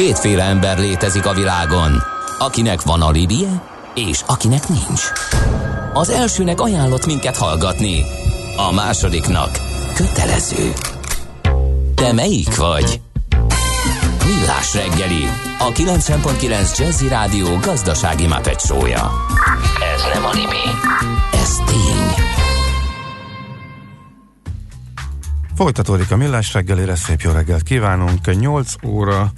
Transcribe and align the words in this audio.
Kétféle 0.00 0.42
ember 0.42 0.78
létezik 0.78 1.26
a 1.26 1.32
világon, 1.32 2.02
akinek 2.38 2.82
van 2.82 3.02
alibije, 3.02 3.62
és 3.94 4.22
akinek 4.26 4.68
nincs. 4.68 5.02
Az 5.92 6.10
elsőnek 6.10 6.60
ajánlott 6.60 7.06
minket 7.06 7.36
hallgatni, 7.36 8.04
a 8.56 8.72
másodiknak 8.72 9.50
kötelező. 9.94 10.72
Te 11.94 12.12
melyik 12.12 12.56
vagy? 12.56 13.00
Millás 14.26 14.74
reggeli, 14.74 15.24
a 15.58 15.72
90.9 15.72 16.78
Jazzy 16.78 17.08
Rádió 17.08 17.56
gazdasági 17.56 18.26
mapetsója. 18.26 19.10
Ez 19.94 20.02
nem 20.14 20.24
animi, 20.24 20.66
ez 21.32 21.56
tény. 21.66 22.24
Folytatódik 25.54 26.10
a 26.10 26.16
Millás 26.16 26.52
reggelére, 26.52 26.96
szép 26.96 27.20
jó 27.20 27.30
reggelt 27.30 27.62
kívánunk. 27.62 28.40
8 28.40 28.72
óra 28.86 29.32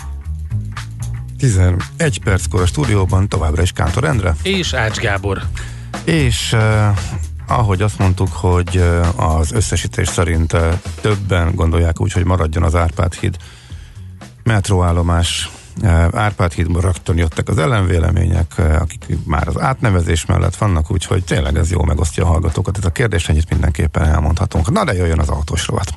11 1.43 2.21
perckor 2.25 2.61
a 2.61 2.66
stúdióban 2.66 3.29
továbbra 3.29 3.62
is 3.62 3.72
Kántor 3.72 4.04
Endre. 4.04 4.36
És 4.43 4.72
Ács 4.72 4.96
Gábor. 4.98 5.43
És 6.04 6.53
uh, 6.53 6.99
ahogy 7.46 7.82
azt 7.82 7.99
mondtuk, 7.99 8.32
hogy 8.32 8.76
uh, 8.76 9.36
az 9.36 9.52
összesítés 9.52 10.08
szerint 10.08 10.52
uh, 10.52 10.72
többen 11.00 11.54
gondolják 11.54 12.00
úgy, 12.00 12.13
hogy 12.13 12.25
maradjon 12.25 12.63
az 12.63 12.75
Árpád 12.75 13.14
híd 13.14 13.36
metróállomás 14.43 15.50
Árpád 16.13 16.52
hídban 16.52 16.82
rögtön 16.82 17.16
jöttek 17.16 17.49
az 17.49 17.58
ellenvélemények, 17.58 18.52
akik 18.58 19.04
már 19.24 19.49
az 19.49 19.61
átnevezés 19.61 20.27
mellett 20.27 20.57
vannak, 20.57 20.90
úgyhogy 20.90 21.24
tényleg 21.24 21.57
ez 21.57 21.71
jó 21.71 21.82
megosztja 21.82 22.24
a 22.24 22.27
hallgatókat. 22.27 22.79
Ez 22.79 22.85
a 22.85 22.90
kérdés 22.90 23.29
ennyit 23.29 23.50
mindenképpen 23.50 24.02
elmondhatunk. 24.04 24.71
Na 24.71 24.85
de 24.85 24.94
jöjjön 24.94 25.18
az 25.18 25.29
autós 25.29 25.66
rovat. 25.66 25.94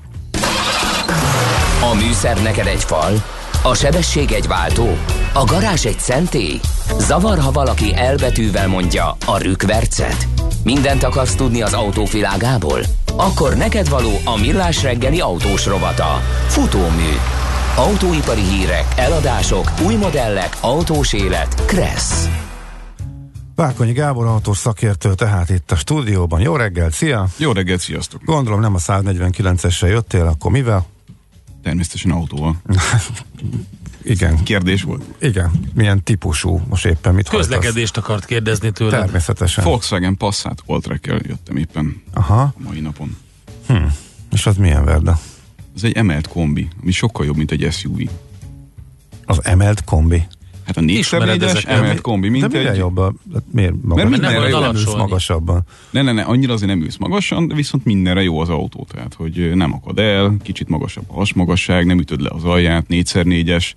A 1.92 1.96
műszer 1.96 2.42
neked 2.42 2.68
egy 2.68 2.84
fal, 2.84 3.24
a 3.66 3.74
sebesség 3.74 4.32
egy 4.32 4.48
váltó, 4.48 4.98
a 5.34 5.44
garázs 5.44 5.86
egy 5.86 6.00
szentély. 6.00 6.60
Zavar, 7.00 7.40
ha 7.40 7.52
valaki 7.52 7.96
elbetűvel 7.96 8.68
mondja 8.68 9.18
a 9.26 9.38
rükvercet. 9.38 10.28
Mindent 10.64 11.04
akarsz 11.04 11.36
tudni 11.36 11.62
az 11.62 11.74
autóvilágából? 11.74 12.80
Akkor 13.16 13.56
neked 13.56 13.90
való 13.90 14.12
a 14.26 14.40
millás 14.40 14.84
reggeli 14.84 15.20
autós 15.20 15.66
rovata. 15.66 16.22
Futómű. 16.48 17.12
Autóipari 17.76 18.42
hírek, 18.42 18.86
eladások, 18.96 19.72
új 19.86 19.96
modellek, 19.96 20.58
autós 20.62 21.14
élet. 21.14 21.66
Kressz. 21.66 22.30
Vákonyi 23.56 23.92
Gábor 23.92 24.26
autós 24.26 24.58
szakértő, 24.58 25.14
tehát 25.14 25.50
itt 25.50 25.72
a 25.72 25.76
stúdióban. 25.76 26.40
Jó 26.40 26.56
reggelt, 26.56 26.94
szia! 26.94 27.28
Jó 27.38 27.52
reggelt, 27.52 27.80
sziasztok! 27.80 28.24
Gondolom 28.24 28.60
nem 28.60 28.74
a 28.76 28.78
149-esre 28.78 29.88
jöttél, 29.88 30.26
akkor 30.26 30.52
mivel? 30.52 30.86
Természetesen 31.66 32.12
autóval. 32.12 32.56
Igen. 34.04 34.44
Kérdés 34.44 34.84
volt? 34.84 35.04
Igen. 35.20 35.52
Milyen 35.74 36.04
típusú 36.04 36.62
most 36.70 36.86
éppen 36.86 37.14
mit 37.14 37.30
Közlekedést 37.30 37.94
hajtasz? 37.94 38.04
akart 38.04 38.26
kérdezni 38.26 38.72
tőle. 38.72 39.00
Természetesen. 39.00 39.64
Volkswagen 39.64 40.18
Passat 40.18 40.64
Alltrack-kel 40.66 41.20
jöttem 41.28 41.58
éppen 41.58 42.02
Aha. 42.14 42.42
a 42.42 42.54
mai 42.58 42.80
napon. 42.80 43.18
Hm. 43.68 43.76
És 44.32 44.46
az 44.46 44.56
milyen 44.58 44.86
verda? 44.86 45.20
Ez 45.76 45.84
egy 45.84 45.94
emelt 45.94 46.28
kombi, 46.28 46.68
ami 46.82 46.92
sokkal 46.92 47.26
jobb, 47.26 47.36
mint 47.36 47.52
egy 47.52 47.68
SUV. 47.72 48.00
Az 49.26 49.40
emelt 49.44 49.84
kombi. 49.84 50.28
Hát 50.66 50.78
a 50.78 50.82
Ismered 50.82 51.42
4x4-es 51.42 51.44
ezeket? 51.44 51.78
emelt 51.78 52.02
kombi, 52.02 52.30
mint 52.30 52.48
De 52.48 52.70
egy... 52.70 52.78
jobb? 52.78 53.00
Hát 53.34 53.44
miért 53.52 53.74
magas? 53.82 53.96
Mert 53.96 54.10
nem 54.10 54.20
mindenre 54.20 54.50
jó. 54.50 54.56
alacsony. 54.56 54.82
ülsz 54.82 54.96
magasabban. 54.96 55.64
Ne, 55.90 56.02
ne, 56.02 56.12
ne, 56.12 56.22
annyira 56.22 56.54
azért 56.54 56.70
nem 56.70 56.82
ülsz 56.82 56.98
magasan, 56.98 57.48
de 57.48 57.56
viszont 57.56 57.86
mindenre 57.86 58.24
jó 58.24 58.40
az 58.40 58.50
autó, 58.50 58.88
tehát 58.92 59.14
hogy 59.14 59.52
nem 59.54 59.74
akad 59.74 60.00
el, 60.00 60.36
kicsit 60.44 60.70
magasabb 60.70 61.04
a 61.08 61.14
hasmagasság, 61.14 61.86
nem 61.86 62.00
ütöd 62.00 62.22
le 62.22 62.30
az 62.34 62.44
alját, 62.44 62.86
4x4-es. 62.90 63.72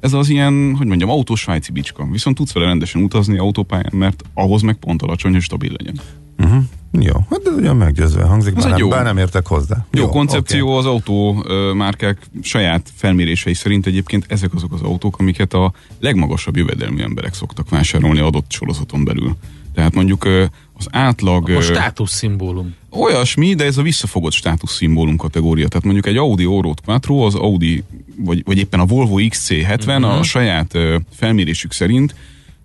Ez 0.00 0.12
az 0.12 0.28
ilyen, 0.28 0.74
hogy 0.76 0.86
mondjam, 0.86 1.10
autós 1.10 1.40
svájci 1.40 1.72
bicska. 1.72 2.08
Viszont 2.10 2.36
tudsz 2.36 2.52
vele 2.52 2.66
rendesen 2.66 3.02
utazni 3.02 3.38
autópályán, 3.38 3.92
mert 3.92 4.24
ahhoz 4.34 4.62
meg 4.62 4.74
pont 4.74 5.02
alacsony, 5.02 5.32
hogy 5.32 5.42
stabil 5.42 5.72
legyen. 5.76 6.00
Uh-huh. 6.38 6.62
Jó, 6.92 7.14
hát 7.30 7.40
ez 7.46 7.52
ugyan 7.52 7.76
meggyőzően 7.76 8.28
hangzik, 8.28 8.54
bár 8.54 8.64
egy 8.64 8.70
nem, 8.70 8.78
jó- 8.78 8.88
bár 8.88 9.04
nem 9.04 9.18
értek 9.18 9.46
hozzá. 9.46 9.86
Jó, 9.90 10.08
koncepció 10.08 10.76
az 10.76 10.86
autó 10.86 11.44
ö, 11.46 11.72
márkák 11.72 12.18
saját 12.42 12.90
felmérései 12.94 13.54
szerint 13.54 13.86
egyébként 13.86 14.24
ezek 14.28 14.54
azok 14.54 14.72
az 14.72 14.80
autók, 14.82 15.18
amiket 15.18 15.52
a 15.54 15.72
legmagasabb 16.00 16.56
jövedelmű 16.56 17.02
emberek 17.02 17.34
szoktak 17.34 17.68
vásárolni 17.68 18.20
adott 18.20 18.50
sorozaton 18.50 19.04
belül. 19.04 19.36
Tehát 19.74 19.94
mondjuk 19.94 20.24
az 20.72 20.86
átlag 20.90 21.50
A 21.50 21.60
státuszszimbólum. 21.60 22.74
olyasmi, 22.90 23.54
de 23.54 23.64
ez 23.64 23.78
a 23.78 23.82
visszafogott 23.82 24.32
státuszszimbólum 24.32 25.16
kategória. 25.16 25.68
Tehát 25.68 25.84
mondjuk 25.84 26.06
egy 26.06 26.16
Audi 26.16 26.46
Orot 26.46 26.80
Quattro, 26.80 27.16
az 27.16 27.34
Audi, 27.34 27.84
vagy, 28.16 28.42
vagy 28.44 28.58
éppen 28.58 28.80
a 28.80 28.84
Volvo 28.84 29.16
XC70 29.18 29.86
uh-huh. 29.86 30.18
a 30.18 30.22
saját 30.22 30.78
felmérésük 31.14 31.72
szerint 31.72 32.14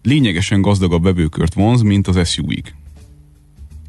lényegesen 0.04 0.62
gazdagabb 0.62 1.04
vevőkört 1.04 1.54
vonz, 1.54 1.82
mint 1.82 2.08
az 2.08 2.30
SUV-k. 2.30 2.74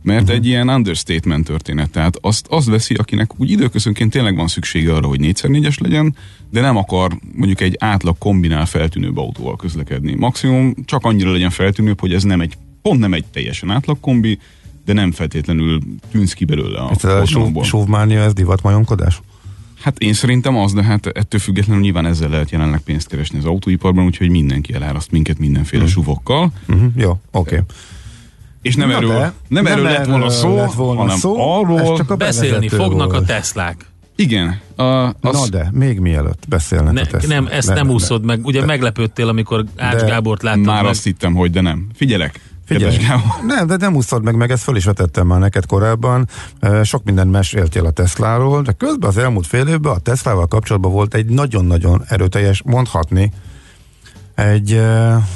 Mert 0.04 0.20
uh-huh. 0.20 0.36
egy 0.36 0.46
ilyen 0.46 0.68
understatement 0.68 1.44
történet. 1.44 1.90
Tehát 1.90 2.18
azt, 2.20 2.46
azt 2.50 2.68
veszi, 2.68 2.94
akinek 2.94 3.40
úgy 3.40 3.50
időközönként 3.50 4.10
tényleg 4.10 4.36
van 4.36 4.48
szüksége 4.48 4.94
arra, 4.94 5.06
hogy 5.06 5.20
4x4-es 5.22 5.80
legyen, 5.80 6.16
de 6.50 6.60
nem 6.60 6.76
akar 6.76 7.18
mondjuk 7.34 7.60
egy 7.60 7.76
átlag 7.78 8.18
kombinál 8.18 8.66
feltűnőbb 8.66 9.16
autóval 9.16 9.56
közlekedni. 9.56 10.14
Maximum 10.14 10.74
csak 10.84 11.04
annyira 11.04 11.32
legyen 11.32 11.50
feltűnőbb, 11.50 12.00
hogy 12.00 12.14
ez 12.14 12.22
nem 12.22 12.40
egy, 12.40 12.56
pont 12.82 13.00
nem 13.00 13.12
egy 13.12 13.24
teljesen 13.24 13.70
átlag 13.70 14.00
kombi, 14.00 14.38
de 14.84 14.92
nem 14.92 15.12
feltétlenül 15.12 15.80
tűnsz 16.10 16.32
ki 16.32 16.44
belőle 16.44 16.78
a 16.78 16.90
Ez 16.90 17.04
a 17.04 17.62
sóvmánia, 17.62 18.20
ez 18.20 18.32
divatmajomkodás? 18.32 19.20
Hát 19.80 19.98
én 19.98 20.12
szerintem 20.12 20.56
az, 20.56 20.72
de 20.72 20.82
hát 20.82 21.06
ettől 21.06 21.40
függetlenül 21.40 21.82
nyilván 21.82 22.06
ezzel 22.06 22.28
lehet 22.28 22.50
jelenleg 22.50 22.80
pénzt 22.80 23.08
keresni 23.08 23.38
az 23.38 23.44
autóiparban, 23.44 24.04
úgyhogy 24.04 24.30
mindenki 24.30 24.74
eláraszt 24.74 25.10
minket 25.10 25.38
mindenféle 25.38 25.82
Hmm. 25.82 25.92
suvokkal. 25.92 26.52
Uh-huh. 26.68 26.90
Jó, 26.96 27.10
oké. 27.10 27.18
Okay. 27.30 27.60
És 28.64 28.74
nem 28.76 28.88
Na 28.88 28.94
erről, 28.96 29.08
de, 29.18 29.32
nem 29.48 29.66
erről 29.66 29.84
lett 29.84 30.06
volna 30.06 30.30
szó, 30.30 30.56
lett 30.56 30.72
volna 30.72 31.00
hanem 31.00 31.16
szó, 31.16 31.58
arról, 31.58 31.96
csak 31.96 32.10
a 32.10 32.16
Beszélni 32.16 32.68
fognak 32.68 33.10
volt. 33.10 33.22
a 33.22 33.26
Teslák. 33.26 33.86
igen, 34.16 34.60
a, 34.76 34.82
az, 34.84 35.12
Na 35.20 35.48
de, 35.50 35.68
még 35.72 35.98
mielőtt 35.98 36.44
beszélnek 36.48 36.92
Ne, 36.92 37.00
a 37.00 37.06
Tesla. 37.06 37.28
nem, 37.34 37.46
ezt 37.50 37.68
De- 37.68 37.74
nem 37.74 37.86
de- 37.86 37.92
úszod 37.92 38.24
meg. 38.24 38.44
Ugye 38.46 38.64
meglepődtél, 38.64 39.28
amikor 39.28 39.64
Ács 39.76 40.00
De 40.00 40.06
Gábort 40.06 40.42
láttad 40.42 40.64
már 40.64 40.82
meg. 40.82 40.90
azt 40.90 41.04
hittem, 41.04 41.34
hogy 41.34 41.50
de 41.50 41.60
nem. 41.60 41.86
Figyelek, 41.94 42.40
Figyelj, 42.66 42.96
nem, 43.46 43.66
de 43.66 43.76
nem 43.76 43.94
úszod 43.94 44.22
meg, 44.22 44.36
meg 44.36 44.50
ezt 44.50 44.62
föl 44.62 44.76
is 44.76 44.84
vetettem 44.84 45.26
már 45.26 45.38
neked 45.40 45.66
korábban. 45.66 46.28
Sok 46.82 47.04
mindent 47.04 47.30
meséltél 47.30 47.86
a 47.86 47.90
Tesláról, 47.90 48.62
de 48.62 48.72
közben 48.72 49.08
az 49.08 49.16
elmúlt 49.16 49.46
fél 49.46 49.66
évben 49.68 49.92
a 49.92 49.98
Teslával 49.98 50.46
kapcsolatban 50.46 50.92
volt 50.92 51.14
egy 51.14 51.26
nagyon-nagyon 51.26 52.02
erőteljes, 52.08 52.62
mondhatni, 52.64 53.32
egy 54.34 54.82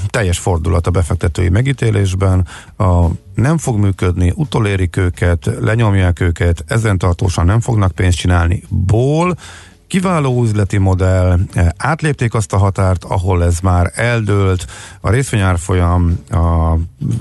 teljes 0.09 0.39
fordulat 0.39 0.87
a 0.87 0.91
befektetői 0.91 1.49
megítélésben. 1.49 2.47
A 2.77 3.07
nem 3.35 3.59
fog 3.59 3.79
működni, 3.79 4.33
utolérik 4.35 4.97
őket, 4.97 5.51
lenyomják 5.61 6.21
őket, 6.21 6.65
ezen 6.67 6.99
tartósan 6.99 7.47
nem 7.47 7.61
fognak 7.61 7.93
pénzt 7.93 8.19
csinálni. 8.19 8.63
Ból 8.69 9.37
Kiváló 9.89 10.43
üzleti 10.43 10.79
modell, 10.79 11.39
eh, 11.53 11.69
átlépték 11.77 12.35
azt 12.35 12.53
a 12.53 12.57
határt, 12.57 13.05
ahol 13.05 13.45
ez 13.45 13.59
már 13.61 13.93
eldőlt, 13.95 14.67
a 15.01 15.11
részvényárfolyam 15.11 16.19
a 16.31 16.75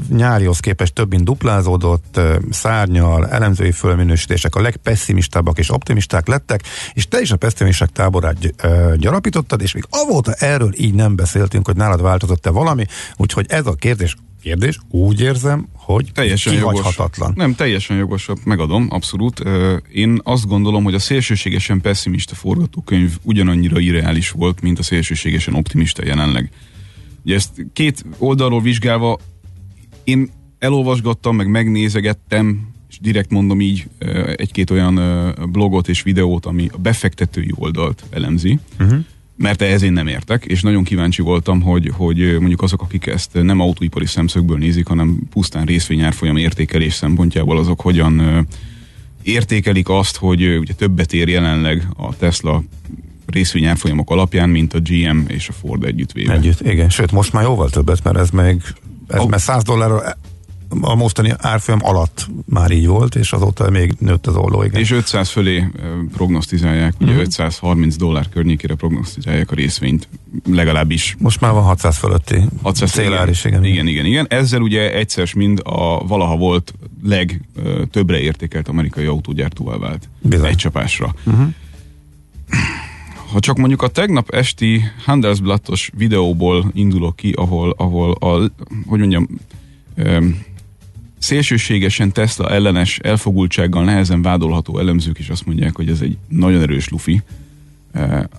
nyárihoz 0.10 0.60
képest 0.60 0.94
több 0.94 1.10
mint 1.10 1.24
duplázódott, 1.24 2.18
eh, 2.18 2.36
szárnyal, 2.50 3.28
elemzői 3.28 3.72
fölminősítések 3.72 4.56
a 4.56 4.62
legpesszimistábbak 4.62 5.58
és 5.58 5.72
optimisták 5.72 6.28
lettek, 6.28 6.64
és 6.94 7.08
te 7.08 7.22
is 7.22 7.32
a 7.32 7.36
pessimisták 7.36 7.90
táborát 7.90 8.38
eh, 8.58 8.94
gyarapítottad, 8.96 9.62
és 9.62 9.74
még 9.74 9.86
avóta 9.90 10.34
erről 10.34 10.72
így 10.76 10.94
nem 10.94 11.16
beszéltünk, 11.16 11.66
hogy 11.66 11.76
nálad 11.76 12.02
változott-e 12.02 12.50
valami, 12.50 12.86
úgyhogy 13.18 13.46
ez 13.50 13.66
a 13.66 13.74
kérdés, 13.74 14.16
kérdés 14.48 14.80
úgy 14.90 15.22
érzem, 15.22 15.68
hogy 15.74 16.12
Teljesen 16.14 16.54
jogos. 16.54 16.74
kihagyhatatlan. 16.74 17.34
Nem, 17.36 17.56
teljesen 17.56 17.98
jogos, 17.98 18.30
megadom, 18.44 18.88
abszolút. 18.90 19.44
Én 19.94 20.20
azt 20.24 20.48
gondolom, 20.48 20.84
hogy 20.84 20.94
a 20.94 21.00
szélsőségesen 21.00 21.82
pessimista 21.82 22.36
forgatókönyv 22.36 23.18
ugyanannyira 23.24 23.80
irreális 23.80 24.30
volt, 24.30 24.62
mint 24.62 24.80
a 24.80 24.84
szélsőségesen 24.84 25.54
optimista 25.54 26.06
jelenleg. 26.06 26.52
Ugye 27.26 27.36
ezt 27.36 27.66
két 27.74 28.06
oldalról 28.18 28.62
vizsgálva 28.62 29.20
én 30.04 30.30
elolvasgattam, 30.60 31.36
meg 31.36 31.48
megnézegettem, 31.50 32.68
és 32.90 33.00
direkt 33.00 33.30
mondom 33.30 33.62
így 33.62 33.88
egy-két 34.36 34.70
olyan 34.70 34.96
blogot 35.52 35.88
és 35.90 36.02
videót, 36.02 36.46
ami 36.46 36.70
a 36.74 36.78
befektetői 36.78 37.52
oldalt 37.56 38.04
elemzi, 38.10 38.60
uh-huh. 38.80 39.00
Mert 39.38 39.62
ehhez 39.62 39.82
én 39.82 39.94
nem 39.94 40.08
értek, 40.08 40.46
és 40.46 40.62
nagyon 40.62 40.84
kíváncsi 40.84 41.22
voltam, 41.22 41.62
hogy, 41.62 41.92
hogy 41.94 42.38
mondjuk 42.40 42.62
azok, 42.62 42.82
akik 42.82 43.06
ezt 43.06 43.30
nem 43.34 43.60
autóipari 43.60 44.06
szemszögből 44.06 44.58
nézik, 44.58 44.88
hanem 44.88 45.20
pusztán 45.30 45.66
részvényárfolyam 45.66 46.38
értékelés 46.38 46.94
szempontjából 46.94 47.58
azok 47.58 47.82
hogyan 47.82 48.48
értékelik 49.22 49.90
azt, 49.90 50.18
hogy 50.18 50.58
ugye 50.58 50.74
többet 50.74 51.14
ér 51.14 51.28
jelenleg 51.28 51.88
a 51.98 52.16
Tesla 52.16 52.64
részvényárfolyamok 53.26 54.10
alapján, 54.10 54.50
mint 54.50 54.74
a 54.74 54.80
GM 54.80 55.20
és 55.28 55.50
a 55.50 55.54
Ford 55.54 55.84
együttvéve. 55.84 56.34
Együtt, 56.34 56.62
igen. 56.62 56.90
Sőt, 56.90 57.12
most 57.12 57.34
már 57.34 57.44
jóval 57.44 57.70
többet, 57.70 58.04
mert 58.04 58.18
ez 58.18 58.30
még 58.30 58.62
ez 59.08 59.26
mert 59.26 59.42
100 59.42 59.64
dollárra 59.64 60.02
a 60.82 60.96
mostani 60.96 61.34
árfolyam 61.38 61.80
alatt 61.84 62.28
már 62.46 62.72
így 62.72 62.88
volt, 62.88 63.16
és 63.16 63.32
azóta 63.32 63.70
még 63.70 63.94
nőtt 64.00 64.28
az 64.28 64.36
olló, 64.36 64.64
igen. 64.64 64.82
És 64.82 64.92
500 64.92 65.30
fölé 65.30 65.68
prognosztizálják, 66.14 66.94
ugye 67.00 67.12
Mhm. 67.12 67.20
530 67.20 67.96
dollár 67.96 68.30
környékére 68.30 68.76
prognosztizálják 68.76 69.52
a 69.52 69.56
részvényt, 69.56 70.08
legalábbis 70.50 71.16
Most 71.20 71.42
már 71.42 71.52
van 71.54 71.64
600 71.64 71.98
fölötti 71.98 72.42
600 72.62 72.92
célár 72.92 73.30
is, 73.30 73.46
igen. 73.46 73.64
igen, 73.64 73.88
igen, 73.88 74.06
igen. 74.06 74.26
Ezzel 74.30 74.62
ugye 74.62 74.94
egyszer 74.94 75.30
mind 75.36 75.60
a 75.64 76.06
valaha 76.08 76.38
volt 76.38 76.74
legtöbbre 77.04 78.20
értékelt 78.20 78.68
amerikai 78.68 79.06
autógyártóval 79.06 79.80
vált. 79.80 80.10
Bizony. 80.22 80.48
Egy 80.50 80.56
csapásra. 80.56 81.16
Uh-huh. 81.26 81.48
Ha 83.32 83.40
csak 83.40 83.58
mondjuk 83.58 83.82
a 83.82 83.88
tegnap 83.88 84.30
esti 84.30 84.82
Handelsblattos 85.06 85.92
videóból 85.98 86.72
indulok 86.74 87.16
ki, 87.16 87.32
ahol, 87.32 87.74
ahol 87.78 88.12
a, 88.12 88.52
hogy 88.88 89.00
mondjam, 89.00 89.28
szélsőségesen 91.18 92.12
Tesla 92.12 92.50
ellenes 92.50 93.00
elfogultsággal 93.00 93.84
nehezen 93.84 94.22
vádolható 94.22 94.80
elemzők 94.80 95.20
is 95.20 95.30
azt 95.30 95.46
mondják, 95.46 95.76
hogy 95.76 95.90
ez 95.90 96.02
egy 96.02 96.18
nagyon 96.28 96.62
erős 96.62 96.90
lufi. 96.90 97.22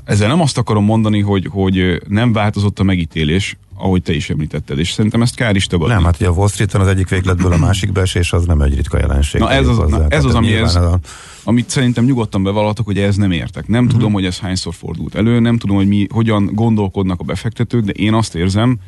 Ezzel 0.04 0.28
nem 0.28 0.40
azt 0.40 0.58
akarom 0.58 0.84
mondani, 0.84 1.20
hogy, 1.20 1.46
hogy 1.50 2.02
nem 2.08 2.32
változott 2.32 2.78
a 2.78 2.82
megítélés, 2.82 3.56
ahogy 3.74 4.02
te 4.02 4.12
is 4.14 4.30
említetted, 4.30 4.78
és 4.78 4.90
szerintem 4.90 5.22
ezt 5.22 5.34
kár 5.34 5.56
is 5.56 5.66
tagadni. 5.66 5.94
Nem, 5.94 6.04
hát 6.04 6.16
ugye 6.16 6.28
a 6.28 6.32
Wall 6.32 6.48
Street-en 6.48 6.80
az 6.80 6.86
egyik 6.86 7.08
végletből 7.08 7.52
a 7.52 7.56
másikba 7.56 8.00
esés, 8.00 8.32
az 8.32 8.44
nem 8.46 8.60
egy 8.60 8.74
ritka 8.74 8.98
jelenség. 8.98 9.40
Na 9.40 9.50
ez 9.50 9.68
az- 9.68 9.90
na 9.90 10.06
ez 10.08 10.24
az, 10.24 10.34
ami 10.34 10.54
ez- 10.54 10.74
a- 10.74 10.98
Amit 11.44 11.70
szerintem 11.70 12.04
nyugodtan 12.04 12.42
bevallhatok, 12.42 12.86
hogy 12.86 12.98
ez 12.98 13.16
nem 13.16 13.30
értek. 13.30 13.66
Nem 13.66 13.84
uh-huh. 13.84 13.98
tudom, 13.98 14.12
hogy 14.12 14.24
ez 14.24 14.38
hányszor 14.38 14.74
fordult 14.74 15.14
elő, 15.14 15.40
nem 15.40 15.58
tudom, 15.58 15.76
hogy 15.76 15.88
mi, 15.88 16.06
hogyan 16.10 16.50
gondolkodnak 16.52 17.20
a 17.20 17.24
befektetők, 17.24 17.84
de 17.84 17.92
én 17.92 18.14
azt 18.14 18.34
érzem, 18.34 18.78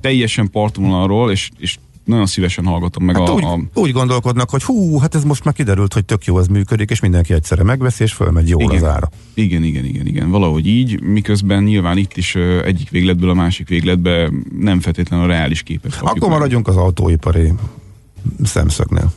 teljesen 0.00 0.50
partvonalról, 0.50 1.30
és, 1.30 1.50
és 1.58 1.76
nagyon 2.06 2.26
szívesen 2.26 2.64
hallgatom 2.64 3.04
meg 3.04 3.16
Hát 3.16 3.28
a, 3.28 3.32
úgy, 3.32 3.44
a... 3.44 3.60
úgy 3.74 3.92
gondolkodnak, 3.92 4.50
hogy 4.50 4.62
hú, 4.62 4.98
hát 4.98 5.14
ez 5.14 5.24
most 5.24 5.44
már 5.44 5.54
kiderült, 5.54 5.92
hogy 5.92 6.04
tök 6.04 6.24
jó, 6.24 6.38
ez 6.38 6.46
működik, 6.46 6.90
és 6.90 7.00
mindenki 7.00 7.32
egyszerre 7.32 7.62
megveszi, 7.62 8.02
és 8.02 8.12
fölmegy 8.12 8.48
jól 8.48 8.62
Igen. 8.62 8.76
az 8.76 8.84
ára. 8.84 9.10
Igen, 9.34 9.62
igen, 9.62 9.84
igen, 9.84 10.06
igen. 10.06 10.30
Valahogy 10.30 10.66
így, 10.66 11.02
miközben 11.02 11.62
nyilván 11.62 11.96
itt 11.96 12.16
is 12.16 12.34
egyik 12.64 12.90
végletből 12.90 13.30
a 13.30 13.34
másik 13.34 13.68
végletbe 13.68 14.32
nem 14.58 14.80
feltétlenül 14.80 15.24
a 15.24 15.28
reális 15.28 15.62
képet 15.62 15.92
kapjuk 15.92 16.10
Akkor 16.10 16.28
meg. 16.28 16.38
maradjunk 16.38 16.68
az 16.68 16.76
autóipari 16.76 17.52
szemszögnél. 18.42 19.12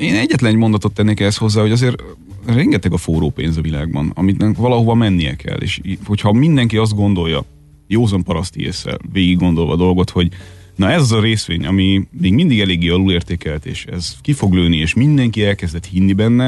Én 0.00 0.14
egyetlen 0.14 0.50
egy 0.50 0.56
mondatot 0.56 0.92
tennék 0.94 1.20
ehhez 1.20 1.36
hozzá, 1.36 1.60
hogy 1.60 1.70
azért 1.72 2.02
rengeteg 2.46 2.92
a 2.92 2.96
forró 2.96 3.30
pénz 3.30 3.56
a 3.56 3.60
világban, 3.60 4.12
amit 4.14 4.44
valahova 4.56 4.94
mennie 4.94 5.36
kell, 5.36 5.58
és 5.58 5.80
hogyha 6.04 6.32
mindenki 6.32 6.76
azt 6.76 6.94
gondolja, 6.94 7.44
józan 7.86 8.22
paraszti 8.22 8.64
észre, 8.64 8.96
végig 9.12 9.38
gondolva 9.38 9.72
a 9.72 9.76
dolgot, 9.76 10.10
hogy 10.10 10.28
na 10.76 10.90
ez 10.90 11.00
az 11.00 11.12
a 11.12 11.20
részvény, 11.20 11.66
ami 11.66 12.08
még 12.20 12.32
mindig 12.32 12.60
eléggé 12.60 12.88
alulértékelt, 12.88 13.66
és 13.66 13.84
ez 13.84 14.16
ki 14.20 14.32
fog 14.32 14.52
lőni, 14.54 14.76
és 14.76 14.94
mindenki 14.94 15.44
elkezdett 15.44 15.86
hinni 15.86 16.12
benne, 16.12 16.44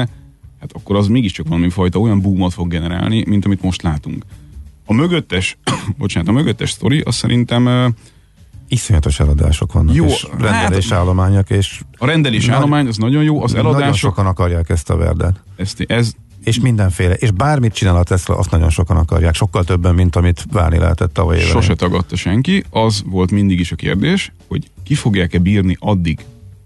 hát 0.59 0.71
akkor 0.73 0.95
az 0.95 1.07
mégiscsak 1.07 1.47
valami 1.47 1.69
fajta 1.69 1.99
olyan 1.99 2.21
boomot 2.21 2.53
fog 2.53 2.67
generálni, 2.67 3.23
mint 3.27 3.45
amit 3.45 3.61
most 3.61 3.81
látunk. 3.81 4.25
A 4.85 4.93
mögöttes, 4.93 5.57
bocsánat, 5.97 6.29
a 6.29 6.31
mögöttes 6.31 6.69
sztori, 6.69 6.99
az 6.99 7.15
szerintem 7.15 7.65
ö, 7.65 7.87
Iszonyatos 8.71 9.19
eladások 9.19 9.73
vannak, 9.73 9.95
Jó, 9.95 10.05
és 10.05 10.27
rendelés 10.37 10.89
hát- 10.89 10.99
állományok, 10.99 11.49
és 11.49 11.81
a 11.97 12.05
rendelés 12.05 12.45
Nagy- 12.45 12.55
állomány 12.55 12.87
az 12.87 12.97
nagyon 12.97 13.23
jó, 13.23 13.43
az 13.43 13.51
nagyon 13.51 13.65
eladások, 13.65 13.95
sokan 13.95 14.25
akarják 14.25 14.69
ezt 14.69 14.89
a 14.89 14.95
verdet. 14.97 15.43
ezt, 15.55 15.83
ez, 15.87 16.13
És 16.43 16.59
mindenféle, 16.59 17.13
és 17.13 17.31
bármit 17.31 17.73
csinál 17.73 17.95
a 17.95 18.03
Tesla, 18.03 18.37
azt 18.37 18.51
nagyon 18.51 18.69
sokan 18.69 18.97
akarják, 18.97 19.33
sokkal 19.35 19.63
többen, 19.63 19.95
mint 19.95 20.15
amit 20.15 20.45
várni 20.51 20.77
lehetett 20.77 21.13
tavaly 21.13 21.37
éven. 21.37 21.49
Sose 21.49 21.75
tagadta 21.75 22.15
senki, 22.15 22.63
az 22.69 23.03
volt 23.05 23.31
mindig 23.31 23.59
is 23.59 23.71
a 23.71 23.75
kérdés, 23.75 24.31
hogy 24.47 24.69
ki 24.83 24.95
fogják-e 24.95 25.37
bírni 25.39 25.77
addig 25.79 26.19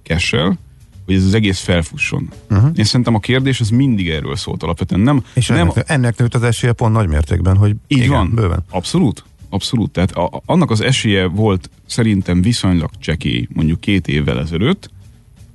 kessel, 0.04 0.58
hogy 1.06 1.16
ez 1.16 1.24
az 1.26 1.34
egész 1.34 1.60
felfusson. 1.60 2.30
Uh-huh. 2.50 2.72
Én 2.76 2.84
szerintem 2.84 3.16
a 3.16 3.20
kérdés 3.20 3.60
az 3.60 3.70
mindig 3.70 4.10
erről 4.10 4.36
szólt 4.36 4.64
alapvetően. 4.64 5.02
Nem, 5.02 5.24
És 5.34 5.48
nem, 5.48 5.58
ennek, 5.58 5.84
ennek 5.90 6.18
nőtt 6.18 6.36
az 6.36 6.44
esélye 6.44 6.74
pont 6.74 6.94
nagy 6.94 7.08
mértékben, 7.08 7.58
hogy 7.58 7.76
így 7.88 7.98
igen, 7.98 8.10
van. 8.10 8.32
bőven. 8.36 8.64
Abszolút. 8.70 9.24
Abszolút. 9.50 9.92
Tehát 9.92 10.12
a, 10.12 10.26
a- 10.26 10.42
annak 10.46 10.72
az 10.72 10.82
esélye 10.82 11.26
volt 11.26 11.70
szerintem 11.86 12.42
viszonylag 12.42 12.90
csekély, 13.00 13.48
mondjuk 13.54 13.80
két 13.80 14.08
évvel 14.08 14.40
ezelőtt, 14.40 14.90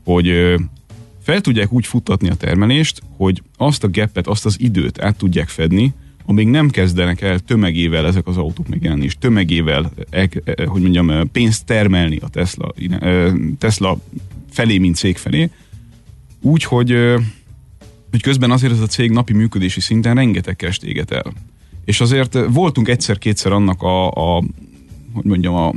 hogy 0.04 0.54
fel 1.28 1.40
tudják 1.40 1.72
úgy 1.72 1.86
futtatni 1.86 2.28
a 2.28 2.34
termelést, 2.34 3.02
hogy 3.16 3.42
azt 3.56 3.84
a 3.84 3.90
gapet, 3.90 4.26
azt 4.26 4.46
az 4.46 4.56
időt 4.60 5.00
át 5.00 5.16
tudják 5.16 5.48
fedni, 5.48 5.92
amíg 6.26 6.48
nem 6.48 6.70
kezdenek 6.70 7.20
el 7.20 7.38
tömegével 7.38 8.06
ezek 8.06 8.26
az 8.26 8.36
autók 8.36 8.68
megjelenni, 8.68 9.04
és 9.04 9.16
tömegével, 9.18 9.90
el, 10.10 10.28
eh, 10.44 10.66
hogy 10.66 10.82
mondjam, 10.82 11.10
eh, 11.10 11.24
pénzt 11.24 11.64
termelni 11.64 12.16
a 12.16 12.28
Tesla, 12.28 12.72
eh, 13.00 13.32
Tesla 13.58 13.98
felé, 14.50 14.78
mint 14.78 14.96
cég 14.96 15.16
felé, 15.16 15.50
úgy, 16.40 16.64
hogy, 16.64 16.92
eh, 16.92 17.14
hogy 18.10 18.22
közben 18.22 18.50
azért 18.50 18.72
ez 18.72 18.80
a 18.80 18.86
cég 18.86 19.10
napi 19.10 19.32
működési 19.32 19.80
szinten 19.80 20.14
rengeteg 20.14 20.56
cash 20.56 20.84
éget 20.84 21.10
el. 21.10 21.32
És 21.84 22.00
azért 22.00 22.34
eh, 22.34 22.44
voltunk 22.50 22.88
egyszer-kétszer 22.88 23.52
annak 23.52 23.82
a, 23.82 24.10
a 24.10 24.44
hogy 25.12 25.24
mondjam, 25.24 25.54
a 25.54 25.74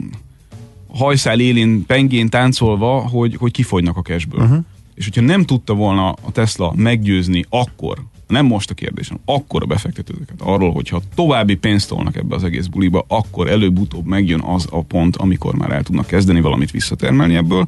hajszál 0.88 1.40
élén, 1.40 1.86
pengén 1.86 2.30
táncolva, 2.30 3.00
hogy, 3.00 3.36
hogy 3.36 3.52
kifogynak 3.52 3.98
a 3.98 4.02
cashből. 4.02 4.42
Uh-huh. 4.42 4.66
És 5.02 5.08
hogyha 5.08 5.22
nem 5.22 5.44
tudta 5.46 5.74
volna 5.74 6.10
a 6.10 6.32
Tesla 6.32 6.74
meggyőzni 6.76 7.46
akkor, 7.50 7.98
nem 8.28 8.46
most 8.46 8.70
a 8.70 8.74
kérdés, 8.74 9.08
hanem 9.08 9.24
akkor 9.26 9.64
a 9.64 9.66
befektetőket 9.66 10.42
arról, 10.42 10.72
hogyha 10.72 11.02
további 11.16 11.56
pénzt 11.56 11.90
tolnak 11.90 12.16
ebbe 12.16 12.36
az 12.36 12.44
egész 12.44 12.66
buliba, 12.66 13.06
akkor 13.08 13.50
előbb-utóbb 13.50 14.06
megjön 14.06 14.42
az 14.42 14.68
a 14.70 14.82
pont, 14.82 15.16
amikor 15.16 15.56
már 15.56 15.72
el 15.72 15.84
tudnak 15.84 16.06
kezdeni 16.06 16.42
valamit 16.42 16.72
visszatermelni 16.72 17.36
ebből, 17.36 17.68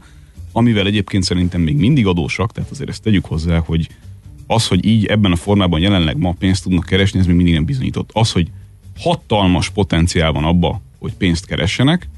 amivel 0.51 0.85
egyébként 0.85 1.23
szerintem 1.23 1.61
még 1.61 1.75
mindig 1.75 2.07
adósak, 2.07 2.51
tehát 2.51 2.71
azért 2.71 2.89
ezt 2.89 3.01
tegyük 3.01 3.25
hozzá, 3.25 3.57
hogy 3.57 3.87
az, 4.47 4.67
hogy 4.67 4.85
így 4.85 5.05
ebben 5.05 5.31
a 5.31 5.35
formában 5.35 5.79
jelenleg 5.79 6.17
ma 6.17 6.35
pénzt 6.39 6.63
tudnak 6.63 6.85
keresni, 6.85 7.19
ez 7.19 7.25
még 7.25 7.35
mindig 7.35 7.53
nem 7.53 7.65
bizonyított. 7.65 8.09
Az, 8.13 8.31
hogy 8.31 8.47
hatalmas 8.99 9.69
potenciál 9.69 10.31
van 10.31 10.43
abba, 10.43 10.81
hogy 10.99 11.13
pénzt 11.13 11.45
keressenek, 11.45 12.09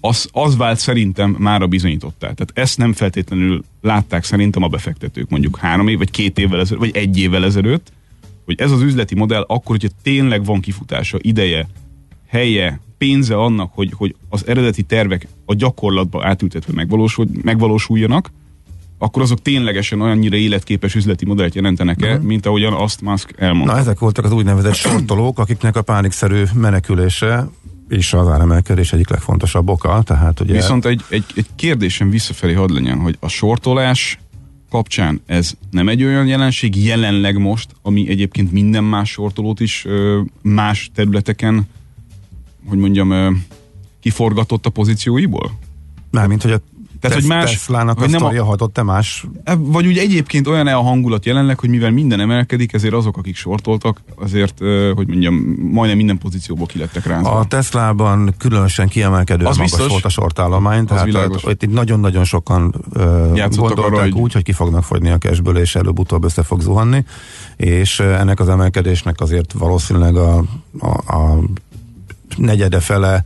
az, 0.00 0.28
az 0.32 0.56
vált 0.56 0.78
szerintem 0.78 1.36
már 1.38 1.62
a 1.62 1.66
bizonyítottá. 1.66 2.32
Tehát 2.32 2.50
ezt 2.54 2.78
nem 2.78 2.92
feltétlenül 2.92 3.64
látták 3.80 4.24
szerintem 4.24 4.62
a 4.62 4.68
befektetők 4.68 5.28
mondjuk 5.28 5.58
három 5.58 5.88
év, 5.88 5.98
vagy 5.98 6.10
két 6.10 6.38
évvel 6.38 6.60
ezelőtt, 6.60 6.80
vagy 6.80 6.96
egy 6.96 7.18
évvel 7.18 7.44
ezelőtt, 7.44 7.92
hogy 8.44 8.60
ez 8.60 8.70
az 8.70 8.82
üzleti 8.82 9.14
modell 9.14 9.42
akkor, 9.42 9.78
hogyha 9.80 9.96
tényleg 10.02 10.44
van 10.44 10.60
kifutása, 10.60 11.18
ideje, 11.20 11.68
helye, 12.26 12.80
pénze 12.98 13.34
annak, 13.34 13.70
hogy, 13.74 13.92
hogy 13.96 14.14
az 14.28 14.46
eredeti 14.46 14.82
tervek 14.82 15.26
a 15.44 15.54
gyakorlatba 15.54 16.26
átültetve 16.26 16.72
megvalósul, 16.72 17.26
megvalósuljanak, 17.42 18.30
akkor 18.98 19.22
azok 19.22 19.42
ténylegesen 19.42 20.00
olyannyira 20.00 20.36
életképes 20.36 20.94
üzleti 20.94 21.24
modellt 21.24 21.54
jelentenek-e, 21.54 22.18
mint 22.18 22.46
ahogyan 22.46 22.72
azt 22.72 23.00
Musk 23.00 23.34
elmondta. 23.36 23.72
Na 23.72 23.78
ezek 23.78 23.98
voltak 23.98 24.24
az 24.24 24.32
úgynevezett 24.32 24.74
sortolók, 24.74 25.38
akiknek 25.38 25.76
a 25.76 25.82
pánikszerű 25.82 26.42
menekülése 26.54 27.48
és 27.90 28.12
az 28.12 28.28
áremelkedés 28.28 28.92
egyik 28.92 29.08
legfontosabb 29.08 29.68
oka, 29.68 30.02
tehát 30.02 30.40
ugye... 30.40 30.52
Viszont 30.52 30.84
egy, 30.84 31.04
egy, 31.08 31.24
egy 31.34 31.46
kérdésem 31.56 32.10
visszafelé 32.10 32.52
hadd 32.52 32.72
legyen, 32.72 32.98
hogy 32.98 33.16
a 33.20 33.28
sortolás 33.28 34.18
kapcsán 34.70 35.20
ez 35.26 35.52
nem 35.70 35.88
egy 35.88 36.04
olyan 36.04 36.26
jelenség 36.26 36.84
jelenleg 36.84 37.38
most, 37.38 37.70
ami 37.82 38.08
egyébként 38.08 38.52
minden 38.52 38.84
más 38.84 39.10
sortolót 39.10 39.60
is 39.60 39.84
ö, 39.84 40.20
más 40.42 40.90
területeken, 40.94 41.68
hogy 42.66 42.78
mondjam, 42.78 43.10
ö, 43.10 43.30
kiforgatott 44.00 44.66
a 44.66 44.70
pozícióiból? 44.70 45.58
Mármint, 46.10 46.42
hogy 46.42 46.52
a 46.52 46.60
Tehát, 47.00 47.16
Tesz- 47.16 47.26
hogy 47.28 47.36
más- 47.36 47.50
Teslának 47.50 47.96
a 47.96 48.00
hogy 48.00 48.10
nem 48.10 48.24
a- 48.24 48.44
hatott-e 48.44 48.82
más 48.82 49.24
E, 49.44 49.54
Vagy 49.58 49.86
úgy 49.86 49.98
egyébként 49.98 50.46
olyan-e 50.46 50.74
a 50.76 50.82
hangulat 50.82 51.26
jelenleg, 51.26 51.58
hogy 51.60 51.68
mivel 51.68 51.90
minden 51.90 52.20
emelkedik, 52.20 52.72
ezért 52.72 52.94
azok, 52.94 53.16
akik 53.16 53.36
sortoltak, 53.36 54.00
azért, 54.14 54.58
hogy 54.94 55.08
mondjam, 55.08 55.34
majdnem 55.72 55.96
minden 55.96 56.18
pozícióból 56.18 56.66
kilettek 56.66 57.06
rázva. 57.06 57.30
A 57.30 57.44
Teslában 57.44 58.34
különösen 58.38 58.88
kiemelkedő 58.88 59.44
Az 59.44 59.56
magas 59.56 59.70
biztos. 59.70 59.90
volt 59.90 60.04
a 60.04 60.08
sortállomány, 60.08 60.84
tehát 60.86 61.08
ott 61.44 61.62
itt 61.62 61.72
nagyon-nagyon 61.72 62.24
sokan 62.24 62.74
ö, 62.92 63.32
gondolták 63.56 63.78
arra, 63.78 64.00
hogy- 64.00 64.12
úgy, 64.12 64.32
hogy 64.32 64.42
ki 64.42 64.52
fognak 64.52 64.84
fogyni 64.84 65.10
a 65.10 65.18
cashből, 65.18 65.56
és 65.58 65.74
előbb-utóbb 65.74 66.24
össze 66.24 66.42
fog 66.42 66.60
zuhanni, 66.60 67.04
és 67.56 68.00
ennek 68.00 68.40
az 68.40 68.48
emelkedésnek 68.48 69.20
azért 69.20 69.52
valószínűleg 69.52 70.16
a, 70.16 70.44
a, 70.78 71.14
a 71.16 71.38
negyede 72.36 72.80
fele 72.80 73.22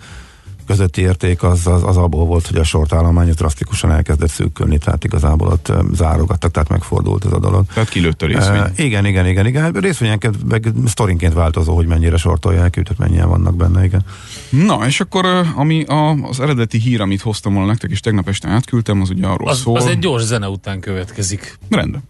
közötti 0.67 1.01
érték 1.01 1.43
az, 1.43 1.67
az, 1.67 1.83
az 1.83 1.97
abból 1.97 2.25
volt, 2.25 2.47
hogy 2.47 2.57
a 2.57 2.65
sortállomány 2.65 3.31
drasztikusan 3.31 3.91
elkezdett 3.91 4.31
szűkülni, 4.31 4.79
tehát 4.79 5.05
igazából 5.05 5.49
ott 5.49 5.73
zárogattak, 5.93 6.51
tehát 6.51 6.69
megfordult 6.69 7.25
ez 7.25 7.33
a 7.33 7.39
dolog. 7.39 7.67
Tehát 7.75 7.89
kilőtt 7.89 8.23
a 8.23 8.27
részvény. 8.27 8.61
Uh, 8.61 8.69
igen, 8.77 9.07
igen, 9.07 9.27
igen, 9.27 9.47
igen. 9.47 9.73
Részvényenként, 9.73 10.49
meg 10.49 10.73
sztorinként 10.87 11.33
változó, 11.33 11.75
hogy 11.75 11.87
mennyire 11.87 12.17
sortolják 12.17 12.77
őt, 12.77 12.85
tehát 12.85 13.11
mennyien 13.11 13.29
vannak 13.29 13.57
benne, 13.57 13.85
igen. 13.85 14.05
Na, 14.51 14.87
és 14.87 15.01
akkor 15.01 15.27
ami 15.55 15.83
a, 15.85 16.11
az 16.11 16.41
eredeti 16.41 16.79
hír, 16.79 17.01
amit 17.01 17.21
hoztam 17.21 17.53
volna 17.53 17.69
nektek, 17.69 17.91
és 17.91 18.01
tegnap 18.01 18.29
este 18.29 18.49
átküldtem, 18.49 19.01
az 19.01 19.11
ugye 19.11 19.27
arról 19.27 19.49
Az, 19.49 19.59
szól. 19.59 19.77
az 19.77 19.87
egy 19.87 19.99
gyors 19.99 20.23
zene 20.23 20.49
után 20.49 20.81
következik. 20.81 21.59
Rendben. 21.71 22.03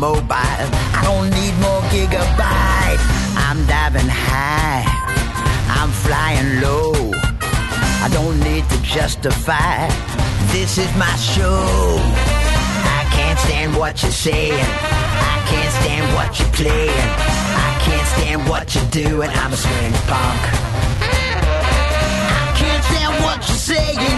Mobile. 0.00 0.66
I 0.96 1.02
don't 1.04 1.28
need 1.28 1.54
more 1.60 1.82
gigabyte. 1.92 3.02
I'm 3.36 3.60
diving 3.66 4.08
high. 4.08 4.82
I'm 5.76 5.90
flying 6.04 6.62
low. 6.64 7.12
I 8.04 8.08
don't 8.10 8.40
need 8.40 8.64
to 8.70 8.78
justify. 8.80 9.88
This 10.52 10.78
is 10.78 10.90
my 10.96 11.14
show. 11.16 11.60
I 12.98 13.02
can't 13.12 13.38
stand 13.40 13.76
what 13.76 14.02
you're 14.02 14.10
saying. 14.10 14.68
I 15.32 15.36
can't 15.50 15.72
stand 15.80 16.06
what 16.16 16.30
you're 16.38 16.54
playing. 16.60 17.08
I 17.68 17.70
can't 17.84 18.08
stand 18.14 18.48
what 18.48 18.74
you're 18.74 18.90
doing. 19.04 19.30
I'm 19.30 19.52
a 19.52 19.56
swing 19.64 19.92
punk. 20.08 20.42
I 22.40 22.48
can't 22.56 22.84
stand 22.90 23.14
what 23.24 23.38
you're 23.48 23.64
saying. 23.72 24.16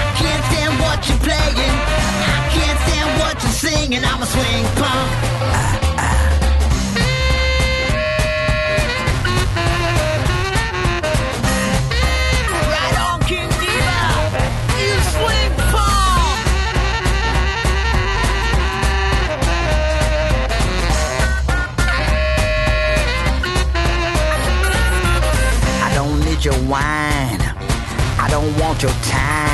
I 0.00 0.06
can't 0.20 0.44
stand 0.50 0.74
what 0.84 1.00
you're 1.08 1.22
playing. 1.24 1.83
Singing. 3.64 4.04
I'm 4.04 4.22
a 4.22 4.26
swing 4.26 4.64
punk. 4.78 5.10
Right 12.74 12.96
on, 13.06 13.20
King 13.30 13.50
Diva. 13.62 14.00
You 14.80 14.94
swing 15.14 15.52
punk. 15.72 16.44
I 25.86 25.88
don't 25.94 26.20
need 26.26 26.44
your 26.44 26.60
wine. 26.68 27.42
I 28.24 28.26
don't 28.30 28.52
want 28.58 28.82
your 28.82 28.92
time. 29.14 29.53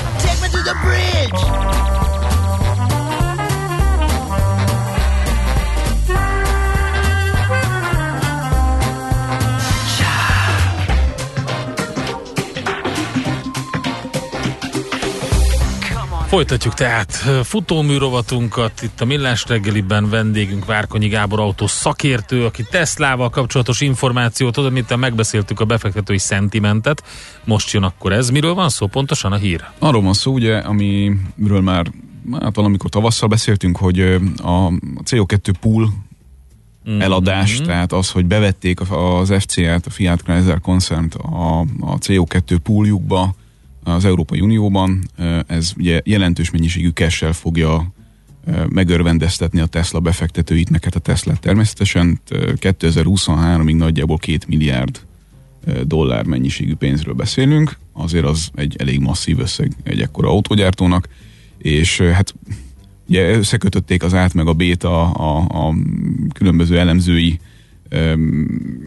To 0.41 0.57
the 0.57 0.73
bridge. 0.81 2.20
Folytatjuk 16.31 16.73
tehát 16.73 17.11
futómű 17.43 17.97
rovatunkat. 17.97 18.81
Itt 18.81 19.01
a 19.01 19.05
Millás 19.05 19.45
reggeliben 19.47 20.09
vendégünk 20.09 20.65
Várkonyi 20.65 21.07
Gábor 21.07 21.39
autó 21.39 21.67
szakértő, 21.67 22.45
aki 22.45 22.63
Teslával 22.69 23.29
kapcsolatos 23.29 23.81
információt 23.81 24.57
ad, 24.57 24.65
amit 24.65 24.95
megbeszéltük 24.95 25.59
a 25.59 25.65
befektetői 25.65 26.17
szentimentet. 26.17 27.03
Most 27.43 27.71
jön 27.71 27.83
akkor 27.83 28.13
ez. 28.13 28.29
Miről 28.29 28.53
van 28.53 28.69
szó 28.69 28.87
pontosan 28.87 29.31
a 29.31 29.35
hír? 29.35 29.63
Arról 29.79 30.01
van 30.01 30.13
szó, 30.13 30.33
ugye, 30.33 30.57
amiről 30.57 31.61
már 31.61 31.91
hát 32.39 32.55
valamikor 32.55 32.89
tavasszal 32.89 33.29
beszéltünk, 33.29 33.77
hogy 33.77 33.99
a 34.37 34.69
CO2 35.03 35.53
pool 35.59 35.89
eladás, 36.99 37.61
tehát 37.61 37.91
az, 37.91 38.11
hogy 38.11 38.25
bevették 38.25 38.79
az 38.89 39.33
FCA-t, 39.39 39.85
a 39.85 39.89
Fiat 39.89 40.21
Chrysler 40.21 40.59
Concert 40.59 41.15
a, 41.15 41.59
a 41.79 41.97
CO2 41.97 42.57
pooljukba 42.63 43.35
az 43.83 44.05
Európai 44.05 44.39
Unióban, 44.39 45.03
ez 45.47 45.73
ugye 45.77 46.01
jelentős 46.03 46.51
mennyiségű 46.51 46.89
cash 46.89 47.31
fogja 47.31 47.93
megörvendeztetni 48.69 49.59
a 49.59 49.65
Tesla 49.65 49.99
befektetőit, 49.99 50.69
meg 50.69 50.83
hát 50.83 50.95
a 50.95 50.99
Tesla 50.99 51.33
természetesen. 51.35 52.19
Ö, 52.29 52.53
2023-ig 52.55 53.75
nagyjából 53.75 54.17
két 54.17 54.47
milliárd 54.47 55.01
ö, 55.65 55.83
dollár 55.83 56.25
mennyiségű 56.25 56.75
pénzről 56.75 57.13
beszélünk, 57.13 57.77
azért 57.93 58.25
az 58.25 58.49
egy 58.55 58.75
elég 58.79 58.99
masszív 58.99 59.39
összeg 59.39 59.71
egy 59.83 60.01
ekkora 60.01 60.29
autógyártónak, 60.29 61.07
és 61.57 62.01
hát 62.01 62.35
ugye 63.07 63.29
összekötötték 63.29 64.03
az 64.03 64.13
át 64.13 64.33
meg 64.33 64.47
a 64.47 64.53
B-t 64.53 64.83
a, 64.83 65.03
a, 65.67 65.73
különböző 66.33 66.79
elemzői 66.79 67.39
öm, 67.89 68.85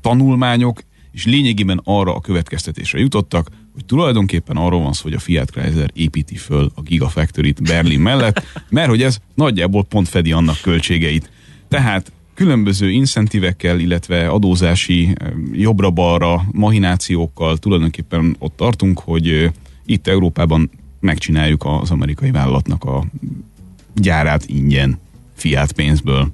tanulmányok, 0.00 0.82
és 1.12 1.26
lényegében 1.26 1.80
arra 1.84 2.14
a 2.14 2.20
következtetésre 2.20 2.98
jutottak, 2.98 3.48
hogy 3.74 3.84
tulajdonképpen 3.84 4.56
arról 4.56 4.82
van 4.82 4.92
szó, 4.92 5.02
hogy 5.02 5.12
a 5.12 5.18
Fiat 5.18 5.50
Chrysler 5.50 5.90
építi 5.94 6.36
föl 6.36 6.70
a 6.74 6.82
Gigafactory-t 6.82 7.62
Berlin 7.62 8.00
mellett, 8.00 8.42
mert 8.68 8.88
hogy 8.88 9.02
ez 9.02 9.18
nagyjából 9.34 9.84
pont 9.84 10.08
fedi 10.08 10.32
annak 10.32 10.60
költségeit. 10.60 11.30
Tehát 11.68 12.12
különböző 12.34 12.90
incentívekkel, 12.90 13.78
illetve 13.78 14.28
adózási 14.28 15.14
öm, 15.20 15.50
jobbra-balra 15.52 16.44
mahinációkkal 16.52 17.56
tulajdonképpen 17.56 18.36
ott 18.38 18.56
tartunk, 18.56 18.98
hogy 18.98 19.28
ö, 19.28 19.46
itt 19.86 20.06
Európában 20.06 20.70
megcsináljuk 21.00 21.64
az 21.64 21.90
amerikai 21.90 22.30
vállalatnak 22.30 22.84
a 22.84 23.04
gyárát 23.94 24.44
ingyen 24.46 24.98
fiát 25.34 25.72
pénzből. 25.72 26.32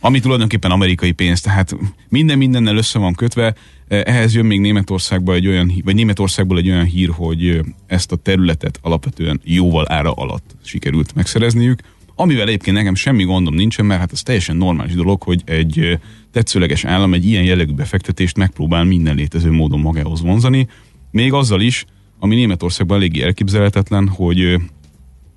Ami 0.00 0.20
tulajdonképpen 0.20 0.70
amerikai 0.70 1.12
pénz, 1.12 1.40
tehát 1.40 1.76
minden 2.08 2.38
mindennel 2.38 2.76
össze 2.76 2.98
van 2.98 3.14
kötve. 3.14 3.54
Ehhez 3.92 4.34
jön 4.34 4.46
még 4.46 4.60
Németországból 4.60 5.34
egy 5.34 5.46
olyan, 5.46 5.72
vagy 5.84 5.94
Németországból 5.94 6.58
egy 6.58 6.70
olyan 6.70 6.84
hír, 6.84 7.08
hogy 7.08 7.60
ezt 7.86 8.12
a 8.12 8.16
területet 8.16 8.78
alapvetően 8.82 9.40
jóval 9.44 9.84
ára 9.88 10.12
alatt 10.12 10.56
sikerült 10.64 11.14
megszerezniük, 11.14 11.80
amivel 12.14 12.46
egyébként 12.48 12.76
nekem 12.76 12.94
semmi 12.94 13.24
gondom 13.24 13.54
nincsen, 13.54 13.86
mert 13.86 14.00
hát 14.00 14.12
ez 14.12 14.22
teljesen 14.22 14.56
normális 14.56 14.94
dolog, 14.94 15.22
hogy 15.22 15.42
egy 15.44 15.98
tetszőleges 16.30 16.84
állam 16.84 17.14
egy 17.14 17.26
ilyen 17.26 17.44
jellegű 17.44 17.72
befektetést 17.72 18.36
megpróbál 18.36 18.84
minden 18.84 19.14
létező 19.14 19.50
módon 19.50 19.80
magához 19.80 20.20
vonzani, 20.20 20.68
még 21.10 21.32
azzal 21.32 21.60
is, 21.60 21.84
ami 22.18 22.34
Németországban 22.34 22.96
eléggé 22.96 23.22
elképzelhetetlen, 23.22 24.08
hogy 24.08 24.56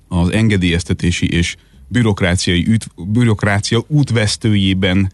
az 0.08 0.32
engedélyeztetési 0.32 1.32
és 1.32 1.56
bürokráciai 1.88 2.66
üt, 2.68 2.90
bürokrácia 2.96 3.84
útvesztőjében, 3.86 5.12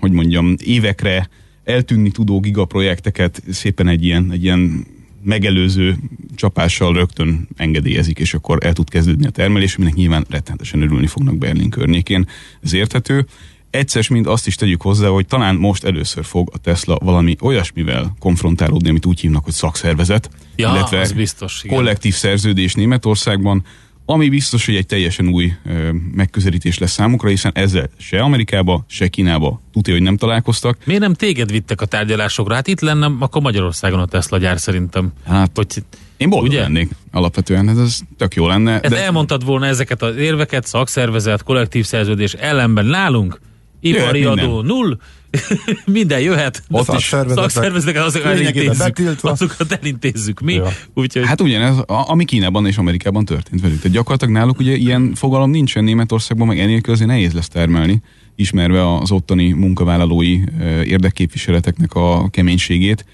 hogy 0.00 0.12
mondjam, 0.12 0.54
évekre 0.64 1.28
eltűnni 1.64 2.10
tudó 2.10 2.40
gigaprojekteket 2.40 3.42
szépen 3.50 3.88
egy 3.88 4.04
ilyen, 4.04 4.30
egy 4.32 4.42
ilyen 4.42 4.86
megelőző 5.24 5.96
csapással 6.34 6.92
rögtön 6.92 7.48
engedélyezik, 7.56 8.18
és 8.18 8.34
akkor 8.34 8.58
el 8.64 8.72
tud 8.72 8.90
kezdődni 8.90 9.26
a 9.26 9.30
termelés, 9.30 9.74
aminek 9.74 9.94
nyilván 9.94 10.26
rettenetesen 10.30 10.82
örülni 10.82 11.06
fognak 11.06 11.36
Berlin 11.36 11.70
környékén. 11.70 12.28
Ez 12.62 12.72
érthető. 12.72 13.26
Egyszer 13.70 14.04
mind 14.10 14.26
azt 14.26 14.46
is 14.46 14.54
tegyük 14.54 14.82
hozzá, 14.82 15.08
hogy 15.08 15.26
talán 15.26 15.54
most 15.54 15.84
először 15.84 16.24
fog 16.24 16.50
a 16.52 16.58
Tesla 16.58 16.98
valami 17.02 17.36
olyasmivel 17.40 18.16
konfrontálódni, 18.18 18.88
amit 18.88 19.06
úgy 19.06 19.20
hívnak, 19.20 19.44
hogy 19.44 19.52
szakszervezet, 19.52 20.30
Ja, 20.56 20.70
illetve 20.70 21.08
biztos, 21.14 21.64
igen. 21.64 21.76
kollektív 21.76 22.14
szerződés 22.14 22.74
Németországban, 22.74 23.64
ami 24.04 24.28
biztos, 24.28 24.66
hogy 24.66 24.74
egy 24.76 24.86
teljesen 24.86 25.28
új 25.28 25.52
ö, 25.64 25.90
megközelítés 26.14 26.78
lesz 26.78 26.92
számukra, 26.92 27.28
hiszen 27.28 27.52
ezzel 27.54 27.90
se 27.98 28.20
Amerikába, 28.20 28.84
se 28.88 29.08
Kínába 29.08 29.60
tudja, 29.72 29.92
hogy 29.92 30.02
nem 30.02 30.16
találkoztak. 30.16 30.78
Miért 30.84 31.00
nem 31.02 31.14
téged 31.14 31.50
vittek 31.50 31.80
a 31.80 31.86
tárgyalásokra? 31.86 32.54
Hát 32.54 32.66
itt 32.66 32.80
lenne 32.80 33.10
akkor 33.18 33.42
Magyarországon 33.42 34.00
a 34.00 34.06
Tesla 34.06 34.38
gyár 34.38 34.60
szerintem. 34.60 35.12
Hát, 35.26 35.50
Hogy, 35.54 35.82
Én 36.16 36.30
boldog 36.30 36.50
Ugye? 36.50 36.60
lennék 36.60 36.90
alapvetően, 37.10 37.68
ez, 37.68 37.78
ez 37.78 37.98
tök 38.16 38.34
jó 38.34 38.46
lenne. 38.46 38.80
de... 38.80 39.02
elmondtad 39.02 39.44
volna 39.44 39.66
ezeket 39.66 40.02
az 40.02 40.16
érveket, 40.16 40.66
szakszervezet, 40.66 41.42
kollektív 41.42 41.84
szerződés 41.84 42.32
ellenben 42.32 42.86
nálunk, 42.86 43.40
ipari 43.80 44.24
adó 44.24 44.62
null, 44.62 44.98
minden 45.84 46.20
jöhet. 46.20 46.62
Ott 46.70 46.94
is 46.96 47.04
szakszervezetek 47.28 48.24
lényegében 48.34 48.80
elintézzük, 48.80 49.24
azokat 49.24 49.78
elintézzük 49.80 50.40
mi. 50.40 50.52
Ja. 50.52 50.68
Úgyhogy 50.94 51.26
Hát 51.26 51.40
ugyanez, 51.40 51.76
ami 51.86 52.24
Kínában 52.24 52.66
és 52.66 52.76
Amerikában 52.76 53.24
történt 53.24 53.60
velük. 53.60 53.76
Tehát 53.76 53.92
gyakorlatilag 53.92 54.34
náluk 54.34 54.58
ugye 54.58 54.74
ilyen 54.74 55.14
fogalom 55.14 55.50
nincsen 55.50 55.84
Németországban, 55.84 56.46
meg 56.46 56.58
enélkül 56.58 56.94
azért 56.94 57.08
nehéz 57.08 57.32
lesz 57.32 57.48
termelni, 57.48 58.02
ismerve 58.36 58.94
az 58.94 59.10
ottani 59.10 59.52
munkavállalói 59.52 60.40
érdekképviseleteknek 60.84 61.94
a 61.94 62.28
keménységét. 62.30 63.04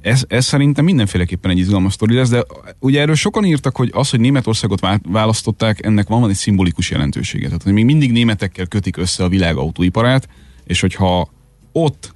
ez, 0.00 0.24
ez 0.28 0.44
szerintem 0.44 0.84
mindenféleképpen 0.84 1.50
egy 1.50 1.58
izgalmas 1.58 1.92
sztori 1.92 2.14
lesz, 2.14 2.28
de 2.28 2.44
ugye 2.78 3.00
erről 3.00 3.14
sokan 3.14 3.44
írtak, 3.44 3.76
hogy 3.76 3.90
az, 3.92 4.10
hogy 4.10 4.20
Németországot 4.20 4.80
választották, 5.08 5.84
ennek 5.84 6.08
van 6.08 6.28
egy 6.28 6.36
szimbolikus 6.36 6.90
jelentősége. 6.90 7.46
Tehát, 7.46 7.62
hogy 7.62 7.72
még 7.72 7.84
mindig 7.84 8.12
németekkel 8.12 8.66
kötik 8.66 8.96
össze 8.96 9.24
a 9.24 9.28
világ 9.28 9.56
autóiparát, 9.56 10.28
és 10.68 10.80
hogyha 10.80 11.28
ott 11.72 12.14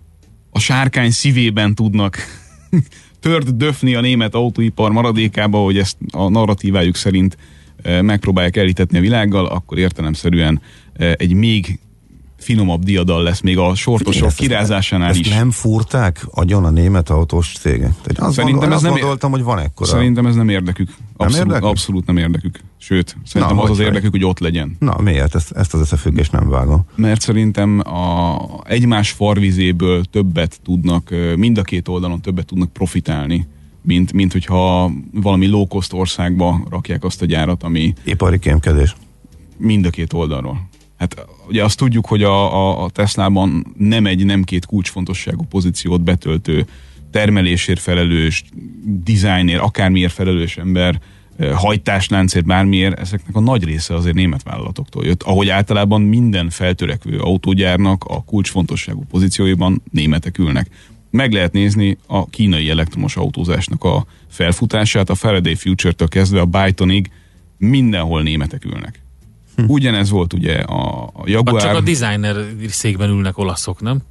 a 0.50 0.58
sárkány 0.58 1.10
szívében 1.10 1.74
tudnak 1.74 2.16
tört 3.20 3.56
döfni 3.56 3.94
a 3.94 4.00
német 4.00 4.34
autóipar 4.34 4.90
maradékába, 4.90 5.58
hogy 5.58 5.78
ezt 5.78 5.96
a 6.12 6.28
narratívájuk 6.28 6.96
szerint 6.96 7.36
eh, 7.82 8.02
megpróbálják 8.02 8.56
elítetni 8.56 8.98
a 8.98 9.00
világgal, 9.00 9.46
akkor 9.46 9.78
értelemszerűen 9.78 10.60
eh, 10.92 11.12
egy 11.16 11.32
még 11.32 11.78
finomabb 12.38 12.82
diadal 12.82 13.22
lesz 13.22 13.40
még 13.40 13.58
a 13.58 13.74
sortosok 13.74 14.28
ezt, 14.28 14.36
kirázásánál 14.36 15.08
ezt 15.08 15.18
is. 15.18 15.28
nem 15.28 15.50
fúrták 15.50 16.26
agyon 16.30 16.64
a 16.64 16.70
német 16.70 17.10
autós 17.10 17.52
cégek? 17.60 17.92
Azt 18.16 18.34
szerintem 18.34 18.58
gondol, 18.58 18.72
ez 18.72 18.82
nem 18.82 18.92
gondoltam, 18.92 19.30
hogy 19.30 19.42
van 19.42 19.58
ekkora. 19.58 19.90
Szerintem 19.90 20.26
ez 20.26 20.34
nem 20.34 20.48
érdekük. 20.48 20.88
Abszolút 21.16 21.36
nem, 21.36 21.46
érdekük? 21.46 21.68
abszolút 21.68 22.06
nem 22.06 22.16
érdekük. 22.16 22.60
Sőt, 22.82 23.16
szerintem 23.24 23.56
Na, 23.56 23.62
az 23.62 23.70
az 23.70 23.78
érdekük, 23.78 24.10
hogy 24.10 24.24
ott 24.24 24.38
legyen. 24.38 24.76
Na 24.78 24.96
miért? 25.00 25.34
Ezt, 25.34 25.52
ezt 25.52 25.74
az 25.74 25.80
összefüggést 25.80 26.32
nem 26.32 26.48
vágom. 26.48 26.84
Mert 26.94 27.20
szerintem 27.20 27.78
a 27.78 28.38
egymás 28.64 29.10
farvizéből 29.10 30.04
többet 30.04 30.60
tudnak, 30.64 31.14
mind 31.36 31.58
a 31.58 31.62
két 31.62 31.88
oldalon 31.88 32.20
többet 32.20 32.46
tudnak 32.46 32.72
profitálni 32.72 33.46
mint, 33.84 34.12
mint 34.12 34.32
hogyha 34.32 34.90
valami 35.12 35.46
low-cost 35.46 35.92
országba 35.92 36.66
rakják 36.70 37.04
azt 37.04 37.22
a 37.22 37.24
gyárat, 37.24 37.62
ami... 37.62 37.92
Ipari 38.04 38.38
kémkedés. 38.38 38.94
Mind 39.56 39.86
a 39.86 39.90
két 39.90 40.12
oldalról. 40.12 40.68
Hát 40.98 41.26
ugye 41.48 41.64
azt 41.64 41.78
tudjuk, 41.78 42.06
hogy 42.06 42.22
a, 42.22 42.54
a, 42.54 42.84
a 42.84 42.90
Teslában 42.90 43.74
nem 43.78 44.06
egy, 44.06 44.24
nem 44.24 44.42
két 44.42 44.66
kulcsfontosságú 44.66 45.44
pozíciót 45.44 46.00
betöltő 46.00 46.66
termelésért 47.10 47.80
felelős, 47.80 48.44
dizájnért, 48.84 49.60
akármiért 49.60 50.12
felelős 50.12 50.56
ember, 50.56 51.00
hajtásláncért, 51.54 52.44
bármiért, 52.44 52.98
ezeknek 52.98 53.36
a 53.36 53.40
nagy 53.40 53.64
része 53.64 53.94
azért 53.94 54.14
német 54.14 54.42
vállalatoktól 54.42 55.04
jött. 55.04 55.22
Ahogy 55.22 55.48
általában 55.48 56.02
minden 56.02 56.50
feltörekvő 56.50 57.18
autógyárnak 57.18 58.04
a 58.04 58.24
kulcsfontosságú 58.24 59.04
pozícióiban 59.10 59.82
németek 59.90 60.38
ülnek. 60.38 60.68
Meg 61.10 61.32
lehet 61.32 61.52
nézni 61.52 61.98
a 62.06 62.26
kínai 62.26 62.70
elektromos 62.70 63.16
autózásnak 63.16 63.84
a 63.84 64.06
felfutását, 64.28 65.10
a 65.10 65.14
Faraday 65.14 65.54
Future-től 65.54 66.08
kezdve 66.08 66.40
a 66.40 66.46
Bytonig, 66.46 67.10
mindenhol 67.58 68.22
németek 68.22 68.64
ülnek. 68.64 69.02
Hm. 69.56 69.64
Ugyanez 69.66 70.10
volt 70.10 70.32
ugye 70.32 70.54
a, 70.54 71.02
a 71.02 71.22
Jaguar. 71.24 71.60
Csak 71.60 71.74
a 71.74 71.80
designer 71.80 72.36
székben 72.68 73.10
ülnek 73.10 73.38
olaszok, 73.38 73.80
nem? 73.80 74.02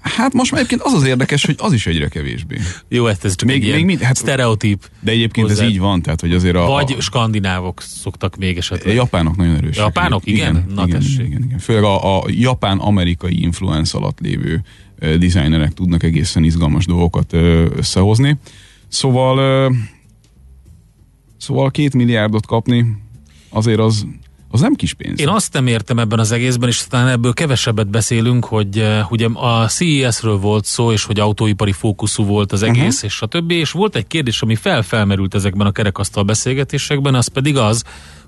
Hát 0.00 0.32
most 0.32 0.50
már 0.50 0.60
egyébként 0.60 0.82
az 0.82 0.92
az 0.92 1.04
érdekes, 1.06 1.44
hogy 1.44 1.54
az 1.58 1.72
is 1.72 1.86
egyre 1.86 2.08
kevésbé. 2.08 2.58
Jó, 2.88 3.04
hát 3.04 3.24
ez 3.24 3.36
csak 3.36 3.48
még, 3.48 3.64
egy 3.64 3.74
még 3.74 3.84
mind, 3.84 4.00
hát, 4.00 4.16
sztereotíp. 4.16 4.90
De 5.00 5.10
egyébként 5.10 5.48
hozzá. 5.48 5.64
ez 5.64 5.70
így 5.70 5.78
van, 5.78 6.02
tehát 6.02 6.20
hogy 6.20 6.32
azért 6.32 6.56
a... 6.56 6.66
Vagy 6.66 6.94
a, 6.98 7.00
skandinávok 7.00 7.82
szoktak 7.82 8.36
még 8.36 8.56
esetleg. 8.56 8.92
A 8.92 8.96
japánok 8.96 9.36
nagyon 9.36 9.54
erősek. 9.54 9.84
Japánok, 9.84 10.26
igen? 10.26 10.56
igen 10.56 10.74
Na 10.74 10.86
igen, 10.86 11.02
igen, 11.02 11.26
igen, 11.26 11.42
igen. 11.42 11.58
Főleg 11.58 11.82
a, 11.82 12.18
a 12.18 12.24
japán-amerikai 12.28 13.42
influence 13.42 13.98
alatt 13.98 14.20
lévő 14.20 14.62
uh, 15.00 15.14
designerek 15.14 15.72
tudnak 15.72 16.02
egészen 16.02 16.44
izgalmas 16.44 16.86
dolgokat 16.86 17.32
uh, 17.32 17.64
összehozni. 17.76 18.38
Szóval 18.88 19.66
uh, 19.68 19.76
szóval 21.36 21.70
két 21.70 21.94
milliárdot 21.94 22.46
kapni 22.46 22.96
azért 23.50 23.78
az 23.78 24.06
az 24.50 24.60
nem 24.60 24.74
kis 24.74 24.94
pénz. 24.94 25.20
Én 25.20 25.28
azt 25.28 25.52
nem 25.52 25.66
értem 25.66 25.98
ebben 25.98 26.18
az 26.18 26.32
egészben, 26.32 26.68
és 26.68 26.86
talán 26.88 27.08
ebből 27.08 27.32
kevesebbet 27.32 27.88
beszélünk, 27.88 28.44
hogy 28.44 28.78
uh, 28.78 29.12
ugye 29.12 29.26
a 29.34 29.66
CES-ről 29.66 30.36
volt 30.36 30.64
szó, 30.64 30.92
és 30.92 31.04
hogy 31.04 31.20
autóipari 31.20 31.72
fókuszú 31.72 32.24
volt 32.24 32.52
az 32.52 32.62
egész, 32.62 32.94
uh-huh. 32.94 33.10
és 33.10 33.20
a 33.22 33.26
többi, 33.26 33.54
és 33.54 33.70
volt 33.70 33.96
egy 33.96 34.06
kérdés, 34.06 34.42
ami 34.42 34.54
felfelmerült 34.54 35.34
ezekben 35.34 35.66
a 35.66 35.72
kerekasztal 35.72 36.22
beszélgetésekben, 36.22 37.14
az 37.14 37.26
pedig 37.26 37.56
az, 37.56 37.84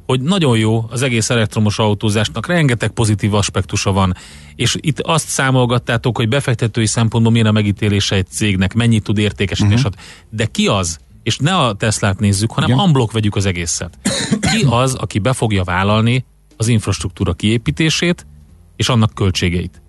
hogy 0.07 0.21
nagyon 0.21 0.59
jó 0.59 0.87
az 0.91 1.03
egész 1.03 1.31
elektromos 1.31 1.79
autózásnak, 1.79 2.47
rengeteg 2.47 2.91
pozitív 2.91 3.35
aspektusa 3.35 3.93
van, 3.93 4.17
és 4.57 4.77
itt 4.81 5.01
azt 5.01 5.29
számolgattátok, 5.29 6.17
hogy 6.17 6.29
befektetői 6.29 6.87
szempontból 6.87 7.33
milyen 7.33 7.47
a 7.47 7.53
megítélése 7.53 8.17
egy 8.17 8.27
cégnek, 8.31 8.75
mennyit 8.75 9.03
tud 9.03 9.19
értékesíteni, 9.19 9.75
uh-huh. 9.75 9.93
de 10.31 10.45
ki 10.45 10.67
az, 10.67 10.99
és 11.23 11.37
ne 11.37 11.57
a 11.57 11.73
Teslát 11.73 12.19
nézzük, 12.19 12.51
hanem 12.51 12.71
Igen. 12.71 12.85
unblock 12.85 13.13
vegyük 13.13 13.37
az 13.37 13.47
egészet. 13.47 13.99
Ki 14.51 14.67
az, 14.69 14.95
aki 14.95 15.19
be 15.19 15.33
fogja 15.33 15.65
vállalni 15.65 16.25
az 16.57 16.69
infrastruktúra 16.69 17.33
kiépítését 17.33 18.27
és 18.77 18.89
annak 18.89 19.15
költségeit? 19.15 19.83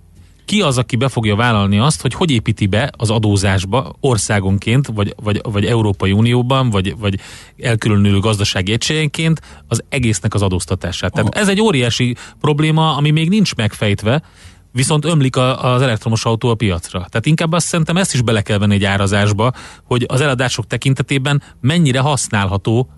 Ki 0.45 0.61
az, 0.61 0.77
aki 0.77 0.95
be 0.95 1.07
fogja 1.07 1.35
vállalni 1.35 1.79
azt, 1.79 2.01
hogy 2.01 2.13
hogy 2.13 2.31
építi 2.31 2.67
be 2.67 2.91
az 2.97 3.09
adózásba 3.09 3.95
országonként, 3.99 4.87
vagy, 4.87 5.13
vagy, 5.23 5.41
vagy 5.43 5.65
Európai 5.65 6.11
Unióban, 6.11 6.69
vagy, 6.69 6.97
vagy 6.97 7.19
elkülönülő 7.57 8.19
gazdasági 8.19 8.71
egységenként 8.71 9.41
az 9.67 9.83
egésznek 9.89 10.33
az 10.33 10.41
adóztatását. 10.41 11.13
Tehát 11.13 11.35
ez 11.35 11.47
egy 11.47 11.61
óriási 11.61 12.15
probléma, 12.39 12.95
ami 12.95 13.11
még 13.11 13.29
nincs 13.29 13.55
megfejtve, 13.55 14.21
viszont 14.71 15.05
ömlik 15.05 15.35
a, 15.35 15.73
az 15.73 15.81
elektromos 15.81 16.25
autó 16.25 16.49
a 16.49 16.55
piacra. 16.55 16.99
Tehát 17.09 17.25
inkább 17.25 17.51
azt 17.51 17.67
szerintem 17.67 17.97
ezt 17.97 18.13
is 18.13 18.21
bele 18.21 18.41
kell 18.41 18.57
venni 18.57 18.73
egy 18.73 18.83
árazásba, 18.83 19.51
hogy 19.83 20.05
az 20.07 20.21
eladások 20.21 20.67
tekintetében 20.67 21.41
mennyire 21.61 21.99
használható 21.99 22.89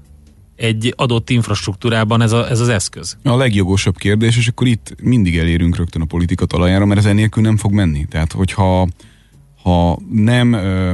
egy 0.55 0.93
adott 0.97 1.29
infrastruktúrában 1.29 2.21
ez, 2.21 2.31
a, 2.31 2.49
ez 2.49 2.59
az 2.59 2.67
eszköz? 2.67 3.17
A 3.23 3.35
legjogosabb 3.35 3.97
kérdés, 3.97 4.37
és 4.37 4.47
akkor 4.47 4.67
itt 4.67 4.95
mindig 5.01 5.37
elérünk 5.37 5.75
rögtön 5.75 6.01
a 6.01 6.05
politika 6.05 6.45
talajára, 6.45 6.85
mert 6.85 7.05
ez 7.05 7.13
nélkül 7.13 7.43
nem 7.43 7.57
fog 7.57 7.71
menni. 7.71 8.05
Tehát, 8.05 8.31
hogyha 8.31 8.87
ha 9.63 9.99
nem 10.11 10.53
ö, 10.53 10.91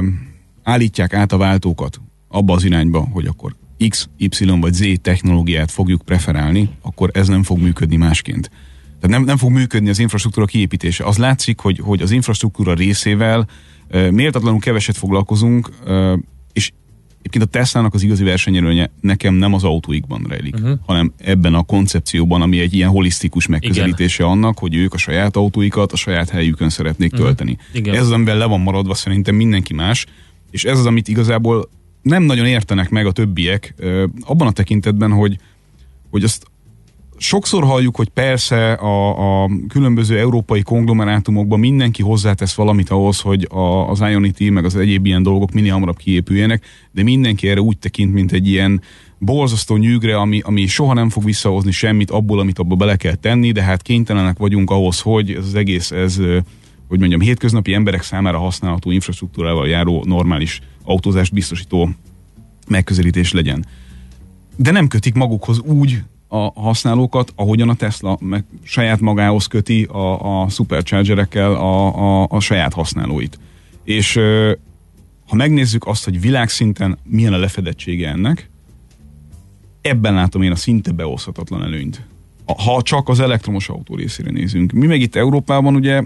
állítják 0.62 1.14
át 1.14 1.32
a 1.32 1.36
váltókat 1.36 2.00
abba 2.28 2.54
az 2.54 2.64
irányba, 2.64 3.08
hogy 3.12 3.26
akkor 3.26 3.56
X, 3.88 4.08
Y 4.16 4.44
vagy 4.60 4.72
Z 4.72 5.00
technológiát 5.02 5.70
fogjuk 5.70 6.02
preferálni, 6.02 6.68
akkor 6.82 7.10
ez 7.12 7.28
nem 7.28 7.42
fog 7.42 7.58
működni 7.58 7.96
másként. 7.96 8.50
Tehát 9.00 9.16
nem, 9.16 9.24
nem 9.24 9.36
fog 9.36 9.50
működni 9.50 9.88
az 9.88 9.98
infrastruktúra 9.98 10.46
kiépítése. 10.46 11.04
Az 11.04 11.18
látszik, 11.18 11.60
hogy, 11.60 11.78
hogy 11.78 12.02
az 12.02 12.10
infrastruktúra 12.10 12.74
részével 12.74 13.46
méltatlanul 14.10 14.60
keveset 14.60 14.96
foglalkozunk, 14.96 15.70
egyébként 17.22 17.44
a 17.44 17.58
Tesla-nak 17.58 17.94
az 17.94 18.02
igazi 18.02 18.24
versenyelőnye 18.24 18.90
nekem 19.00 19.34
nem 19.34 19.54
az 19.54 19.64
autóikban 19.64 20.26
rejlik, 20.28 20.54
uh-huh. 20.54 20.78
hanem 20.86 21.12
ebben 21.18 21.54
a 21.54 21.62
koncepcióban, 21.62 22.42
ami 22.42 22.60
egy 22.60 22.74
ilyen 22.74 22.88
holisztikus 22.88 23.46
megközelítése 23.46 24.22
Igen. 24.22 24.36
annak, 24.36 24.58
hogy 24.58 24.74
ők 24.74 24.94
a 24.94 24.98
saját 24.98 25.36
autóikat 25.36 25.92
a 25.92 25.96
saját 25.96 26.28
helyükön 26.28 26.68
szeretnék 26.68 27.12
uh-huh. 27.12 27.26
tölteni. 27.26 27.56
Igen. 27.72 27.94
Ez 27.94 28.02
az, 28.02 28.10
amivel 28.10 28.38
le 28.38 28.44
van 28.44 28.60
maradva 28.60 28.94
szerintem 28.94 29.34
mindenki 29.34 29.74
más, 29.74 30.06
és 30.50 30.64
ez 30.64 30.78
az, 30.78 30.86
amit 30.86 31.08
igazából 31.08 31.68
nem 32.02 32.22
nagyon 32.22 32.46
értenek 32.46 32.90
meg 32.90 33.06
a 33.06 33.12
többiek, 33.12 33.74
abban 34.20 34.46
a 34.46 34.52
tekintetben, 34.52 35.10
hogy, 35.12 35.38
hogy 36.10 36.24
azt 36.24 36.49
sokszor 37.22 37.64
halljuk, 37.64 37.96
hogy 37.96 38.08
persze 38.08 38.72
a, 38.72 39.42
a 39.42 39.50
különböző 39.68 40.18
európai 40.18 40.62
konglomerátumokban 40.62 41.58
mindenki 41.58 42.02
hozzátesz 42.02 42.54
valamit 42.54 42.90
ahhoz, 42.90 43.20
hogy 43.20 43.46
a, 43.50 43.90
az 43.90 44.00
Ionity 44.00 44.50
meg 44.50 44.64
az 44.64 44.76
egyéb 44.76 45.06
ilyen 45.06 45.22
dolgok 45.22 45.52
minél 45.52 45.72
hamarabb 45.72 45.96
kiépüljenek, 45.96 46.64
de 46.92 47.02
mindenki 47.02 47.48
erre 47.48 47.60
úgy 47.60 47.78
tekint, 47.78 48.12
mint 48.12 48.32
egy 48.32 48.48
ilyen 48.48 48.80
borzasztó 49.18 49.76
nyűgre, 49.76 50.16
ami, 50.16 50.40
ami 50.44 50.66
soha 50.66 50.94
nem 50.94 51.08
fog 51.08 51.24
visszahozni 51.24 51.70
semmit 51.70 52.10
abból, 52.10 52.38
amit 52.38 52.58
abba 52.58 52.74
bele 52.74 52.96
kell 52.96 53.14
tenni, 53.14 53.52
de 53.52 53.62
hát 53.62 53.82
kénytelenek 53.82 54.38
vagyunk 54.38 54.70
ahhoz, 54.70 55.00
hogy 55.00 55.30
ez 55.30 55.44
az 55.44 55.54
egész, 55.54 55.90
ez, 55.90 56.16
hogy 56.88 56.98
mondjam, 56.98 57.20
hétköznapi 57.20 57.74
emberek 57.74 58.02
számára 58.02 58.38
használható 58.38 58.90
infrastruktúrával 58.90 59.68
járó 59.68 60.04
normális 60.06 60.60
autózást 60.84 61.32
biztosító 61.32 61.90
megközelítés 62.68 63.32
legyen. 63.32 63.66
De 64.56 64.70
nem 64.70 64.88
kötik 64.88 65.14
magukhoz 65.14 65.60
úgy 65.60 66.02
a 66.32 66.60
használókat, 66.60 67.32
ahogyan 67.36 67.68
a 67.68 67.74
Tesla 67.74 68.18
meg 68.20 68.44
saját 68.62 69.00
magához 69.00 69.46
köti 69.46 69.82
a, 69.84 70.42
a 70.42 70.48
superchargerekkel 70.48 71.54
a, 71.54 71.96
a, 72.22 72.26
a 72.30 72.40
saját 72.40 72.72
használóit. 72.72 73.38
És 73.84 74.14
ha 75.28 75.36
megnézzük 75.36 75.86
azt, 75.86 76.04
hogy 76.04 76.20
világszinten 76.20 76.98
milyen 77.04 77.32
a 77.32 77.38
lefedettsége 77.38 78.08
ennek, 78.08 78.50
ebben 79.80 80.14
látom 80.14 80.42
én 80.42 80.50
a 80.50 80.56
szinte 80.56 80.92
beoszthatatlan 80.92 81.62
előnyt. 81.62 82.06
Ha 82.64 82.82
csak 82.82 83.08
az 83.08 83.20
elektromos 83.20 83.68
autó 83.68 83.94
részére 83.94 84.30
nézünk. 84.30 84.72
Mi 84.72 84.86
meg 84.86 85.00
itt 85.00 85.16
Európában 85.16 85.74
ugye 85.74 86.02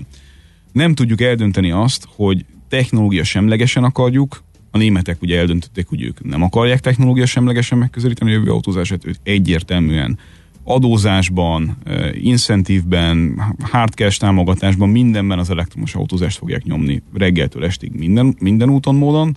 nem 0.72 0.94
tudjuk 0.94 1.20
eldönteni 1.20 1.70
azt, 1.70 2.06
hogy 2.16 2.44
technológia 2.68 3.24
semlegesen 3.24 3.84
akarjuk, 3.84 4.42
a 4.74 4.78
németek 4.78 5.22
ugye 5.22 5.38
eldöntötték, 5.38 5.88
hogy 5.88 6.02
ők 6.02 6.24
nem 6.24 6.42
akarják 6.42 6.80
technológia 6.80 7.26
semlegesen 7.26 7.78
megközelíteni 7.78 8.30
a 8.30 8.34
jövő 8.34 8.50
autózását, 8.50 9.06
ők 9.06 9.14
egyértelműen 9.22 10.18
adózásban, 10.64 11.76
eh, 11.84 12.24
incentívben, 12.24 13.42
hardcash 13.60 14.18
támogatásban, 14.18 14.88
mindenben 14.88 15.38
az 15.38 15.50
elektromos 15.50 15.94
autózást 15.94 16.38
fogják 16.38 16.64
nyomni 16.64 17.02
reggeltől 17.12 17.64
estig 17.64 17.92
minden, 17.92 18.36
minden 18.38 18.70
úton, 18.70 18.94
módon. 18.94 19.36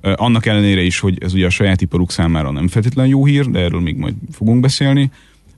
Eh, 0.00 0.12
annak 0.16 0.46
ellenére 0.46 0.82
is, 0.82 0.98
hogy 0.98 1.18
ez 1.22 1.34
ugye 1.34 1.46
a 1.46 1.50
saját 1.50 1.80
iparuk 1.80 2.10
számára 2.10 2.50
nem 2.50 2.68
feltétlenül 2.68 3.10
jó 3.10 3.24
hír, 3.24 3.50
de 3.50 3.58
erről 3.58 3.80
még 3.80 3.96
majd 3.96 4.14
fogunk 4.32 4.60
beszélni. 4.60 5.10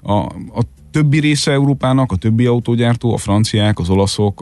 A, 0.02 0.12
a 0.12 0.62
többi 0.90 1.20
része 1.20 1.52
Európának, 1.52 2.12
a 2.12 2.16
többi 2.16 2.46
autógyártó, 2.46 3.12
a 3.12 3.16
franciák, 3.16 3.78
az 3.78 3.90
olaszok, 3.90 4.40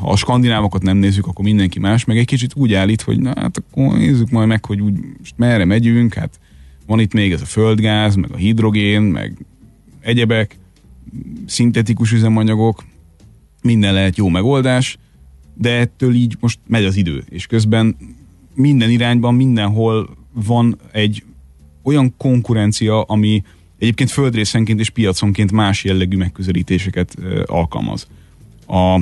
ha 0.00 0.10
a 0.10 0.16
skandinávokat 0.16 0.82
nem 0.82 0.96
nézzük, 0.96 1.26
akkor 1.26 1.44
mindenki 1.44 1.78
más, 1.78 2.04
meg 2.04 2.18
egy 2.18 2.26
kicsit 2.26 2.54
úgy 2.54 2.74
állít, 2.74 3.02
hogy 3.02 3.20
na 3.20 3.32
hát 3.36 3.56
akkor 3.56 3.98
nézzük 3.98 4.30
majd 4.30 4.48
meg, 4.48 4.64
hogy 4.64 4.80
úgy 4.80 4.94
most 5.18 5.34
merre 5.36 5.64
megyünk, 5.64 6.14
hát 6.14 6.40
van 6.86 7.00
itt 7.00 7.12
még 7.12 7.32
ez 7.32 7.40
a 7.40 7.44
földgáz, 7.44 8.14
meg 8.14 8.32
a 8.32 8.36
hidrogén, 8.36 9.02
meg 9.02 9.46
egyebek, 10.00 10.58
szintetikus 11.46 12.12
üzemanyagok, 12.12 12.84
minden 13.62 13.92
lehet 13.92 14.16
jó 14.16 14.28
megoldás, 14.28 14.98
de 15.54 15.70
ettől 15.78 16.14
így 16.14 16.36
most 16.40 16.58
megy 16.66 16.84
az 16.84 16.96
idő, 16.96 17.24
és 17.28 17.46
közben 17.46 17.96
minden 18.54 18.90
irányban, 18.90 19.34
mindenhol 19.34 20.16
van 20.32 20.78
egy 20.92 21.24
olyan 21.82 22.14
konkurencia, 22.16 23.02
ami 23.02 23.42
egyébként 23.82 24.10
földrészenként 24.10 24.80
és 24.80 24.90
piaconként 24.90 25.52
más 25.52 25.84
jellegű 25.84 26.16
megközelítéseket 26.16 27.16
alkalmaz. 27.46 28.06
A, 28.66 29.00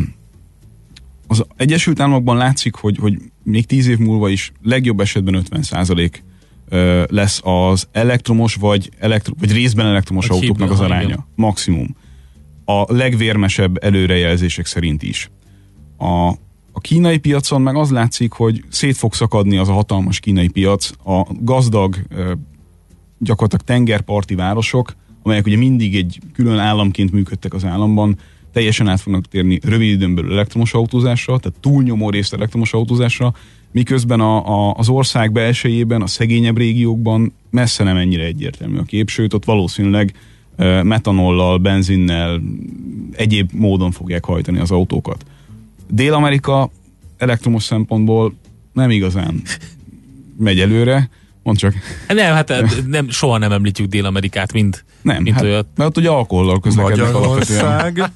az 1.27 1.45
Egyesült 1.57 2.01
Államokban 2.01 2.37
látszik, 2.37 2.75
hogy, 2.75 2.97
hogy 3.01 3.19
még 3.43 3.67
tíz 3.67 3.87
év 3.87 3.99
múlva 3.99 4.29
is 4.29 4.53
legjobb 4.63 5.01
esetben 5.01 5.35
50 5.35 5.63
százalék 5.63 6.23
lesz 7.07 7.41
az 7.45 7.89
elektromos 7.93 8.55
vagy, 8.55 8.91
elektro, 8.99 9.35
vagy 9.39 9.53
részben 9.53 9.87
elektromos 9.87 10.27
vagy 10.27 10.37
autóknak 10.37 10.71
az 10.71 10.81
aránya. 10.81 11.07
Igen. 11.07 11.27
Maximum. 11.35 11.97
A 12.65 12.95
legvérmesebb 12.95 13.85
előrejelzések 13.85 14.67
szerint 14.67 15.03
is. 15.03 15.31
A, 15.97 16.29
a 16.73 16.81
kínai 16.81 17.19
piacon 17.19 17.63
meg 17.63 17.77
az 17.77 17.91
látszik, 17.91 18.33
hogy 18.33 18.65
szét 18.69 18.97
fog 18.97 19.15
szakadni 19.15 19.57
az 19.57 19.69
a 19.69 19.73
hatalmas 19.73 20.21
kínai 20.21 20.49
piac. 20.49 20.91
A 21.05 21.27
gazdag, 21.41 21.97
gyakorlatilag 23.21 23.65
tengerparti 23.65 24.35
városok, 24.35 24.95
amelyek 25.23 25.47
ugye 25.47 25.57
mindig 25.57 25.97
egy 25.97 26.19
külön 26.33 26.59
államként 26.59 27.13
működtek 27.13 27.55
az 27.55 27.65
államban, 27.65 28.19
teljesen 28.53 28.89
át 28.89 29.01
fognak 29.01 29.29
térni 29.29 29.61
rövid 29.63 29.91
időn 29.91 30.15
belül 30.15 30.33
elektromos 30.33 30.75
autózásra, 30.75 31.39
tehát 31.39 31.59
túlnyomó 31.61 32.11
részt 32.11 32.35
elektromos 32.35 32.73
autózásra, 32.73 33.35
miközben 33.73 34.21
a, 34.21 34.69
a, 34.69 34.75
az 34.75 34.89
ország 34.89 35.33
belsejében, 35.33 36.03
a 36.03 36.07
szegényebb 36.07 36.57
régiókban 36.57 37.33
messze 37.51 37.85
nem 37.85 37.97
ennyire 37.97 38.25
egyértelmű 38.25 38.79
a 38.79 38.83
kép, 38.83 39.09
sőt 39.09 39.35
ott 39.35 39.45
valószínűleg 39.45 40.15
metanollal, 40.83 41.59
benzinnel, 41.59 42.43
egyéb 43.13 43.51
módon 43.53 43.91
fogják 43.91 44.25
hajtani 44.25 44.59
az 44.59 44.71
autókat. 44.71 45.25
Dél-Amerika 45.91 46.71
elektromos 47.17 47.63
szempontból 47.63 48.35
nem 48.73 48.91
igazán 48.91 49.43
megy 50.39 50.61
előre, 50.61 51.11
Mondd 51.43 51.57
csak. 51.57 51.75
Nem, 52.09 52.35
hát 52.35 52.53
nem, 52.87 53.11
soha 53.11 53.39
nem 53.39 53.53
említjük 53.53 53.89
Dél-Amerikát, 53.89 54.53
mint, 54.53 54.85
nem, 55.03 55.23
mint 55.23 55.35
hát, 55.35 55.45
olyat. 55.45 55.67
Mert 55.77 55.89
ott 55.89 55.97
ugye 55.97 56.09
alkohollal 56.09 56.61
közlekednek 56.61 57.13
Magyarország. 57.13 58.03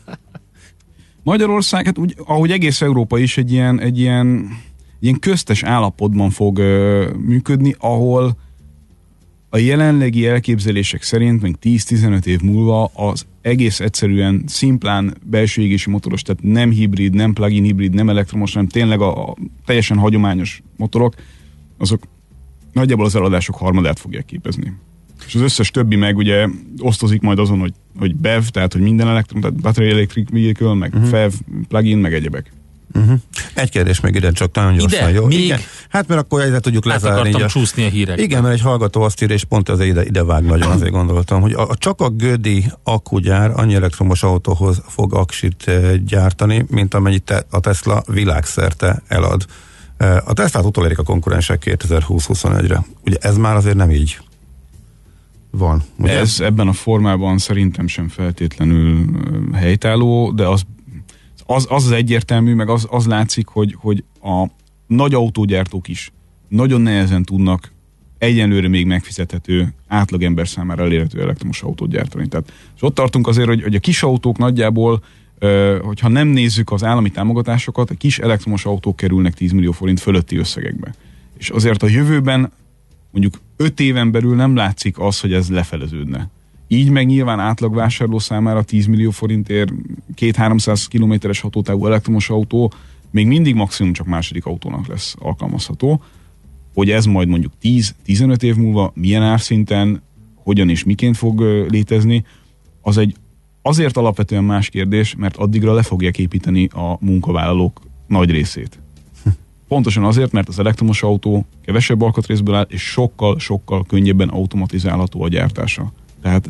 Magyarország, 1.22 1.84
hát 1.84 1.98
úgy, 1.98 2.14
ahogy 2.26 2.50
egész 2.50 2.80
Európa 2.80 3.18
is 3.18 3.36
egy 3.36 3.52
ilyen, 3.52 3.80
egy 3.80 3.98
ilyen, 3.98 4.58
ilyen 5.00 5.18
köztes 5.18 5.62
állapotban 5.62 6.30
fog 6.30 6.58
ö, 6.58 7.10
működni, 7.26 7.74
ahol 7.78 8.36
a 9.50 9.58
jelenlegi 9.58 10.26
elképzelések 10.26 11.02
szerint 11.02 11.42
még 11.42 11.56
10-15 11.62 12.24
év 12.24 12.40
múlva 12.40 12.84
az 12.84 13.26
egész 13.42 13.80
egyszerűen 13.80 14.44
szimplán 14.46 15.16
belső 15.22 15.62
égési 15.62 15.90
motoros, 15.90 16.22
tehát 16.22 16.42
nem 16.42 16.70
hibrid, 16.70 17.14
nem 17.14 17.32
plug-in 17.32 17.62
hibrid, 17.62 17.94
nem 17.94 18.08
elektromos, 18.08 18.52
hanem 18.52 18.68
tényleg 18.68 19.00
a, 19.00 19.28
a 19.28 19.36
teljesen 19.64 19.98
hagyományos 19.98 20.62
motorok, 20.76 21.14
azok 21.78 22.02
nagyjából 22.74 23.04
az 23.04 23.16
eladások 23.16 23.56
harmadát 23.56 23.98
fogják 23.98 24.24
képezni. 24.24 24.72
És 25.26 25.34
az 25.34 25.40
összes 25.40 25.70
többi 25.70 25.96
meg 25.96 26.16
ugye 26.16 26.46
osztozik 26.78 27.20
majd 27.20 27.38
azon, 27.38 27.58
hogy, 27.58 27.72
hogy 27.98 28.16
BEV, 28.16 28.44
tehát 28.44 28.72
hogy 28.72 28.82
minden 28.82 29.08
elektron, 29.08 29.40
tehát 29.40 29.60
battery 29.60 29.90
electric 29.90 30.30
vehicle, 30.30 30.74
meg 30.74 30.94
uh-huh. 30.94 31.08
FEV, 31.08 31.32
plug-in, 31.68 31.98
meg 31.98 32.14
egyebek. 32.14 32.52
Uh-huh. 32.94 33.18
Egy 33.54 33.70
kérdés 33.70 34.00
még 34.00 34.14
ide, 34.14 34.30
csak 34.30 34.54
nagyon 34.54 34.76
gyorsan. 34.76 35.08
Ide? 35.08 35.18
Jó? 35.18 35.26
Még? 35.26 35.38
Igen. 35.38 35.58
Hát 35.88 36.08
mert 36.08 36.20
akkor 36.20 36.40
ezzel 36.40 36.60
tudjuk 36.60 36.84
Hát 36.84 36.92
lezárni. 36.92 37.18
akartam 37.18 37.40
így 37.40 37.46
a- 37.46 37.50
csúszni 37.50 37.84
a 37.84 37.88
hírek. 37.88 38.20
Igen, 38.20 38.42
mert 38.42 38.54
egy 38.54 38.60
hallgató 38.60 39.02
azt 39.02 39.22
írja, 39.22 39.34
és 39.34 39.44
pont 39.44 39.68
azért 39.68 39.90
ide, 39.90 40.04
ide 40.04 40.24
vág 40.24 40.44
nagyon, 40.44 40.70
azért 40.70 40.90
gondoltam, 40.90 41.40
hogy 41.40 41.52
a, 41.52 41.68
a, 41.68 41.76
csak 41.76 42.00
a 42.00 42.08
Gödi 42.08 42.64
akkugyár 42.82 43.52
annyi 43.54 43.74
elektromos 43.74 44.22
autóhoz 44.22 44.82
fog 44.86 45.14
aksit 45.14 45.68
e, 45.68 45.96
gyártani, 45.96 46.64
mint 46.68 46.94
amennyit 46.94 47.22
te, 47.22 47.44
a 47.50 47.60
Tesla 47.60 48.02
világszerte 48.06 49.02
elad. 49.08 49.46
A 50.24 50.32
Tesla 50.32 50.62
utolérik 50.62 50.98
a 50.98 51.02
konkurensek 51.02 51.62
2020-21-re. 51.66 52.84
Ugye 53.04 53.16
ez 53.20 53.36
már 53.36 53.56
azért 53.56 53.76
nem 53.76 53.90
így 53.90 54.18
van. 55.50 55.82
Ugye? 55.96 56.18
Ez 56.18 56.40
ebben 56.40 56.68
a 56.68 56.72
formában 56.72 57.38
szerintem 57.38 57.86
sem 57.86 58.08
feltétlenül 58.08 59.06
helytálló, 59.52 60.32
de 60.32 60.46
az 60.46 60.64
az, 61.46 61.66
az, 61.68 61.84
az 61.84 61.90
egyértelmű, 61.90 62.54
meg 62.54 62.68
az, 62.68 62.86
az 62.90 63.06
látszik, 63.06 63.46
hogy, 63.46 63.76
hogy 63.78 64.04
a 64.22 64.46
nagy 64.86 65.14
autógyártók 65.14 65.88
is 65.88 66.12
nagyon 66.48 66.80
nehezen 66.80 67.24
tudnak 67.24 67.72
egyenlőre 68.18 68.68
még 68.68 68.86
megfizethető 68.86 69.74
átlagember 69.88 70.48
számára 70.48 70.82
elérhető 70.82 71.20
elektromos 71.20 71.62
autót 71.62 71.90
gyártani. 71.90 72.28
Tehát, 72.28 72.52
és 72.76 72.82
ott 72.82 72.94
tartunk 72.94 73.26
azért, 73.26 73.48
hogy, 73.48 73.62
hogy 73.62 73.74
a 73.74 73.78
kis 73.78 74.02
autók 74.02 74.38
nagyjából, 74.38 75.02
hogyha 75.82 76.08
nem 76.08 76.28
nézzük 76.28 76.72
az 76.72 76.84
állami 76.84 77.10
támogatásokat, 77.10 77.90
a 77.90 77.94
kis 77.94 78.18
elektromos 78.18 78.64
autók 78.64 78.96
kerülnek 78.96 79.34
10 79.34 79.52
millió 79.52 79.72
forint 79.72 80.00
fölötti 80.00 80.36
összegekbe. 80.36 80.94
És 81.38 81.50
azért 81.50 81.82
a 81.82 81.88
jövőben 81.88 82.52
mondjuk 83.10 83.40
5 83.56 83.80
éven 83.80 84.10
belül 84.10 84.34
nem 84.34 84.56
látszik 84.56 84.98
az, 84.98 85.20
hogy 85.20 85.32
ez 85.32 85.50
lefeleződne. 85.50 86.30
Így 86.68 86.90
meg 86.90 87.06
nyilván 87.06 87.40
átlagvásárló 87.40 88.18
számára 88.18 88.62
10 88.62 88.86
millió 88.86 89.10
forintért 89.10 89.72
2-300 90.16 90.84
kilométeres 90.88 91.40
hatótávú 91.40 91.86
elektromos 91.86 92.30
autó 92.30 92.72
még 93.10 93.26
mindig 93.26 93.54
maximum 93.54 93.92
csak 93.92 94.06
második 94.06 94.46
autónak 94.46 94.86
lesz 94.86 95.14
alkalmazható. 95.18 96.02
Hogy 96.74 96.90
ez 96.90 97.04
majd 97.04 97.28
mondjuk 97.28 97.52
10-15 97.62 98.42
év 98.42 98.56
múlva 98.56 98.92
milyen 98.94 99.22
árszinten, 99.22 100.02
hogyan 100.34 100.68
és 100.68 100.84
miként 100.84 101.16
fog 101.16 101.40
létezni, 101.70 102.24
az 102.80 102.98
egy 102.98 103.14
azért 103.66 103.96
alapvetően 103.96 104.44
más 104.44 104.68
kérdés, 104.68 105.14
mert 105.18 105.36
addigra 105.36 105.74
le 105.74 105.82
fogják 105.82 106.18
építeni 106.18 106.66
a 106.66 106.96
munkavállalók 107.00 107.80
nagy 108.06 108.30
részét. 108.30 108.78
Pontosan 109.68 110.04
azért, 110.04 110.32
mert 110.32 110.48
az 110.48 110.58
elektromos 110.58 111.02
autó 111.02 111.46
kevesebb 111.64 112.02
alkatrészből 112.02 112.54
áll, 112.54 112.66
és 112.68 112.82
sokkal-sokkal 112.82 113.84
könnyebben 113.84 114.28
automatizálható 114.28 115.22
a 115.22 115.28
gyártása. 115.28 115.92
Tehát 116.22 116.48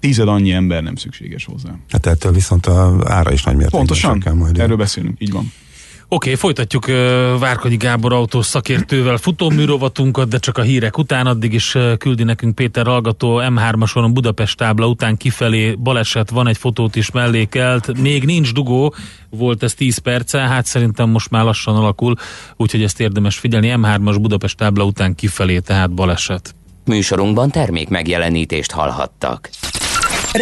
tízed 0.00 0.28
annyi 0.28 0.52
ember 0.52 0.82
nem 0.82 0.96
szükséges 0.96 1.44
hozzá. 1.44 1.78
Hát 1.88 2.06
ettől 2.06 2.32
viszont 2.32 2.66
a 2.66 3.00
ára 3.04 3.32
is 3.32 3.42
nagy 3.42 3.56
mértékben 3.56 3.80
Pontosan, 3.80 4.12
csökken 4.12 4.36
majd. 4.36 4.58
erről 4.58 4.76
beszélünk, 4.76 5.20
így 5.20 5.32
van. 5.32 5.52
Oké, 6.10 6.34
folytatjuk 6.34 6.88
uh, 6.88 6.94
Várkonyi 7.38 7.76
Gábor 7.76 8.12
autós 8.12 8.46
szakértővel 8.46 9.16
futóműrovatunkat, 9.16 10.28
de 10.28 10.38
csak 10.38 10.58
a 10.58 10.62
hírek 10.62 10.98
után, 10.98 11.26
addig 11.26 11.52
is 11.52 11.76
küldi 11.98 12.22
nekünk 12.22 12.54
Péter 12.54 12.86
Hallgató 12.86 13.40
M3-ason 13.42 14.10
Budapest 14.12 14.56
tábla 14.56 14.86
után 14.86 15.16
kifelé 15.16 15.74
baleset, 15.74 16.30
van 16.30 16.48
egy 16.48 16.56
fotót 16.56 16.96
is 16.96 17.10
mellékelt, 17.10 17.98
még 17.98 18.24
nincs 18.24 18.52
dugó, 18.52 18.94
volt 19.30 19.62
ez 19.62 19.74
10 19.74 19.98
perce, 19.98 20.38
hát 20.38 20.66
szerintem 20.66 21.10
most 21.10 21.30
már 21.30 21.44
lassan 21.44 21.76
alakul, 21.76 22.14
úgyhogy 22.56 22.82
ezt 22.82 23.00
érdemes 23.00 23.38
figyelni, 23.38 23.74
M3-as 23.76 24.16
Budapest 24.20 24.56
tábla 24.56 24.84
után 24.84 25.14
kifelé, 25.14 25.58
tehát 25.58 25.90
baleset. 25.90 26.54
Műsorunkban 26.84 27.50
termék 27.50 27.88
megjelenítést 27.88 28.70
hallhattak. 28.70 29.50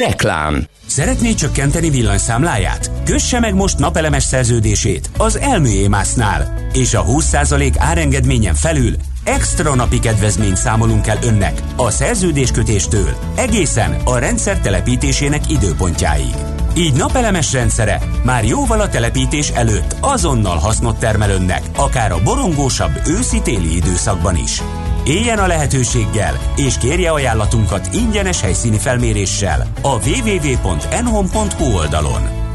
Reklám 0.04 0.64
Szeretné 0.86 1.34
csökkenteni 1.34 1.90
villanyszámláját? 1.90 2.90
Kösse 3.04 3.40
meg 3.40 3.54
most 3.54 3.78
napelemes 3.78 4.22
szerződését 4.22 5.10
az 5.18 5.38
Elműémásznál, 5.38 6.58
és 6.72 6.94
a 6.94 7.04
20% 7.04 7.74
árengedményen 7.78 8.54
felül 8.54 8.92
extra 9.24 9.74
napi 9.74 9.98
kedvezményt 9.98 10.56
számolunk 10.56 11.06
el 11.06 11.18
önnek 11.22 11.60
a 11.76 11.90
szerződéskötéstől 11.90 13.16
egészen 13.36 13.96
a 14.04 14.18
rendszer 14.18 14.60
telepítésének 14.60 15.50
időpontjáig. 15.50 16.34
Így 16.76 16.94
napelemes 16.94 17.52
rendszere 17.52 18.00
már 18.24 18.44
jóval 18.44 18.80
a 18.80 18.88
telepítés 18.88 19.50
előtt 19.50 19.96
azonnal 20.00 20.56
hasznot 20.56 20.98
termel 20.98 21.30
önnek, 21.30 21.62
akár 21.76 22.12
a 22.12 22.22
borongósabb 22.22 23.00
őszi-téli 23.06 23.76
időszakban 23.76 24.36
is. 24.36 24.62
Éljen 25.06 25.38
a 25.38 25.46
lehetőséggel, 25.46 26.38
és 26.56 26.78
kérje 26.78 27.10
ajánlatunkat 27.10 27.88
ingyenes 27.92 28.40
helyszíni 28.40 28.78
felméréssel 28.78 29.66
a 29.82 30.08
www.enhom.hu 30.08 31.76
oldalon. 31.76 32.45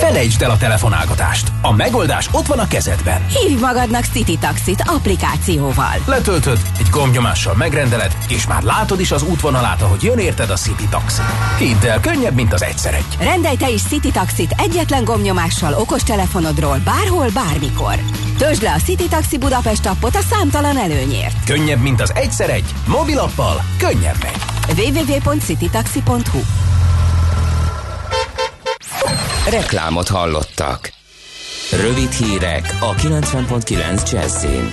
Felejtsd 0.00 0.42
el 0.42 0.50
a 0.50 0.56
telefonálgatást. 0.56 1.52
A 1.62 1.72
megoldás 1.72 2.28
ott 2.32 2.46
van 2.46 2.58
a 2.58 2.66
kezedben. 2.66 3.26
Hívj 3.26 3.60
magadnak 3.60 4.04
City 4.04 4.38
Taxit 4.38 4.82
applikációval. 4.86 5.94
Letöltöd, 6.06 6.60
egy 6.78 6.88
gombnyomással 6.90 7.54
megrendeled, 7.54 8.16
és 8.28 8.46
már 8.46 8.62
látod 8.62 9.00
is 9.00 9.12
az 9.12 9.22
útvonalát, 9.22 9.82
ahogy 9.82 10.02
jön 10.02 10.18
érted 10.18 10.50
a 10.50 10.54
City 10.54 10.88
Taxi. 10.90 11.22
Hidd 11.58 11.86
el, 11.86 12.00
könnyebb, 12.00 12.34
mint 12.34 12.52
az 12.52 12.62
egyszer 12.62 12.94
egy. 12.94 13.16
Rendelj 13.18 13.56
te 13.56 13.70
is 13.70 13.82
City 13.82 14.10
Taxit 14.10 14.54
egyetlen 14.56 15.04
gombnyomással 15.04 15.74
okos 15.74 16.02
telefonodról 16.02 16.80
bárhol, 16.84 17.28
bármikor. 17.34 17.94
Töltsd 18.38 18.62
le 18.62 18.72
a 18.72 18.78
City 18.84 19.08
Taxi 19.08 19.38
Budapest 19.38 19.86
appot 19.86 20.16
a 20.16 20.22
számtalan 20.30 20.78
előnyért. 20.78 21.44
Könnyebb, 21.44 21.80
mint 21.80 22.00
az 22.00 22.12
egyszer 22.14 22.50
egy. 22.50 22.74
Mobilappal 22.86 23.62
könnyebb 23.78 24.16
megy. 24.22 24.40
www.citytaxi.hu 24.78 26.61
Reklámot 29.50 30.08
hallottak. 30.08 30.92
Rövid 31.70 32.10
hírek 32.10 32.76
a 32.80 32.94
90.9 32.94 34.10
Jazzin. 34.10 34.68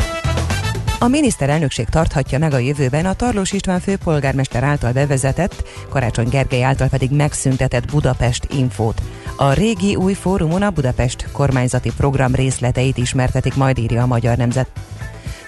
A 0.99 1.07
miniszterelnökség 1.07 1.87
tarthatja 1.87 2.39
meg 2.39 2.53
a 2.53 2.57
jövőben 2.57 3.05
a 3.05 3.13
Tarlós 3.13 3.51
István 3.51 3.79
főpolgármester 3.79 4.63
által 4.63 4.91
bevezetett, 4.91 5.67
Karácsony 5.89 6.29
Gergely 6.29 6.63
által 6.63 6.87
pedig 6.87 7.11
megszüntetett 7.11 7.91
Budapest 7.91 8.47
Infót. 8.53 9.01
A 9.35 9.53
régi 9.53 9.95
új 9.95 10.13
fórumon 10.13 10.61
a 10.61 10.69
Budapest 10.69 11.27
kormányzati 11.31 11.91
program 11.97 12.35
részleteit 12.35 12.97
ismertetik, 12.97 13.55
majd 13.55 13.77
írja 13.77 14.01
a 14.01 14.07
Magyar 14.07 14.37
Nemzet. 14.37 14.69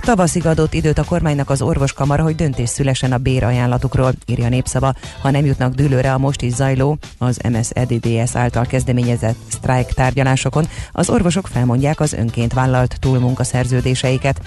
Tavaszig 0.01 0.45
adott 0.45 0.73
időt 0.73 0.97
a 0.97 1.03
kormánynak 1.03 1.49
az 1.49 1.61
orvoskamara, 1.61 2.23
hogy 2.23 2.35
döntés 2.35 2.69
szülesen 2.69 3.11
a 3.11 3.17
bérajánlatukról, 3.17 4.13
írja 4.25 4.49
népszava. 4.49 4.93
Ha 5.21 5.31
nem 5.31 5.45
jutnak 5.45 5.73
dűlőre 5.73 6.13
a 6.13 6.17
most 6.17 6.41
is 6.41 6.53
zajló, 6.53 6.97
az 7.17 7.39
MSZEDDS 7.49 8.35
által 8.35 8.65
kezdeményezett 8.65 9.35
sztrájk 9.47 9.87
tárgyalásokon, 9.87 10.67
az 10.91 11.09
orvosok 11.09 11.47
felmondják 11.47 11.99
az 11.99 12.13
önként 12.13 12.53
vállalt 12.53 12.95
túlmunkaszerződéseiket. 12.99 14.41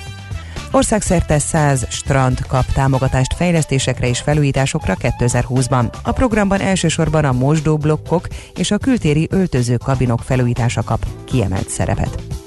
Országszerte 0.71 1.39
100 1.39 1.87
strand 1.89 2.47
kap 2.47 2.73
támogatást 2.73 3.35
fejlesztésekre 3.35 4.09
és 4.09 4.21
felújításokra 4.21 4.97
2020-ban. 5.01 5.93
A 6.03 6.13
programban 6.13 6.61
elsősorban 6.61 7.25
a 7.25 7.33
mosdóblokkok 7.33 8.27
és 8.55 8.71
a 8.71 8.79
kültéri 8.79 9.29
öltöző 9.31 9.77
kabinok 9.77 10.21
felújítása 10.21 10.83
kap 10.83 11.07
kiemelt 11.25 11.69
szerepet. 11.69 12.44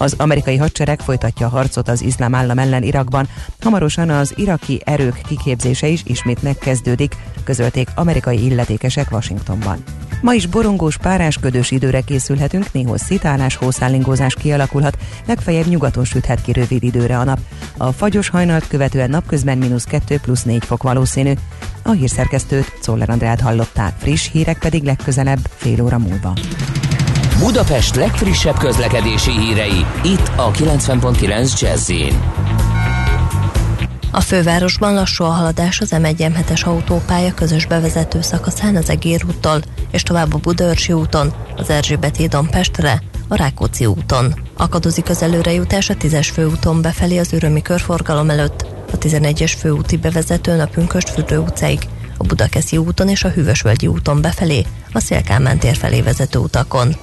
Az 0.00 0.14
amerikai 0.18 0.56
hadsereg 0.56 1.00
folytatja 1.00 1.46
a 1.46 1.50
harcot 1.50 1.88
az 1.88 2.02
iszlám 2.02 2.34
állam 2.34 2.58
ellen 2.58 2.82
Irakban. 2.82 3.28
Hamarosan 3.60 4.10
az 4.10 4.32
iraki 4.36 4.80
erők 4.84 5.20
kiképzése 5.28 5.86
is 5.86 6.02
ismét 6.04 6.42
megkezdődik, 6.42 7.16
közölték 7.44 7.88
amerikai 7.94 8.44
illetékesek 8.44 9.10
Washingtonban. 9.10 9.82
Ma 10.20 10.32
is 10.32 10.46
borongós, 10.46 10.96
párásködős 10.96 11.70
időre 11.70 12.00
készülhetünk, 12.00 12.72
néhol 12.72 12.98
szitálás, 12.98 13.56
hószállingózás 13.56 14.34
kialakulhat, 14.34 14.96
legfeljebb 15.26 15.66
nyugaton 15.66 16.04
süthet 16.04 16.42
ki 16.42 16.52
rövid 16.52 16.82
időre 16.82 17.18
a 17.18 17.24
nap. 17.24 17.38
A 17.76 17.92
fagyos 17.92 18.28
hajnalt 18.28 18.68
követően 18.68 19.10
napközben 19.10 19.58
mínusz 19.58 19.84
2 19.84 20.18
plusz 20.18 20.42
4 20.42 20.64
fok 20.64 20.82
valószínű. 20.82 21.32
A 21.82 21.90
hírszerkesztőt, 21.90 22.78
Czoller 22.80 23.10
Andrát 23.10 23.40
hallották, 23.40 23.94
friss 23.98 24.30
hírek 24.30 24.58
pedig 24.58 24.82
legközelebb 24.82 25.48
fél 25.56 25.82
óra 25.82 25.98
múlva. 25.98 26.32
Budapest 27.40 27.94
legfrissebb 27.94 28.58
közlekedési 28.58 29.30
hírei, 29.30 29.86
itt 30.04 30.30
a 30.36 30.50
90.9 30.50 31.60
jazz 31.60 31.92
A 34.10 34.20
fővárosban 34.20 34.94
lassú 34.94 35.24
a 35.24 35.28
haladás 35.28 35.80
az 35.80 35.92
M1-M7-es 35.94 36.64
autópálya 36.64 37.34
közös 37.34 37.66
bevezető 37.66 38.20
szakaszán 38.20 38.76
az 38.76 38.90
Egér 38.90 39.24
úttól, 39.28 39.60
és 39.90 40.02
tovább 40.02 40.34
a 40.34 40.38
Budaörsi 40.38 40.92
úton, 40.92 41.32
az 41.56 41.70
Erzsébet 41.70 42.16
hídon 42.16 42.46
Pestre, 42.50 43.02
a 43.28 43.34
Rákóczi 43.34 43.86
úton. 43.86 44.34
Akadozik 44.56 45.08
az 45.08 45.22
előrejutás 45.22 45.90
a 45.90 45.94
10-es 45.94 46.28
főúton 46.32 46.82
befelé 46.82 47.18
az 47.18 47.32
Ürömi 47.32 47.62
körforgalom 47.62 48.30
előtt, 48.30 48.66
a 48.92 48.98
11-es 48.98 49.52
főúti 49.58 49.96
bevezetőn 49.96 50.60
a 50.60 50.66
Pünköstfürdő 50.66 51.38
utcáig, 51.38 51.80
a 52.16 52.24
Budakeszi 52.24 52.76
úton 52.76 53.08
és 53.08 53.24
a 53.24 53.28
Hűvösvölgyi 53.28 53.86
úton 53.86 54.20
befelé, 54.20 54.64
a 54.92 55.00
Szélkámán 55.00 55.58
tér 55.58 55.76
felé 55.76 56.00
vezető 56.00 56.38
utakon. 56.38 56.96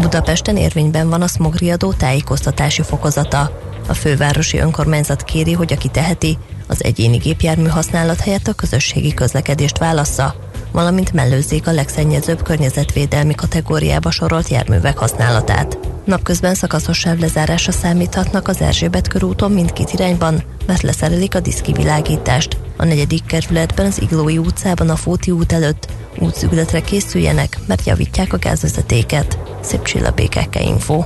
Budapesten 0.00 0.56
érvényben 0.56 1.08
van 1.08 1.22
a 1.22 1.26
smogriadó 1.26 1.92
tájékoztatási 1.92 2.82
fokozata. 2.82 3.60
A 3.88 3.94
fővárosi 3.94 4.58
önkormányzat 4.58 5.24
kéri, 5.24 5.52
hogy 5.52 5.72
aki 5.72 5.88
teheti, 5.88 6.38
az 6.66 6.84
egyéni 6.84 7.16
gépjármű 7.16 7.68
használat 7.68 8.20
helyett 8.20 8.48
a 8.48 8.52
közösségi 8.52 9.14
közlekedést 9.14 9.78
válassza, 9.78 10.34
valamint 10.72 11.12
mellőzzék 11.12 11.66
a 11.66 11.72
legszennyezőbb 11.72 12.42
környezetvédelmi 12.42 13.34
kategóriába 13.34 14.10
sorolt 14.10 14.48
járművek 14.48 14.98
használatát. 14.98 15.78
Napközben 16.04 16.54
szakaszos 16.54 16.98
sávlezárásra 16.98 17.72
számíthatnak 17.72 18.48
az 18.48 18.60
Erzsébet 18.60 19.08
körúton 19.08 19.52
mindkét 19.52 19.92
irányban, 19.92 20.42
mert 20.66 20.82
leszerelik 20.82 21.34
a 21.34 21.40
diszkivilágítást. 21.40 22.56
A 22.76 22.84
negyedik 22.84 23.24
kerületben 23.26 23.86
az 23.86 24.00
Iglói 24.00 24.38
utcában 24.38 24.88
a 24.90 24.96
Fóti 24.96 25.30
út 25.30 25.52
előtt 25.52 25.88
útszűkületre 26.18 26.80
készüljenek, 26.80 27.58
mert 27.66 27.86
javítják 27.86 28.32
a 28.32 28.38
gázvezetéket. 28.38 29.38
Szép 29.60 29.82
csillabékekkel 29.82 30.62
info. 30.62 31.04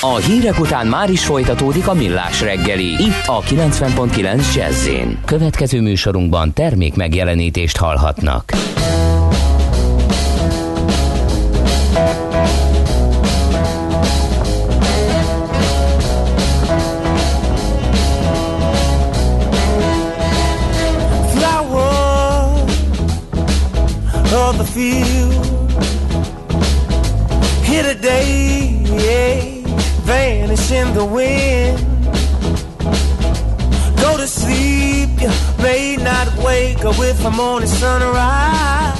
A 0.00 0.16
hírek 0.16 0.60
után 0.60 0.86
már 0.86 1.10
is 1.10 1.24
folytatódik 1.24 1.88
a 1.88 1.94
millás 1.94 2.40
reggeli, 2.40 2.86
itt 2.86 3.26
a 3.26 3.40
90.9 3.40 4.54
jazz 4.54 4.88
Következő 5.24 5.80
műsorunkban 5.80 6.52
termék 6.52 6.94
megjelenítést 6.94 7.76
hallhatnak. 7.76 8.52
The 24.56 24.64
field. 24.64 25.70
Here 27.64 27.82
today, 27.82 29.62
vanish 30.04 30.70
in 30.70 30.94
the 30.94 31.04
wind. 31.04 31.78
Go 34.00 34.16
to 34.16 34.26
sleep, 34.26 35.10
you 35.20 35.30
may 35.62 35.96
not 35.96 36.28
wake 36.38 36.84
up 36.84 36.98
with 36.98 37.22
the 37.22 37.30
morning 37.30 37.68
sunrise. 37.68 38.98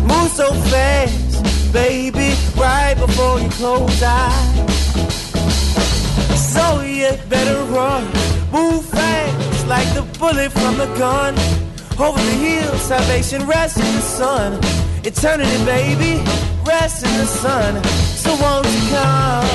Move 0.00 0.30
so 0.30 0.52
fast, 0.70 1.72
baby, 1.72 2.34
right 2.56 2.94
before 2.98 3.40
you 3.40 3.48
close 3.50 4.02
eyes. 4.02 4.64
So 6.52 6.80
you 6.80 7.10
better 7.28 7.62
run, 7.64 8.04
move 8.52 8.84
fast 8.86 9.66
like 9.66 9.92
the 9.94 10.02
bullet 10.18 10.52
from 10.52 10.78
the 10.78 10.86
gun. 10.96 11.34
Over 11.98 12.18
the 12.18 12.32
hills, 12.32 12.82
salvation 12.82 13.46
rests 13.46 13.78
in 13.78 13.94
the 13.94 14.00
sun. 14.00 14.58
Eternity, 15.04 15.64
baby, 15.64 16.22
rests 16.66 17.02
in 17.04 17.18
the 17.18 17.26
sun. 17.26 17.82
So 18.16 18.30
won't 18.42 18.66
you 18.66 18.88
come? 18.90 19.46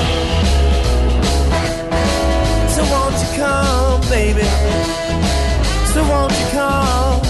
So 2.69 2.82
won't 2.91 3.17
you 3.19 3.30
come, 3.36 4.02
baby? 4.10 4.47
So 5.93 6.02
won't 6.08 6.32
you 6.32 6.47
come? 6.52 7.23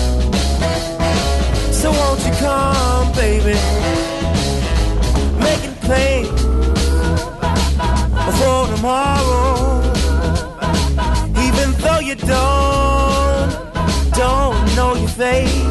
So 1.74 1.92
won't 1.92 2.24
you 2.26 2.34
come, 2.40 3.12
baby? 3.14 3.58
Making 5.40 5.76
plans 5.88 6.42
for 8.38 8.68
tomorrow. 8.76 9.82
Even 11.46 11.72
though 11.82 12.00
you 12.00 12.16
don't, 12.16 13.52
don't 14.14 14.59
know 14.80 14.96
your 14.96 15.10
fate. 15.10 15.64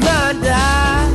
Blind 0.00 0.44
eye, 0.44 1.08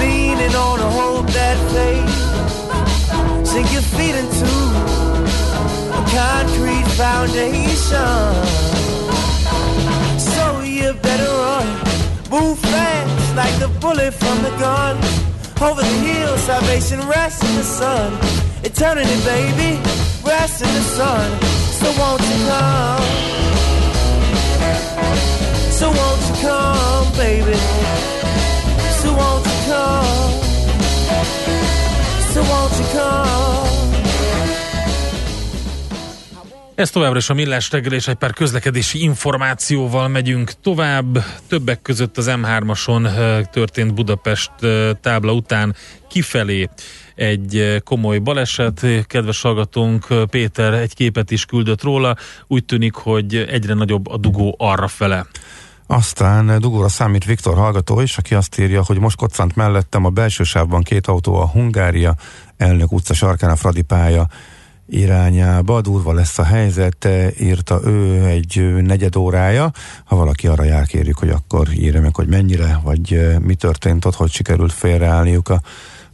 leaning 0.00 0.54
on 0.66 0.78
a 0.88 0.90
hope 0.98 1.28
that 1.38 1.56
faith. 1.74 3.46
Sink 3.50 3.68
your 3.76 3.86
feet 3.94 4.16
into 4.22 4.52
a 5.98 6.02
concrete 6.20 6.88
foundation. 7.02 8.24
So 10.30 10.44
you 10.74 10.88
better 11.08 11.30
run, 11.44 11.68
move 12.34 12.58
fast 12.58 13.36
like 13.40 13.56
the 13.64 13.70
bullet 13.82 14.12
from 14.22 14.36
the 14.46 14.54
gun. 14.64 14.96
Over 15.66 15.82
the 15.82 15.98
hills, 16.08 16.40
salvation 16.50 16.98
rests 17.14 17.42
in 17.48 17.54
the 17.60 17.68
sun. 17.78 18.08
Eternity, 18.64 19.18
baby, 19.34 19.70
rests 20.30 20.60
in 20.66 20.72
the 20.78 20.86
sun. 20.98 21.26
So 21.78 21.86
won't 22.00 22.22
you 22.30 22.38
come? 22.50 23.65
So 25.78 25.86
won't 25.88 26.22
you 26.28 26.34
come, 26.48 27.10
baby? 27.16 27.56
So 29.00 29.08
won't 29.12 29.44
you 29.44 29.58
come? 29.68 30.32
So 32.32 32.40
won't 32.40 32.76
you 32.78 32.86
come? 32.92 33.64
Ez 36.74 36.90
továbbra 36.90 37.18
is 37.18 37.30
a 37.30 37.34
Millás 37.34 37.70
reggel, 37.70 37.92
és 37.92 38.08
egy 38.08 38.14
pár 38.14 38.32
közlekedési 38.32 39.02
információval 39.02 40.08
megyünk 40.08 40.52
tovább. 40.62 41.24
Többek 41.48 41.82
között 41.82 42.16
az 42.16 42.30
M3-ason 42.30 43.08
történt 43.50 43.94
Budapest 43.94 44.50
tábla 45.00 45.32
után 45.32 45.74
kifelé 46.08 46.68
egy 47.14 47.82
komoly 47.84 48.18
baleset. 48.18 48.86
Kedves 49.06 49.40
hallgatónk 49.40 50.06
Péter 50.30 50.72
egy 50.72 50.94
képet 50.94 51.30
is 51.30 51.44
küldött 51.44 51.82
róla. 51.82 52.16
Úgy 52.46 52.64
tűnik, 52.64 52.94
hogy 52.94 53.36
egyre 53.36 53.74
nagyobb 53.74 54.08
a 54.08 54.16
dugó 54.16 54.54
arra 54.58 54.88
fele. 54.88 55.26
Aztán 55.86 56.60
dugóra 56.60 56.88
számít 56.88 57.24
Viktor 57.24 57.54
hallgató 57.54 58.00
is, 58.00 58.18
aki 58.18 58.34
azt 58.34 58.58
írja, 58.58 58.84
hogy 58.84 58.98
most 58.98 59.16
koccant 59.16 59.56
mellettem 59.56 60.04
a 60.04 60.08
belső 60.08 60.44
sávban 60.44 60.82
két 60.82 61.06
autó 61.06 61.34
a 61.34 61.48
Hungária 61.48 62.14
elnök 62.56 62.92
utca 62.92 63.14
sarkán 63.14 63.50
a 63.50 63.56
Fradi 63.56 63.82
pálya 63.82 64.26
irányába. 64.88 65.80
Durva 65.80 66.12
lesz 66.12 66.38
a 66.38 66.44
helyzet, 66.44 67.08
írta 67.40 67.80
ő 67.84 68.24
egy 68.24 68.82
negyed 68.82 69.16
órája. 69.16 69.70
Ha 70.04 70.16
valaki 70.16 70.46
arra 70.46 70.64
jár, 70.64 70.86
kérjük, 70.86 71.18
hogy 71.18 71.30
akkor 71.30 71.72
írja 71.72 72.00
meg, 72.00 72.14
hogy 72.14 72.28
mennyire, 72.28 72.80
vagy 72.82 73.12
eh, 73.12 73.38
mi 73.38 73.54
történt 73.54 74.04
ott, 74.04 74.14
hogy 74.14 74.30
sikerült 74.30 74.72
félreállniuk 74.72 75.48
a 75.48 75.60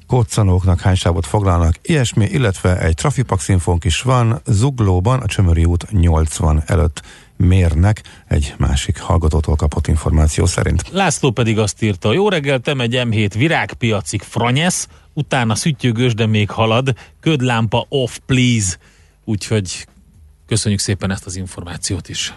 koccanóknak 0.06 0.80
hány 0.80 0.94
sávot 0.94 1.26
foglalnak, 1.26 1.74
ilyesmi, 1.82 2.24
illetve 2.24 2.80
egy 2.80 2.94
trafipax 2.94 3.48
infónk 3.48 3.84
is 3.84 4.02
van, 4.02 4.40
Zuglóban 4.46 5.20
a 5.20 5.26
Csömöri 5.26 5.64
út 5.64 5.90
80 5.90 6.62
előtt 6.66 7.02
mérnek 7.36 8.02
egy 8.28 8.54
másik 8.58 9.00
hallgatótól 9.00 9.56
kapott 9.56 9.86
információ 9.86 10.46
szerint. 10.46 10.82
László 10.90 11.30
pedig 11.30 11.58
azt 11.58 11.82
írta, 11.82 12.12
jó 12.12 12.28
reggel, 12.28 12.58
te 12.58 12.74
megy 12.74 13.00
M7 13.04 13.30
virágpiacig 13.34 14.22
Franyesz, 14.22 14.88
utána 15.12 15.54
szüttyögős, 15.54 16.14
de 16.14 16.26
még 16.26 16.50
halad, 16.50 16.94
ködlámpa 17.20 17.86
off 17.88 18.18
please, 18.26 18.76
úgyhogy 19.24 19.86
köszönjük 20.46 20.80
szépen 20.80 21.10
ezt 21.10 21.26
az 21.26 21.36
információt 21.36 22.08
is. 22.08 22.34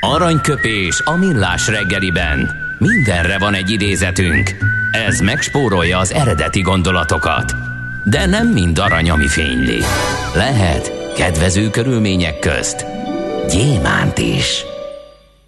Aranyköpés 0.00 1.00
a 1.04 1.16
millás 1.16 1.68
reggeliben. 1.68 2.50
Mindenre 2.78 3.38
van 3.38 3.54
egy 3.54 3.70
idézetünk. 3.70 4.56
Ez 4.92 5.20
megspórolja 5.20 5.98
az 5.98 6.12
eredeti 6.12 6.60
gondolatokat. 6.60 7.54
De 8.04 8.26
nem 8.26 8.48
mind 8.48 8.78
arany, 8.78 9.10
ami 9.10 9.26
fényli. 9.26 9.78
Lehet 10.34 11.12
kedvező 11.16 11.70
körülmények 11.70 12.38
közt 12.38 12.86
gyémánt 13.52 14.18
is. 14.18 14.64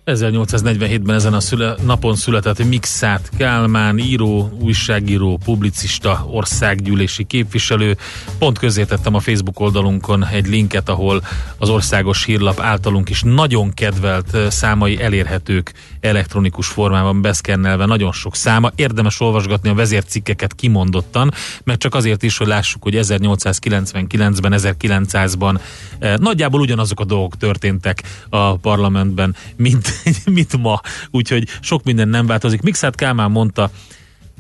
1847-ben 0.07 1.15
ezen 1.15 1.35
a 1.35 1.41
szüle, 1.41 1.75
napon 1.85 2.15
született 2.15 2.65
Mixát 2.65 3.31
Kálmán, 3.39 3.99
író, 3.99 4.51
újságíró, 4.61 5.39
publicista, 5.45 6.27
országgyűlési 6.31 7.25
képviselő. 7.25 7.97
Pont 8.39 8.59
tettem 8.75 9.15
a 9.15 9.21
Facebook 9.21 9.61
oldalunkon 9.61 10.27
egy 10.27 10.47
linket, 10.47 10.89
ahol 10.89 11.23
az 11.59 11.69
országos 11.69 12.25
hírlap 12.25 12.61
általunk 12.61 13.09
is 13.09 13.23
nagyon 13.23 13.75
kedvelt 13.75 14.37
számai 14.51 15.03
elérhetők 15.03 15.73
elektronikus 16.03 16.67
formában 16.67 17.23
beszkennelve, 17.23 17.87
nagyon 17.87 18.13
sok 18.13 18.37
száma. 18.37 18.71
Érdemes 18.75 19.21
olvasgatni 19.21 19.69
a 19.69 19.75
vezércikkeket 19.75 20.55
kimondottan, 20.55 21.33
mert 21.65 21.81
csak 21.81 21.95
azért 21.95 22.23
is, 22.23 22.37
hogy 22.37 22.47
lássuk, 22.47 22.83
hogy 22.83 22.95
1899-ben, 22.97 24.53
1900-ban 24.57 25.61
eh, 25.99 26.17
nagyjából 26.17 26.61
ugyanazok 26.61 27.01
a 27.01 27.05
dolgok 27.05 27.37
történtek 27.37 28.03
a 28.29 28.57
parlamentben, 28.57 29.37
mint 29.57 29.93
mit 30.25 30.57
ma. 30.57 30.81
Úgyhogy 31.11 31.49
sok 31.61 31.85
minden 31.85 32.09
nem 32.09 32.27
változik. 32.27 32.63
Mixát 32.63 32.95
Kálmán 32.95 33.31
mondta, 33.31 33.71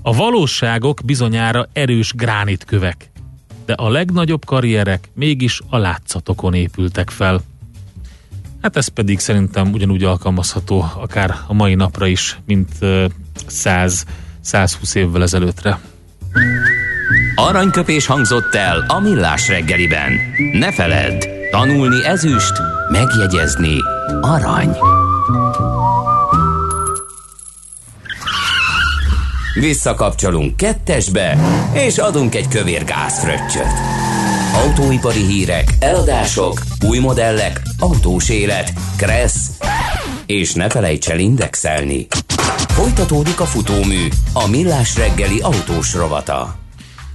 a 0.03 0.13
valóságok 0.13 1.01
bizonyára 1.05 1.69
erős 1.73 2.13
gránitkövek, 2.13 3.11
de 3.67 3.73
a 3.73 3.89
legnagyobb 3.89 4.45
karrierek 4.45 5.11
mégis 5.15 5.61
a 5.69 5.77
látszatokon 5.77 6.55
épültek 6.55 7.11
fel. 7.11 7.43
Hát 8.63 8.77
ez 8.77 8.89
pedig 8.89 9.19
szerintem 9.19 9.73
ugyanúgy 9.73 10.05
alkalmazható 10.05 10.85
akár 11.01 11.37
a 11.47 11.53
mai 11.53 11.75
napra 11.75 12.07
is, 12.07 12.39
mint 12.47 12.69
100-120 13.49 14.95
évvel 14.95 15.23
ezelőttre. 15.23 15.79
Aranyköpés 17.35 18.07
hangzott 18.07 18.55
el 18.55 18.85
a 18.89 19.01
millás 19.01 19.49
reggeliben. 19.49 20.13
Ne 20.53 20.73
feledd, 20.73 21.25
tanulni 21.51 22.05
ezüst, 22.05 22.53
megjegyezni 22.91 23.77
arany. 24.21 24.77
Visszakapcsolunk 29.55 30.57
kettesbe, 30.57 31.39
és 31.73 31.99
adunk 31.99 32.35
egy 32.35 32.49
kövér 32.49 32.85
gázfröccsöt. 32.85 34.02
Autóipari 34.55 35.25
hírek, 35.25 35.69
eladások, 35.79 36.63
új 36.87 36.99
modellek, 36.99 37.63
autós 37.79 38.29
élet, 38.29 38.73
kressz, 38.97 39.51
és 40.27 40.53
ne 40.53 40.69
felejts 40.69 41.09
el 41.09 41.19
indexelni. 41.19 42.07
Folytatódik 42.69 43.41
a 43.41 43.45
futómű, 43.45 44.09
a 44.33 44.49
millás 44.49 44.97
reggeli 44.97 45.41
autós 45.41 45.95
rovata. 45.95 46.57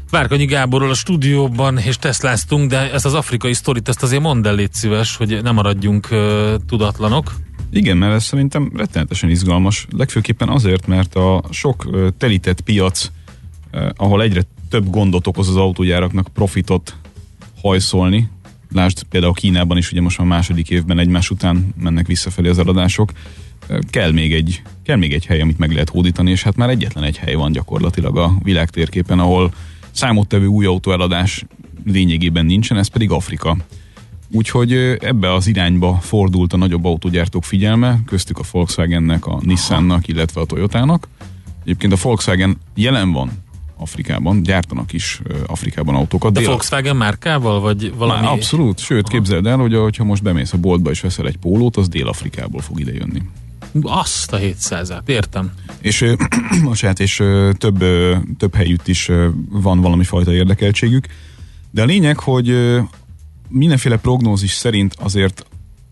Várkonyi 0.09 0.45
Gáborról 0.45 0.89
a 0.89 0.93
stúdióban, 0.93 1.77
és 1.77 1.97
teszláztunk, 1.97 2.69
de 2.69 2.91
ezt 2.91 3.05
az 3.05 3.13
afrikai 3.13 3.53
sztorit, 3.53 3.89
ezt 3.89 4.03
azért 4.03 4.21
mondd 4.21 4.47
el, 4.47 4.55
légy 4.55 4.73
szíves, 4.73 5.15
hogy 5.15 5.39
ne 5.43 5.51
maradjunk 5.51 6.07
uh, 6.11 6.53
tudatlanok. 6.67 7.35
Igen, 7.71 7.97
mert 7.97 8.13
ez 8.13 8.23
szerintem 8.23 8.71
rettenetesen 8.75 9.29
izgalmas. 9.29 9.87
Legfőképpen 9.97 10.49
azért, 10.49 10.87
mert 10.87 11.15
a 11.15 11.43
sok 11.51 11.85
uh, 11.85 12.07
telített 12.17 12.61
piac, 12.61 13.11
uh, 13.73 13.89
ahol 13.95 14.21
egyre 14.21 14.41
több 14.69 14.89
gondot 14.89 15.27
okoz 15.27 15.49
az 15.49 15.55
autógyáraknak 15.55 16.27
profitot 16.33 16.95
hajszolni, 17.61 18.29
lásd 18.71 19.03
például 19.03 19.33
Kínában 19.33 19.77
is, 19.77 19.91
ugye 19.91 20.01
most 20.01 20.17
már 20.17 20.27
második 20.27 20.69
évben 20.69 20.99
egymás 20.99 21.29
után 21.29 21.73
mennek 21.79 22.07
visszafelé 22.07 22.49
az 22.49 22.59
eladások, 22.59 23.11
kell 23.89 24.11
még 24.11 24.33
egy, 24.33 24.61
kell 24.83 24.97
még 24.97 25.13
egy 25.13 25.25
hely, 25.25 25.41
amit 25.41 25.57
meg 25.57 25.71
lehet 25.71 25.89
hódítani, 25.89 26.31
és 26.31 26.43
hát 26.43 26.55
már 26.55 26.69
egyetlen 26.69 27.03
egy 27.03 27.17
hely 27.17 27.33
van 27.33 27.51
gyakorlatilag 27.51 28.17
a 28.17 28.33
világtérképen, 28.43 29.19
ahol 29.19 29.53
számottevő 29.91 30.45
új 30.45 30.65
autóeladás 30.65 31.45
lényegében 31.85 32.45
nincsen, 32.45 32.77
ez 32.77 32.87
pedig 32.87 33.11
Afrika. 33.11 33.57
Úgyhogy 34.31 34.73
ebbe 34.99 35.33
az 35.33 35.47
irányba 35.47 35.97
fordult 36.01 36.53
a 36.53 36.57
nagyobb 36.57 36.85
autógyártók 36.85 37.43
figyelme, 37.43 37.99
köztük 38.05 38.39
a 38.39 38.43
Volkswagennek, 38.51 39.25
a 39.25 39.39
Nissannak, 39.43 40.07
illetve 40.07 40.41
a 40.41 40.45
Toyotának. 40.45 41.07
Egyébként 41.63 41.93
a 41.93 41.97
Volkswagen 42.01 42.57
jelen 42.75 43.11
van 43.11 43.31
Afrikában, 43.77 44.43
gyártanak 44.43 44.93
is 44.93 45.21
Afrikában 45.45 45.95
autókat. 45.95 46.33
De 46.33 46.39
Dél- 46.39 46.51
Volkswagen 46.51 46.95
márkával, 46.95 47.59
vagy 47.59 47.93
valami? 47.95 48.21
Már 48.21 48.31
abszolút, 48.31 48.79
sőt 48.79 49.07
képzeld 49.07 49.45
el, 49.45 49.57
hogy 49.57 49.97
ha 49.97 50.03
most 50.03 50.23
bemész 50.23 50.53
a 50.53 50.57
boltba 50.57 50.89
és 50.89 51.01
veszel 51.01 51.27
egy 51.27 51.37
pólót, 51.37 51.77
az 51.77 51.87
Dél-Afrikából 51.87 52.61
fog 52.61 52.79
idejönni. 52.79 53.21
Azt 53.81 54.33
a 54.33 54.37
700-át, 54.37 55.09
értem. 55.09 55.51
És, 55.81 56.05
most 56.63 56.99
és 56.99 57.15
több, 57.57 57.83
több 58.37 58.55
helyütt 58.55 58.87
is 58.87 59.11
van 59.49 59.81
valami 59.81 60.03
fajta 60.03 60.33
érdekeltségük. 60.33 61.07
De 61.71 61.81
a 61.81 61.85
lényeg, 61.85 62.19
hogy 62.19 62.77
mindenféle 63.47 63.97
prognózis 63.97 64.51
szerint 64.51 64.95
azért 64.99 65.45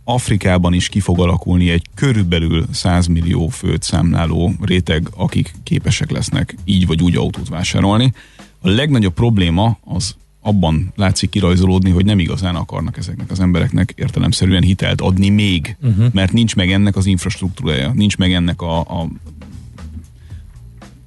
Afrikában 0.07 0.73
is 0.73 0.89
ki 0.89 0.99
fog 0.99 1.19
alakulni 1.19 1.69
egy 1.69 1.85
körülbelül 1.95 2.65
100 2.71 3.07
millió 3.07 3.47
főt 3.47 3.83
számláló 3.83 4.53
réteg, 4.61 5.07
akik 5.15 5.53
képesek 5.63 6.11
lesznek 6.11 6.55
így 6.65 6.87
vagy 6.87 7.01
úgy 7.01 7.15
autót 7.15 7.49
vásárolni. 7.49 8.13
A 8.59 8.69
legnagyobb 8.69 9.13
probléma 9.13 9.77
az 9.83 10.15
abban 10.41 10.91
látszik 10.95 11.29
kirajzolódni, 11.29 11.89
hogy 11.89 12.05
nem 12.05 12.19
igazán 12.19 12.55
akarnak 12.55 12.97
ezeknek 12.97 13.31
az 13.31 13.39
embereknek 13.39 13.93
értelemszerűen 13.95 14.63
hitelt 14.63 15.01
adni 15.01 15.29
még, 15.29 15.75
uh-huh. 15.81 16.13
mert 16.13 16.33
nincs 16.33 16.55
meg 16.55 16.71
ennek 16.71 16.95
az 16.95 17.05
infrastruktúrája, 17.05 17.91
nincs 17.93 18.17
meg 18.17 18.33
ennek 18.33 18.61
a, 18.61 18.79
a 18.79 19.07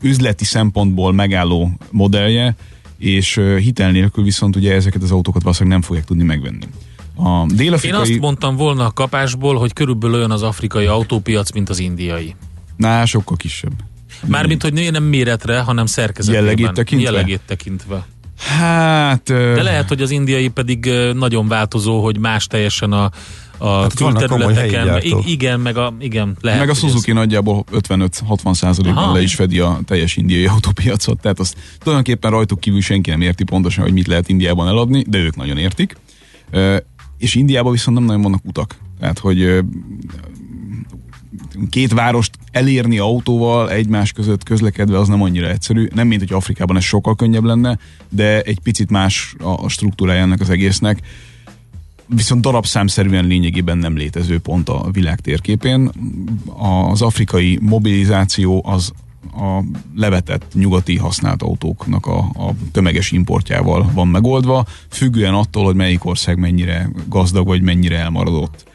üzleti 0.02 0.44
szempontból 0.44 1.12
megálló 1.12 1.70
modellje, 1.90 2.56
és 2.98 3.40
hitel 3.58 3.90
nélkül 3.90 4.24
viszont 4.24 4.56
ugye 4.56 4.74
ezeket 4.74 5.02
az 5.02 5.10
autókat 5.10 5.42
valószínűleg 5.42 5.78
nem 5.78 5.88
fogják 5.88 6.06
tudni 6.06 6.24
megvenni. 6.24 6.66
A 7.22 7.46
dél-afrikai... 7.54 7.96
Én 7.96 8.10
azt 8.10 8.20
mondtam 8.20 8.56
volna 8.56 8.84
a 8.84 8.90
kapásból, 8.90 9.56
hogy 9.58 9.72
körülbelül 9.72 10.16
olyan 10.16 10.30
az 10.30 10.42
afrikai 10.42 10.86
autópiac, 10.86 11.52
mint 11.52 11.68
az 11.68 11.78
indiai. 11.78 12.34
Na, 12.76 13.06
sokkal 13.06 13.36
kisebb. 13.36 13.72
Mármint, 14.26 14.62
hogy 14.62 14.90
nem 14.90 15.04
méretre, 15.04 15.60
hanem 15.60 15.86
szerkezetében. 15.86 16.44
Jellegét 16.44 16.72
tekintve? 16.72 17.10
Jellegét 17.10 17.40
tekintve. 17.46 18.06
Hát... 18.38 19.22
De 19.24 19.62
lehet, 19.62 19.88
hogy 19.88 20.02
az 20.02 20.10
indiai 20.10 20.48
pedig 20.48 20.90
nagyon 21.14 21.48
változó, 21.48 22.02
hogy 22.02 22.18
más 22.18 22.46
teljesen 22.46 22.92
a, 22.92 23.10
a 23.58 23.80
hát 23.80 23.94
külterületeken. 23.94 25.02
Igen, 25.26 25.60
meg 25.60 25.76
a, 25.76 25.94
igen, 25.98 26.36
lehet. 26.40 26.60
Meg 26.60 26.68
a 26.68 26.74
Suzuki 26.74 27.10
ez... 27.10 27.16
nagyjából 27.16 27.64
55-60 27.72 28.54
százalékban 28.54 29.12
le 29.12 29.22
is 29.22 29.34
fedi 29.34 29.58
a 29.58 29.78
teljes 29.84 30.16
indiai 30.16 30.46
autópiacot, 30.46 31.20
tehát 31.20 31.38
azt 31.38 31.56
tulajdonképpen 31.78 32.30
rajtuk 32.30 32.60
kívül 32.60 32.80
senki 32.80 33.10
nem 33.10 33.20
érti 33.20 33.44
pontosan, 33.44 33.84
hogy 33.84 33.92
mit 33.92 34.06
lehet 34.06 34.28
Indiában 34.28 34.68
eladni, 34.68 35.04
de 35.08 35.18
ők 35.18 35.36
nagyon 35.36 35.58
értik. 35.58 35.96
És 37.18 37.34
Indiában 37.34 37.72
viszont 37.72 37.96
nem 37.96 38.06
nagyon 38.06 38.22
vannak 38.22 38.44
utak. 38.44 38.76
Tehát, 39.00 39.18
hogy 39.18 39.64
két 41.70 41.92
várost 41.92 42.38
elérni 42.50 42.98
autóval 42.98 43.70
egymás 43.70 44.12
között 44.12 44.42
közlekedve 44.42 44.98
az 44.98 45.08
nem 45.08 45.22
annyira 45.22 45.48
egyszerű. 45.48 45.88
Nem 45.94 46.06
mint, 46.06 46.20
hogy 46.20 46.32
Afrikában 46.32 46.76
ez 46.76 46.84
sokkal 46.84 47.14
könnyebb 47.14 47.44
lenne, 47.44 47.78
de 48.08 48.42
egy 48.42 48.60
picit 48.60 48.90
más 48.90 49.34
a 49.38 49.68
struktúrája 49.68 50.20
ennek 50.20 50.40
az 50.40 50.50
egésznek. 50.50 51.00
Viszont 52.06 52.42
darabszámszerűen 52.42 53.24
lényegében 53.26 53.78
nem 53.78 53.96
létező 53.96 54.38
pont 54.38 54.68
a 54.68 54.88
világ 54.92 55.20
térképén. 55.20 55.90
Az 56.90 57.02
afrikai 57.02 57.58
mobilizáció 57.62 58.62
az 58.66 58.92
a 59.32 59.64
levetett 59.96 60.46
nyugati 60.54 60.96
használt 60.96 61.42
autóknak 61.42 62.06
a, 62.06 62.18
a 62.18 62.54
tömeges 62.72 63.10
importjával 63.10 63.90
van 63.94 64.08
megoldva, 64.08 64.66
függően 64.88 65.34
attól, 65.34 65.64
hogy 65.64 65.74
melyik 65.74 66.04
ország 66.04 66.38
mennyire 66.38 66.90
gazdag 67.08 67.46
vagy 67.46 67.62
mennyire 67.62 67.98
elmaradott. 67.98 68.66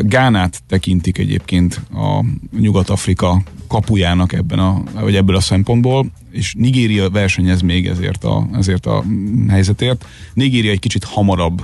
Gánát 0.00 0.62
tekintik 0.66 1.18
egyébként 1.18 1.80
a 1.94 2.24
Nyugat-Afrika 2.60 3.42
kapujának 3.66 4.32
ebben 4.32 4.58
a, 4.58 4.82
vagy 4.94 5.16
ebből 5.16 5.36
a 5.36 5.40
szempontból, 5.40 6.06
és 6.30 6.54
Nigéria 6.58 7.10
versenyez 7.10 7.60
még 7.60 7.86
ezért 7.86 8.24
a, 8.24 8.48
ezért 8.52 8.86
a 8.86 9.04
helyzetért. 9.48 10.06
Nigéria 10.34 10.70
egy 10.70 10.78
kicsit 10.78 11.04
hamarabb 11.04 11.62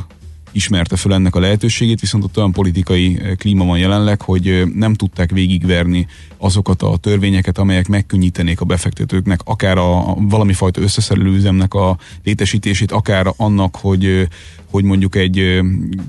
ismerte 0.58 0.96
fel 0.96 1.14
ennek 1.14 1.34
a 1.34 1.40
lehetőségét, 1.40 2.00
viszont 2.00 2.24
ott 2.24 2.36
olyan 2.36 2.52
politikai 2.52 3.18
eh, 3.18 3.34
klíma 3.36 3.64
van 3.64 3.78
jelenleg, 3.78 4.22
hogy 4.22 4.48
eh, 4.48 4.64
nem 4.64 4.94
tudták 4.94 5.30
végigverni 5.30 6.06
azokat 6.36 6.82
a 6.82 6.96
törvényeket, 6.96 7.58
amelyek 7.58 7.88
megkönnyítenék 7.88 8.60
a 8.60 8.64
befektetőknek, 8.64 9.40
akár 9.44 9.78
a, 9.78 10.10
a 10.10 10.16
valami 10.18 10.52
fajta 10.52 10.80
összeszerelő 10.80 11.30
üzemnek 11.34 11.74
a 11.74 11.98
létesítését, 12.24 12.92
akár 12.92 13.32
annak, 13.36 13.76
hogy, 13.76 14.04
eh, 14.04 14.26
hogy 14.70 14.84
mondjuk 14.84 15.16
egy 15.16 15.60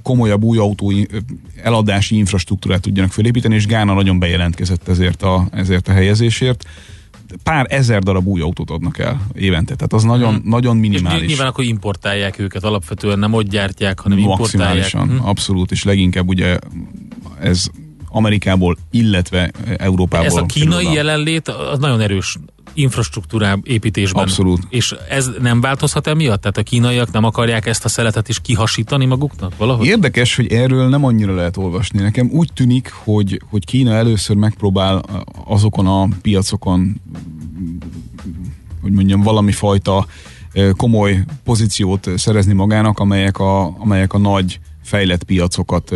komolyabb 0.04 0.44
új 0.44 0.58
autó 0.58 0.94
eladási 1.64 2.16
infrastruktúrát 2.18 2.82
tudjanak 2.82 3.12
felépíteni, 3.12 3.56
és 3.56 3.66
Gána 3.66 3.94
nagyon 3.94 4.20
bejelentkezett 4.20 4.88
ezért 4.88 5.24
a, 5.24 5.48
ezért 5.52 5.88
a 5.88 5.92
helyezésért 5.92 6.66
pár 7.44 7.66
ezer 7.70 8.04
darab 8.04 8.28
új 8.28 8.42
autót 8.42 8.70
adnak 8.70 9.00
el 9.00 9.22
évente, 9.34 9.76
tehát 9.76 9.94
az 9.94 10.04
nagyon, 10.04 10.34
hmm. 10.34 10.50
nagyon 10.50 10.78
minimális. 10.78 11.22
És 11.22 11.28
nyilván 11.28 11.48
akkor 11.48 11.64
importálják 11.64 12.40
őket 12.40 12.64
alapvetően, 12.64 13.20
nem 13.20 13.34
ott 13.34 13.48
gyártják, 13.50 14.00
hanem 14.00 14.18
importálják. 14.18 14.92
hmm. 14.92 15.20
abszolút, 15.24 15.72
és 15.72 15.84
leginkább 15.84 16.28
ugye 16.28 16.58
ez 17.42 17.66
Amerikából, 18.10 18.78
illetve 18.92 19.52
Európából. 19.78 20.28
Ez 20.28 20.36
a 20.36 20.46
kínai 20.46 20.94
jelenlét 20.94 21.48
az 21.48 21.80
nagyon 21.80 22.00
erős 22.00 22.38
infrastruktúrá 22.80 23.58
építésben. 23.64 24.24
Abszolút. 24.24 24.62
És 24.70 24.96
ez 25.10 25.30
nem 25.42 25.62
változhat 25.62 26.08
emiatt? 26.08 26.42
Tehát 26.42 26.58
a 26.58 26.64
kínaiak 26.64 27.12
nem 27.12 27.24
akarják 27.24 27.66
ezt 27.66 27.86
a 27.86 27.90
szeletet 27.90 28.30
is 28.30 28.40
kihasítani 28.40 29.06
maguknak 29.06 29.58
valahogy? 29.58 29.88
Érdekes, 29.88 30.36
hogy 30.36 30.52
erről 30.52 30.90
nem 30.90 31.06
annyira 31.06 31.36
lehet 31.36 31.58
olvasni. 31.58 32.02
Nekem 32.02 32.30
úgy 32.32 32.50
tűnik, 32.54 32.92
hogy, 33.04 33.42
hogy 33.50 33.66
Kína 33.66 33.94
először 33.94 34.36
megpróbál 34.36 35.04
azokon 35.46 35.88
a 35.88 36.08
piacokon, 36.22 37.02
hogy 38.82 38.92
mondjam, 38.92 39.22
valami 39.22 39.52
fajta 39.52 40.06
komoly 40.78 41.24
pozíciót 41.44 42.10
szerezni 42.18 42.54
magának, 42.54 43.00
amelyek 43.00 43.40
a, 43.40 43.80
amelyek 43.80 44.14
a 44.14 44.18
nagy 44.18 44.60
fejlett 44.90 45.24
piacokat 45.24 45.96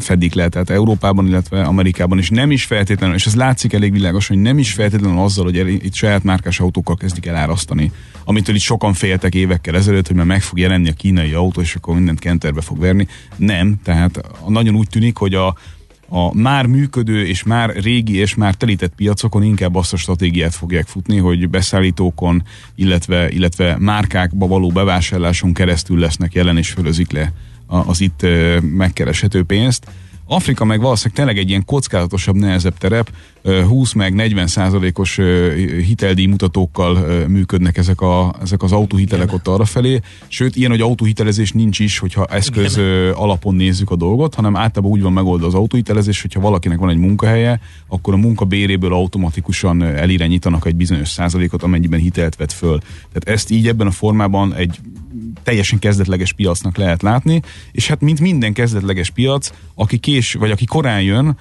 fedik 0.00 0.34
le, 0.34 0.48
tehát 0.48 0.70
Európában, 0.70 1.26
illetve 1.26 1.62
Amerikában, 1.62 2.18
és 2.18 2.30
nem 2.30 2.50
is 2.50 2.64
feltétlenül, 2.64 3.14
és 3.14 3.26
ez 3.26 3.34
látszik 3.34 3.72
elég 3.72 3.92
világos, 3.92 4.28
hogy 4.28 4.38
nem 4.38 4.58
is 4.58 4.72
feltétlenül 4.72 5.18
azzal, 5.18 5.44
hogy 5.44 5.68
itt 5.68 5.94
saját 5.94 6.22
márkás 6.22 6.60
autókkal 6.60 6.96
kezdik 6.96 7.26
el 7.26 7.36
árasztani, 7.36 7.92
amitől 8.24 8.54
itt 8.54 8.60
sokan 8.60 8.92
féltek 8.92 9.34
évekkel 9.34 9.76
ezelőtt, 9.76 10.06
hogy 10.06 10.16
már 10.16 10.26
meg 10.26 10.42
fog 10.42 10.58
jelenni 10.58 10.88
a 10.88 10.92
kínai 10.92 11.32
autó, 11.32 11.60
és 11.60 11.74
akkor 11.74 11.94
mindent 11.94 12.18
kenterbe 12.18 12.60
fog 12.60 12.78
verni. 12.78 13.06
Nem, 13.36 13.76
tehát 13.82 14.20
nagyon 14.48 14.74
úgy 14.74 14.88
tűnik, 14.88 15.16
hogy 15.16 15.34
a, 15.34 15.56
a 16.08 16.34
már 16.34 16.66
működő 16.66 17.26
és 17.26 17.42
már 17.42 17.76
régi 17.76 18.16
és 18.16 18.34
már 18.34 18.54
telített 18.54 18.94
piacokon 18.94 19.42
inkább 19.42 19.74
azt 19.74 19.92
a 19.92 19.96
stratégiát 19.96 20.54
fogják 20.54 20.86
futni, 20.86 21.18
hogy 21.18 21.48
beszállítókon, 21.48 22.42
illetve, 22.74 23.30
illetve 23.30 23.76
márkákba 23.78 24.46
való 24.46 24.68
bevásárláson 24.68 25.52
keresztül 25.52 25.98
lesznek 25.98 26.34
jelen 26.34 26.56
és 26.56 26.70
fölözik 26.70 27.12
le 27.12 27.32
az 27.70 28.00
itt 28.00 28.26
megkereshető 28.60 29.42
pénzt. 29.42 29.86
Afrika 30.26 30.64
meg 30.64 30.80
valószínűleg 30.80 31.16
tényleg 31.16 31.38
egy 31.38 31.48
ilyen 31.48 31.64
kockázatosabb, 31.64 32.34
nehezebb 32.34 32.78
terep, 32.78 33.10
20 33.42 33.92
meg 33.92 34.14
40 34.14 34.46
százalékos 34.46 35.18
hiteldíj 35.86 36.26
mutatókkal 36.26 37.26
működnek 37.28 37.76
ezek, 37.76 38.00
a, 38.00 38.34
ezek 38.42 38.62
az 38.62 38.72
autóhitelek 38.72 39.26
Igen. 39.26 39.34
ott 39.38 39.48
arra 39.48 39.64
felé. 39.64 40.00
Sőt, 40.28 40.56
ilyen, 40.56 40.70
hogy 40.70 40.80
autóhitelezés 40.80 41.52
nincs 41.52 41.78
is, 41.78 41.98
hogyha 41.98 42.26
eszköz 42.26 42.76
Igen. 42.76 43.12
alapon 43.12 43.54
nézzük 43.54 43.90
a 43.90 43.96
dolgot, 43.96 44.34
hanem 44.34 44.56
általában 44.56 44.90
úgy 44.90 45.02
van 45.02 45.12
megoldva 45.12 45.46
az 45.46 45.54
autóhitelezés, 45.54 46.22
hogyha 46.22 46.40
valakinek 46.40 46.78
van 46.78 46.90
egy 46.90 46.98
munkahelye, 46.98 47.60
akkor 47.88 48.14
a 48.14 48.16
munka 48.16 48.44
béréből 48.44 48.92
automatikusan 48.92 49.82
elirányítanak 49.82 50.66
egy 50.66 50.76
bizonyos 50.76 51.08
százalékot, 51.08 51.62
amennyiben 51.62 52.00
hitelt 52.00 52.36
vett 52.36 52.52
föl. 52.52 52.78
Tehát 52.78 53.38
ezt 53.38 53.50
így 53.50 53.68
ebben 53.68 53.86
a 53.86 53.90
formában 53.90 54.54
egy 54.54 54.78
teljesen 55.42 55.78
kezdetleges 55.78 56.32
piacnak 56.32 56.76
lehet 56.76 57.02
látni, 57.02 57.42
és 57.72 57.88
hát 57.88 58.00
mint 58.00 58.20
minden 58.20 58.52
kezdetleges 58.52 59.10
piac, 59.10 59.50
aki 59.74 59.98
kés, 59.98 60.34
vagy 60.34 60.50
aki 60.50 60.64
korán 60.64 61.02
jön, 61.02 61.36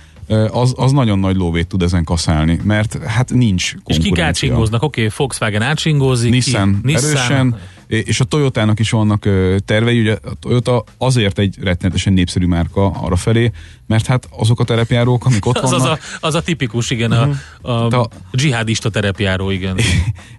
az, 0.51 0.73
az 0.77 0.91
nagyon 0.91 1.19
nagy 1.19 1.35
lóvét 1.35 1.67
tud 1.67 1.81
ezen 1.81 2.03
kaszálni, 2.03 2.59
mert 2.63 3.03
hát 3.03 3.33
nincs 3.33 3.73
És 3.85 3.97
kik 3.97 4.19
átsingóznak? 4.19 4.83
Oké, 4.83 5.01
okay, 5.01 5.13
Volkswagen 5.17 5.61
átsingózik. 5.61 6.31
Nissan, 6.31 6.79
ki? 6.81 6.91
Nissan 6.91 7.09
erősen, 7.09 7.59
és 7.87 8.19
a 8.19 8.23
Toyotának 8.23 8.79
is 8.79 8.89
vannak 8.89 9.27
tervei, 9.65 9.99
ugye 9.99 10.17
a 10.23 10.33
Toyota 10.39 10.83
azért 10.97 11.39
egy 11.39 11.55
rettenetesen 11.61 12.13
népszerű 12.13 12.45
márka 12.45 12.89
arra 12.89 13.15
felé, 13.15 13.51
mert 13.89 14.05
hát 14.05 14.29
azok 14.37 14.59
a 14.59 14.63
terepjárók, 14.63 15.25
amik 15.25 15.45
ott 15.45 15.57
az 15.65 15.71
vannak... 15.71 15.91
Az 15.91 16.17
a, 16.21 16.27
az 16.27 16.35
a 16.35 16.41
tipikus, 16.41 16.89
igen, 16.89 17.11
uh-huh. 17.11 17.35
a, 17.61 17.71
a, 17.71 18.01
a 18.01 18.09
dzsihádista 18.31 18.89
terepjáró, 18.89 19.49
igen. 19.49 19.79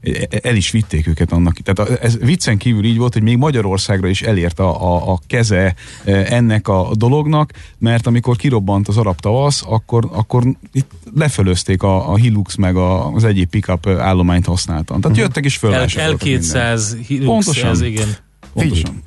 El 0.43 0.57
is 0.57 0.71
vitték 0.71 1.07
őket 1.07 1.33
annak. 1.33 1.57
Tehát 1.63 2.01
ez 2.01 2.19
viccen 2.19 2.57
kívül 2.57 2.85
így 2.85 2.97
volt, 2.97 3.13
hogy 3.13 3.23
még 3.23 3.37
Magyarországra 3.37 4.09
is 4.09 4.23
elért 4.23 4.59
a, 4.59 4.95
a, 4.95 5.13
a 5.13 5.19
keze 5.27 5.75
ennek 6.05 6.69
a 6.69 6.91
dolognak, 6.95 7.53
mert 7.79 8.07
amikor 8.07 8.37
kirobbant 8.37 8.89
az 8.89 8.97
arab 8.97 9.21
tavasz, 9.21 9.63
akkor, 9.67 10.09
akkor 10.13 10.45
itt 10.73 10.91
lefölözték 11.15 11.83
a, 11.83 12.11
a 12.11 12.17
Hilux 12.17 12.55
meg 12.55 12.77
a, 12.77 13.13
az 13.13 13.25
egyéb 13.25 13.49
pickup 13.51 13.89
állományt 13.89 14.47
használtan. 14.47 15.01
Tehát 15.01 15.05
uh-huh. 15.05 15.19
jöttek 15.19 15.45
is 15.45 15.57
föl. 15.57 15.73
L200 15.75 16.83
Hilux 17.07 17.27
Pontosan. 17.27 17.71
Ez, 17.71 17.81
igen. 17.81 18.09
Pontosan. 18.53 18.93
Én 18.95 19.03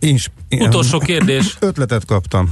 én 0.00 0.18
Utolsó 0.60 0.98
kérdés. 0.98 1.56
Ötletet 1.60 2.04
kaptam. 2.04 2.50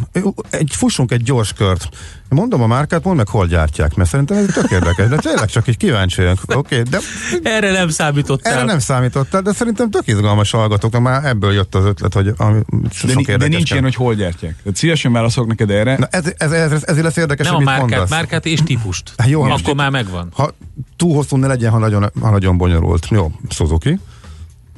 Egy, 0.51 0.71
fussunk 0.75 1.13
egy 1.13 1.23
gyors 1.23 1.53
kört. 1.53 1.89
Mondom 2.29 2.63
a 2.63 2.67
márkát, 2.67 3.05
mondd 3.05 3.17
meg, 3.17 3.29
hol 3.29 3.47
gyártják, 3.47 3.95
mert 3.95 4.11
szerintem 4.11 4.37
ez 4.37 4.47
tök 4.47 4.71
érdekes, 4.71 5.09
de 5.09 5.17
tényleg 5.17 5.49
csak 5.49 5.69
így 5.69 5.77
kíváncsi 5.77 6.23
vagyok. 6.23 6.39
Okay, 6.47 6.83
de... 6.83 6.99
Erre 7.43 7.73
nem 7.73 7.89
számítottál. 7.89 8.53
Erre 8.53 8.65
nem 8.65 8.79
számítottál, 8.79 9.43
de 9.43 9.53
szerintem 9.53 9.91
tök 9.91 10.07
izgalmas 10.07 10.51
hallgatóknak, 10.51 11.03
már 11.03 11.25
ebből 11.25 11.53
jött 11.53 11.75
az 11.75 11.85
ötlet, 11.85 12.15
hogy 12.15 12.33
ami 12.37 12.61
de, 12.83 12.89
sok 12.91 13.23
de 13.23 13.47
nincs 13.47 13.71
ilyen, 13.71 13.83
hogy 13.83 13.95
hol 13.95 14.15
gyártják. 14.15 14.57
Tehát 14.63 14.79
szívesen 14.79 15.13
válaszolok 15.13 15.49
neked 15.49 15.71
erre. 15.71 15.97
Na 15.99 16.07
ez, 16.11 16.33
ez, 16.37 16.53
ez, 16.53 16.83
ez, 16.87 17.01
lesz 17.01 17.17
érdekes, 17.17 17.47
nem 17.47 17.55
a 17.57 17.59
márkát, 17.59 17.81
mondasz. 17.81 18.11
márkát 18.11 18.47
és 18.47 18.61
típust. 18.65 19.13
Hát 19.17 19.29
jó, 19.29 19.43
Akkor 19.43 19.75
már 19.75 19.91
megvan. 19.91 20.29
Ha 20.33 20.55
túl 20.97 21.15
hosszú 21.15 21.37
ne 21.37 21.47
legyen, 21.47 21.71
ha 21.71 21.79
nagyon, 21.79 22.11
ha 22.21 22.31
nagyon 22.31 22.57
bonyolult. 22.57 23.07
Jó, 23.11 23.33
Suzuki. 23.49 23.99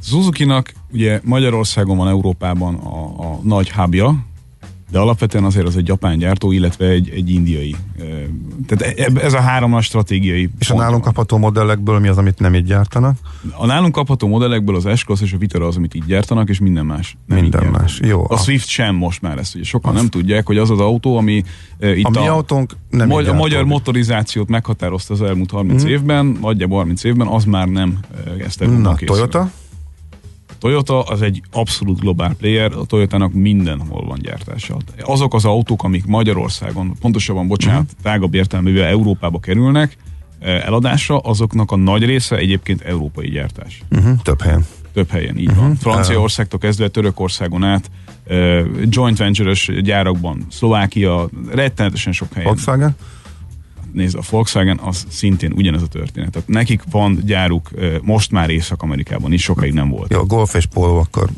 Suzuki-nak 0.03 0.72
ugye 0.92 1.20
Magyarországon 1.24 1.96
van 1.96 2.09
Európában 2.09 2.74
a, 2.74 3.05
a 3.05 3.40
nagy 3.42 3.70
hubja, 3.70 4.24
de 4.90 4.98
alapvetően 4.98 5.44
azért 5.44 5.66
az 5.66 5.76
egy 5.76 5.88
japán 5.88 6.18
gyártó, 6.18 6.53
illetve 6.53 6.86
egy, 6.86 7.09
egy 7.09 7.30
indiai. 7.30 7.76
Tehát 8.66 8.98
e, 8.98 9.11
ez 9.20 9.32
a 9.32 9.40
három 9.40 9.74
a 9.74 9.80
stratégiai. 9.80 10.51
És 10.59 10.70
a 10.70 10.74
nálunk 10.74 11.03
kapható 11.03 11.38
modellekből 11.38 11.98
mi 11.98 12.09
az, 12.09 12.18
amit 12.18 12.38
nem 12.38 12.55
így 12.55 12.64
gyártanak? 12.64 13.16
A 13.57 13.66
nálunk 13.66 13.92
kapható 13.92 14.28
modellekből 14.28 14.76
az 14.76 14.88
S-Class 14.98 15.20
és 15.20 15.32
a 15.32 15.38
Vitara 15.38 15.66
az, 15.66 15.76
amit 15.76 15.94
így 15.94 16.05
gyártanak, 16.05 16.48
és 16.48 16.59
minden 16.59 16.86
más. 16.86 17.16
Nem 17.26 17.38
minden 17.38 17.66
más, 17.66 18.01
jó. 18.03 18.24
A 18.28 18.36
Swift 18.36 18.68
sem 18.68 18.94
most 18.94 19.22
már 19.22 19.38
ezt, 19.38 19.55
ugye 19.55 19.64
sokan 19.64 19.90
azt. 19.90 20.01
nem 20.01 20.11
tudják, 20.11 20.46
hogy 20.46 20.59
az 20.59 20.70
az 20.70 20.80
autó, 20.80 21.16
ami 21.16 21.44
uh, 21.80 21.98
itt 21.98 22.05
a, 22.05 22.11
mi 22.11 22.26
a, 22.26 22.32
autónk 22.32 22.76
nem 22.90 23.09
magy- 23.09 23.26
a 23.26 23.34
magyar 23.34 23.64
motorizációt 23.64 24.48
meghatározta 24.48 25.14
az 25.14 25.22
elmúlt 25.22 25.51
30 25.51 25.84
mm. 25.84 25.86
évben, 25.86 26.38
nagyjából 26.40 26.78
30 26.78 27.05
évben, 27.05 27.26
az 27.26 27.44
már 27.44 27.68
nem 27.68 27.98
ezt 28.38 28.61
Na, 28.78 28.94
Toyota? 28.94 29.51
Toyota 30.61 31.02
az 31.02 31.22
egy 31.22 31.42
abszolút 31.52 32.00
globál 32.00 32.34
player, 32.34 32.72
a 32.72 32.84
Toyotának 32.84 33.32
mindenhol 33.32 34.06
van 34.06 34.18
gyártása. 34.22 34.76
Azok 35.00 35.34
az 35.34 35.44
autók, 35.44 35.82
amik 35.82 36.06
Magyarországon, 36.06 36.94
pontosabban, 37.00 37.46
bocsánat, 37.46 37.82
uh-huh. 37.82 38.00
tágabb 38.02 38.34
értelművel 38.34 38.86
Európába 38.86 39.38
kerülnek 39.38 39.96
eh, 40.38 40.66
eladásra, 40.66 41.18
azoknak 41.18 41.70
a 41.70 41.76
nagy 41.76 42.04
része 42.04 42.36
egyébként 42.36 42.80
európai 42.80 43.28
gyártás. 43.28 43.82
Uh-huh. 43.90 44.18
Több 44.22 44.40
helyen. 44.40 44.66
Több 44.92 45.11
helyen, 45.11 45.38
így 45.38 45.48
uh-huh. 45.48 45.62
van. 45.62 45.76
Franciaországtól 45.76 46.58
kezdve 46.58 46.88
Törökországon 46.88 47.64
át, 47.64 47.90
uh, 48.28 48.61
joint 48.88 49.18
venture-ös 49.18 49.70
gyárakban, 49.82 50.46
Szlovákia, 50.50 51.28
rettenetesen 51.50 52.12
sok 52.12 52.32
helyen. 52.32 52.48
Volkswagen? 52.48 52.96
Nézd, 53.93 54.16
a 54.16 54.20
Volkswagen 54.30 54.80
az 54.82 55.07
szintén 55.09 55.53
ugyanez 55.53 55.82
a 55.82 55.86
történet. 55.86 56.30
Tehát 56.30 56.49
nekik 56.49 56.82
van 56.91 57.22
gyáruk 57.24 57.70
most 58.03 58.30
már 58.30 58.51
Észak-Amerikában 58.51 59.32
is, 59.32 59.43
sokáig 59.43 59.72
nem 59.72 59.88
volt. 59.88 60.12
Jó, 60.12 60.20
a 60.20 60.24
Golf 60.24 60.55
és 60.55 60.66
Polo 60.66 60.97
akkor 60.97 61.30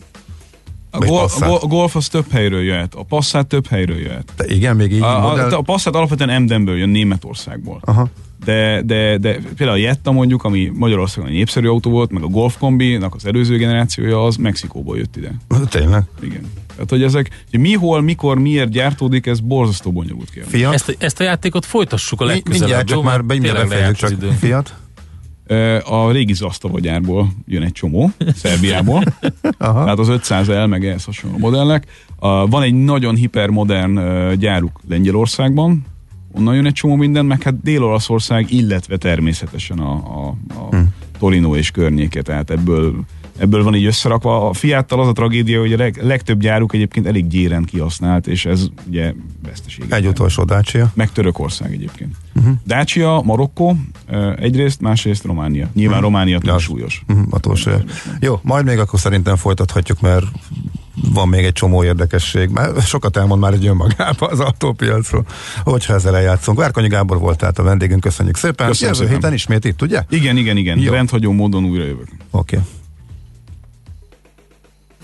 a, 0.95 0.99
gol, 0.99 1.29
a 1.61 1.67
Golf 1.67 1.97
az 1.97 2.09
több 2.09 2.31
helyről 2.31 2.63
jöhet, 2.63 2.95
a 2.95 3.03
Passat 3.03 3.47
több 3.47 3.67
helyről 3.67 3.99
jöhet. 3.99 4.33
De 4.37 4.45
igen, 4.47 4.77
még 4.77 4.93
így 4.93 5.01
a, 5.01 5.21
modell... 5.21 5.51
a, 5.51 5.59
a 5.59 5.63
Passat 5.63 5.95
alapvetően 5.95 6.31
Emdenből 6.31 6.77
jön, 6.77 6.89
Németországból. 6.89 7.81
Aha. 7.85 8.09
De, 8.45 8.83
de, 8.83 9.19
de 9.19 9.39
például 9.57 9.79
a 9.79 9.83
Jetta 9.83 10.13
mondjuk, 10.13 10.45
ami 10.45 10.73
Magyarországon 10.75 11.31
egy 11.31 11.37
népszerű 11.37 11.69
autó 11.69 11.91
volt, 11.91 12.11
meg 12.11 12.23
a 12.23 12.27
Golf 12.27 12.57
kombinak 12.59 13.15
az 13.15 13.27
előző 13.27 13.57
generációja 13.57 14.25
az 14.25 14.37
Mexikóból 14.37 14.97
jött 14.97 15.17
ide. 15.17 15.35
Tényleg? 15.69 16.03
Igen. 16.21 16.51
Tehát, 16.75 16.91
hogy 16.91 17.03
ezek, 17.03 17.45
hogy 17.51 17.61
mi, 17.61 17.73
hol, 17.73 18.01
mikor, 18.01 18.39
miért 18.39 18.71
gyártódik, 18.71 19.27
ez 19.27 19.41
borzasztó 19.41 19.93
bonyolult 19.93 20.31
kérdés. 20.31 20.63
Ezt, 20.63 20.97
ezt 20.99 21.21
a 21.21 21.23
játékot 21.23 21.65
folytassuk 21.65 22.21
a 22.21 22.25
legközelebb. 22.25 22.61
Mindjárt, 22.61 22.87
csak 22.87 23.03
már 23.03 23.21
mindjárt 23.21 23.97
csak 23.97 24.33
Fiat. 24.39 24.75
A 25.85 26.11
régi 26.11 26.35
Zastava 26.35 26.81
gyárból 26.81 27.33
jön 27.47 27.63
egy 27.63 27.73
csomó, 27.73 28.11
Szerbiából. 28.35 29.03
Aha. 29.59 29.83
Tehát 29.83 29.99
az 29.99 30.09
500 30.09 30.49
el, 30.49 30.67
meg 30.67 30.87
ehhez 30.87 31.05
hasonló 31.05 31.39
modellek. 31.39 31.87
Van 32.49 32.63
egy 32.63 32.75
nagyon 32.75 33.15
hipermodern 33.15 34.01
gyáruk 34.39 34.81
Lengyelországban, 34.89 35.85
onnan 36.33 36.55
jön 36.55 36.67
egy 36.67 36.73
csomó 36.73 36.97
minden, 36.97 37.27
meg 37.27 37.43
hát 37.43 37.63
Dél-Olaszország, 37.63 38.53
illetve 38.53 38.97
természetesen 38.97 39.79
a, 39.79 39.93
a, 39.93 40.37
a 40.55 40.77
Hm. 40.77 40.83
Torino 41.19 41.57
és 41.57 41.71
környéke, 41.71 42.23
tehát 42.23 42.51
ebből, 42.51 42.95
ebből 43.39 43.63
van 43.63 43.75
így 43.75 43.85
összerakva. 43.85 44.49
A 44.49 44.53
Fiattal 44.53 45.01
az 45.01 45.09
a 45.09 45.13
tragédia, 45.13 45.61
hogy 45.61 45.73
a 45.73 45.77
leg, 45.77 45.99
legtöbb 46.03 46.41
gyáruk 46.41 46.75
egyébként 46.75 47.07
elég 47.07 47.27
gyéren 47.27 47.65
kihasznált, 47.65 48.27
és 48.27 48.45
ez 48.45 48.67
ugye 48.89 49.13
veszteség. 49.43 49.85
Egy 49.89 50.07
utolsó 50.07 50.45
Dacia. 50.45 50.93
Meg 50.95 51.13
Törökország 51.13 51.73
egyébként. 51.73 52.17
Mhm. 52.33 52.51
Dacia, 52.67 53.21
Marokkó, 53.25 53.77
egyrészt, 54.37 54.81
másrészt 54.81 55.25
Románia. 55.25 55.69
Nyilván 55.75 56.01
Románia 56.01 56.39
túl 56.39 56.59
súlyos. 56.59 57.03
Mhm, 57.07 57.23
a 57.31 57.39
túlsúlyos. 57.39 57.83
Jó, 58.21 58.41
majd 58.43 58.65
még 58.65 58.79
akkor 58.79 59.01
szerintem 59.01 59.37
folytathatjuk, 59.37 60.01
mert 60.01 60.27
van 61.13 61.29
még 61.29 61.45
egy 61.45 61.53
csomó 61.53 61.85
érdekesség. 61.85 62.49
Már 62.49 62.71
sokat 62.83 63.17
elmond 63.17 63.41
már 63.41 63.53
egy 63.53 63.67
önmagába 63.67 64.27
az 64.27 64.41
autópiacról, 64.41 65.27
hogyha 65.65 65.95
ezzel 65.95 66.17
eljátszunk. 66.17 66.59
Várkonyi 66.59 66.89
Gábor 66.89 67.19
volt 67.19 67.39
tehát 67.39 67.59
a 67.59 67.63
vendégünk, 67.63 68.01
köszönjük 68.01 68.37
szépen. 68.37 68.67
Köszönöm 68.67 68.95
Jövő 68.95 69.05
szépen. 69.07 69.21
héten 69.21 69.33
ismét 69.33 69.65
itt, 69.65 69.83
ugye? 69.83 70.03
Igen, 70.09 70.37
igen, 70.37 70.57
igen. 70.57 70.79
Jó. 70.79 70.93
Rendhagyó 70.93 71.33
módon 71.33 71.65
újra 71.65 71.85
jövök. 71.85 72.09
Oké. 72.31 72.57
Okay. 72.57 72.69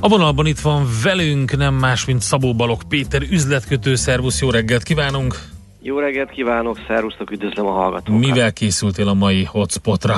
A 0.00 0.08
vonalban 0.08 0.46
itt 0.46 0.58
van 0.58 0.86
velünk 1.02 1.56
nem 1.56 1.74
más, 1.74 2.04
mint 2.04 2.20
Szabó 2.20 2.54
Balog 2.54 2.82
Péter, 2.88 3.22
üzletkötő, 3.22 3.94
szervusz, 3.94 4.40
jó 4.40 4.50
reggelt 4.50 4.82
kívánunk! 4.82 5.34
Jó 5.82 5.98
reggelt 5.98 6.30
kívánok, 6.30 6.78
szervusztok, 6.86 7.30
üdvözlöm 7.30 7.66
a 7.66 7.70
hallgatókat. 7.70 8.20
Mivel 8.20 8.52
készültél 8.52 9.08
a 9.08 9.14
mai 9.14 9.44
hotspotra? 9.44 10.14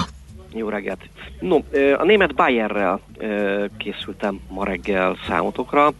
Jó 0.55 0.69
reggelt. 0.69 1.01
No, 1.41 1.57
a 1.99 2.05
német 2.05 2.35
Bayerrel 2.35 3.01
készültem 3.79 4.41
ma 4.49 4.65
reggel 4.65 5.17
számotokra. 5.29 5.93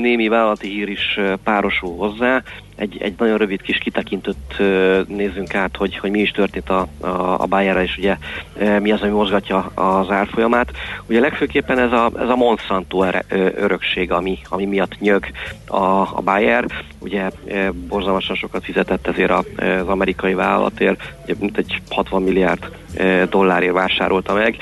Némi 0.00 0.28
vállalati 0.28 0.68
hír 0.68 0.88
is 0.88 1.18
párosul 1.44 1.96
hozzá. 1.96 2.42
Egy, 2.76 2.96
egy 3.02 3.14
nagyon 3.18 3.36
rövid 3.36 3.62
kis 3.62 3.78
kitekintőt 3.78 4.58
nézzünk 5.08 5.54
át, 5.54 5.76
hogy, 5.76 5.96
hogy 5.96 6.10
mi 6.10 6.20
is 6.20 6.30
történt 6.30 6.70
a, 6.70 6.86
a, 7.00 7.40
a 7.40 7.46
Bayerrel, 7.46 7.82
és 7.82 7.96
ugye 7.98 8.16
mi 8.80 8.92
az, 8.92 9.00
ami 9.00 9.10
mozgatja 9.10 9.58
az 9.74 10.10
árfolyamát. 10.10 10.70
Ugye 11.06 11.20
legfőképpen 11.20 11.78
ez 11.78 11.92
a, 11.92 12.10
ez 12.18 12.28
a 12.28 12.36
Monsanto 12.36 13.04
örökség, 13.54 14.12
ami, 14.12 14.38
ami 14.48 14.64
miatt 14.64 14.98
nyög 15.00 15.26
a, 15.66 16.16
a 16.16 16.20
Bayer. 16.24 16.64
Ugye 16.98 17.30
borzalmasan 17.88 18.36
sokat 18.36 18.64
fizetett 18.64 19.06
ezért 19.06 19.30
az 19.30 19.86
amerikai 19.86 20.34
vállalatért, 20.34 21.12
ugye 21.24 21.34
mint 21.40 21.58
egy 21.58 21.80
60 21.90 22.22
milliárd 22.22 22.70
dollárért 23.30 23.72
vásárolta 23.72 24.34
meg, 24.34 24.56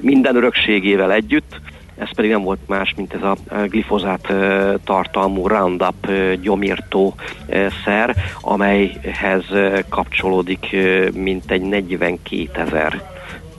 minden 0.00 0.36
örökségével 0.36 1.12
együtt, 1.12 1.60
ez 1.98 2.14
pedig 2.14 2.30
nem 2.30 2.42
volt 2.42 2.60
más, 2.66 2.94
mint 2.96 3.14
ez 3.14 3.22
a 3.22 3.36
ö, 3.48 3.64
glifozát 3.64 4.30
ö, 4.30 4.74
tartalmú 4.84 5.48
Roundup 5.48 6.08
ö, 6.08 6.32
gyomírtó 6.40 7.14
szer, 7.84 8.16
amelyhez 8.40 9.44
kapcsolódik 9.88 10.76
mintegy 11.14 11.62
42 11.62 12.48
ezer 12.52 13.02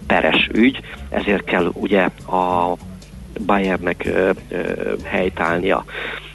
peres 0.07 0.49
ügy, 0.53 0.79
ezért 1.09 1.43
kell 1.43 1.71
ugye 1.73 2.03
a 2.29 2.75
ö, 4.05 4.31
helytállnia. 5.03 5.85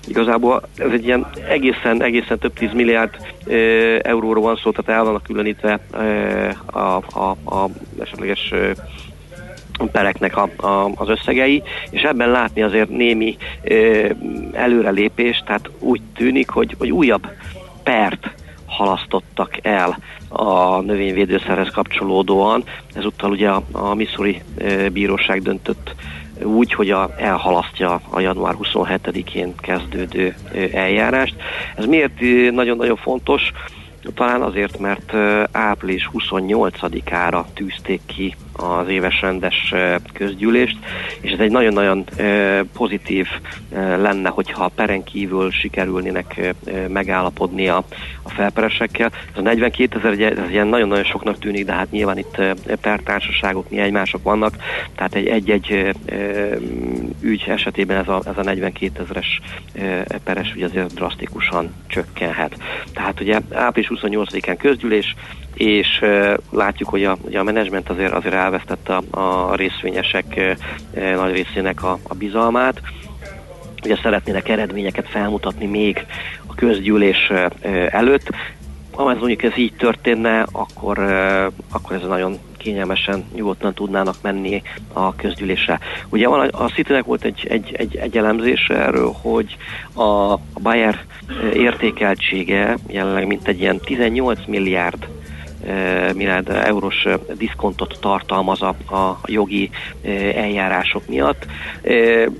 Igazából 0.06 0.62
ez 0.76 0.90
egy 0.92 1.04
ilyen 1.04 1.26
egészen, 1.48 2.02
egészen 2.02 2.38
több 2.38 2.52
tíz 2.52 2.72
milliárd 2.72 3.16
ö, 3.44 3.98
euróról 4.02 4.42
van 4.42 4.56
szó, 4.62 4.70
tehát 4.70 5.00
el 5.00 5.04
vannak 5.04 5.22
különítve 5.22 5.80
ö, 5.90 6.48
a, 6.66 6.96
a, 6.96 7.36
a 7.44 7.68
esetleges 8.00 8.54
pereknek 9.92 10.36
a, 10.36 10.48
a, 10.66 10.90
az 10.94 11.08
összegei, 11.08 11.62
és 11.90 12.02
ebben 12.02 12.30
látni 12.30 12.62
azért 12.62 12.88
némi 12.88 13.36
ö, 13.62 14.08
előrelépés, 14.52 15.42
tehát 15.46 15.70
úgy 15.78 16.00
tűnik, 16.14 16.48
hogy, 16.48 16.74
hogy 16.78 16.90
újabb 16.90 17.26
pert 17.82 18.30
halasztottak 18.66 19.58
el 19.62 19.98
a 20.28 20.80
növényvédőszerhez 20.80 21.70
kapcsolódóan. 21.70 22.64
Ezúttal 22.94 23.30
ugye 23.30 23.48
a, 23.48 23.62
a 23.72 23.94
Missouri 23.94 24.42
bíróság 24.92 25.42
döntött 25.42 25.94
úgy, 26.42 26.72
hogy 26.72 26.90
a, 26.90 27.10
elhalasztja 27.16 28.00
a 28.10 28.20
január 28.20 28.54
27-én 28.62 29.54
kezdődő 29.56 30.36
eljárást. 30.72 31.34
Ez 31.76 31.84
miért 31.84 32.20
nagyon-nagyon 32.50 32.96
fontos? 32.96 33.52
Talán 34.14 34.42
azért, 34.42 34.78
mert 34.78 35.12
április 35.52 36.10
28-ára 36.12 37.44
tűzték 37.54 38.00
ki 38.06 38.36
az 38.52 38.88
éves 38.88 39.20
rendes 39.20 39.74
közgyűlést, 40.12 40.76
és 41.20 41.30
ez 41.30 41.38
egy 41.38 41.50
nagyon-nagyon 41.50 42.04
pozitív 42.72 43.26
lenne, 43.96 44.28
hogyha 44.28 44.68
peren 44.74 45.04
kívül 45.04 45.50
sikerülnének 45.50 46.54
megállapodni 46.88 47.68
a, 47.68 47.84
a 48.22 48.30
felperesekkel. 48.30 49.10
Ez 49.32 49.38
a 49.38 49.40
42 49.40 49.98
ezer, 49.98 50.38
ez 50.38 50.50
ilyen 50.50 50.66
nagyon-nagyon 50.66 51.04
soknak 51.04 51.38
tűnik, 51.38 51.64
de 51.64 51.72
hát 51.72 51.90
nyilván 51.90 52.18
itt 52.18 52.42
pertársaságok, 52.80 53.70
mi 53.70 53.78
egymások 53.78 54.22
vannak, 54.22 54.56
tehát 54.94 55.14
egy 55.14 55.26
egy-egy 55.26 55.94
ügy 57.20 57.44
esetében 57.46 57.96
ez 57.96 58.08
a, 58.08 58.22
ez 58.26 58.38
a 58.38 58.42
42 58.42 59.02
ezeres 59.02 59.40
peres 60.24 60.52
ügy 60.54 60.62
azért 60.62 60.94
drasztikusan 60.94 61.74
csökkenhet. 61.86 62.56
Tehát 62.94 63.20
ugye 63.20 63.40
április 63.52 63.90
28-án 63.94 64.56
közgyűlés, 64.58 65.14
és 65.62 66.04
látjuk, 66.50 66.88
hogy 66.88 67.04
a, 67.04 67.16
ugye 67.20 67.38
a 67.38 67.42
menedzsment 67.42 67.90
azért, 67.90 68.12
azért 68.12 68.34
elvesztette 68.34 68.96
a, 68.96 69.02
a 69.50 69.54
részvényesek 69.54 70.56
nagy 70.94 71.32
részének 71.32 71.82
a, 71.82 71.98
a 72.02 72.14
bizalmát. 72.14 72.80
Ugye 73.84 73.96
szeretnének 74.02 74.48
eredményeket 74.48 75.08
felmutatni 75.08 75.66
még 75.66 76.06
a 76.46 76.54
közgyűlés 76.54 77.32
előtt. 77.88 78.30
Ha 78.90 79.10
ez 79.10 79.18
mondjuk 79.18 79.42
ez 79.42 79.56
így 79.56 79.74
történne, 79.74 80.46
akkor, 80.52 80.98
akkor 81.70 81.96
ez 81.96 82.08
nagyon 82.08 82.38
kényelmesen, 82.56 83.24
nyugodtan 83.34 83.74
tudnának 83.74 84.16
menni 84.22 84.62
a 84.92 85.14
közgyűlésre. 85.14 85.78
Ugye 86.08 86.28
van, 86.28 86.48
a 86.48 86.68
Citynek 86.68 87.04
volt 87.04 87.24
egy, 87.24 87.46
egy, 87.48 87.74
egy, 87.76 87.96
egy 87.96 88.16
elemzés 88.16 88.68
erről, 88.68 89.12
hogy 89.22 89.56
a, 89.92 90.32
a 90.32 90.40
Bayer 90.62 91.04
értékeltsége 91.54 92.76
jelenleg 92.88 93.26
mint 93.26 93.48
egy 93.48 93.60
ilyen 93.60 93.78
18 93.78 94.38
milliárd 94.46 95.08
milliárd 96.14 96.48
eurós 96.48 97.06
diszkontot 97.36 97.98
tartalmaz 98.00 98.62
a, 98.62 98.94
a 98.94 99.18
jogi 99.24 99.70
eljárások 100.34 101.06
miatt. 101.08 101.46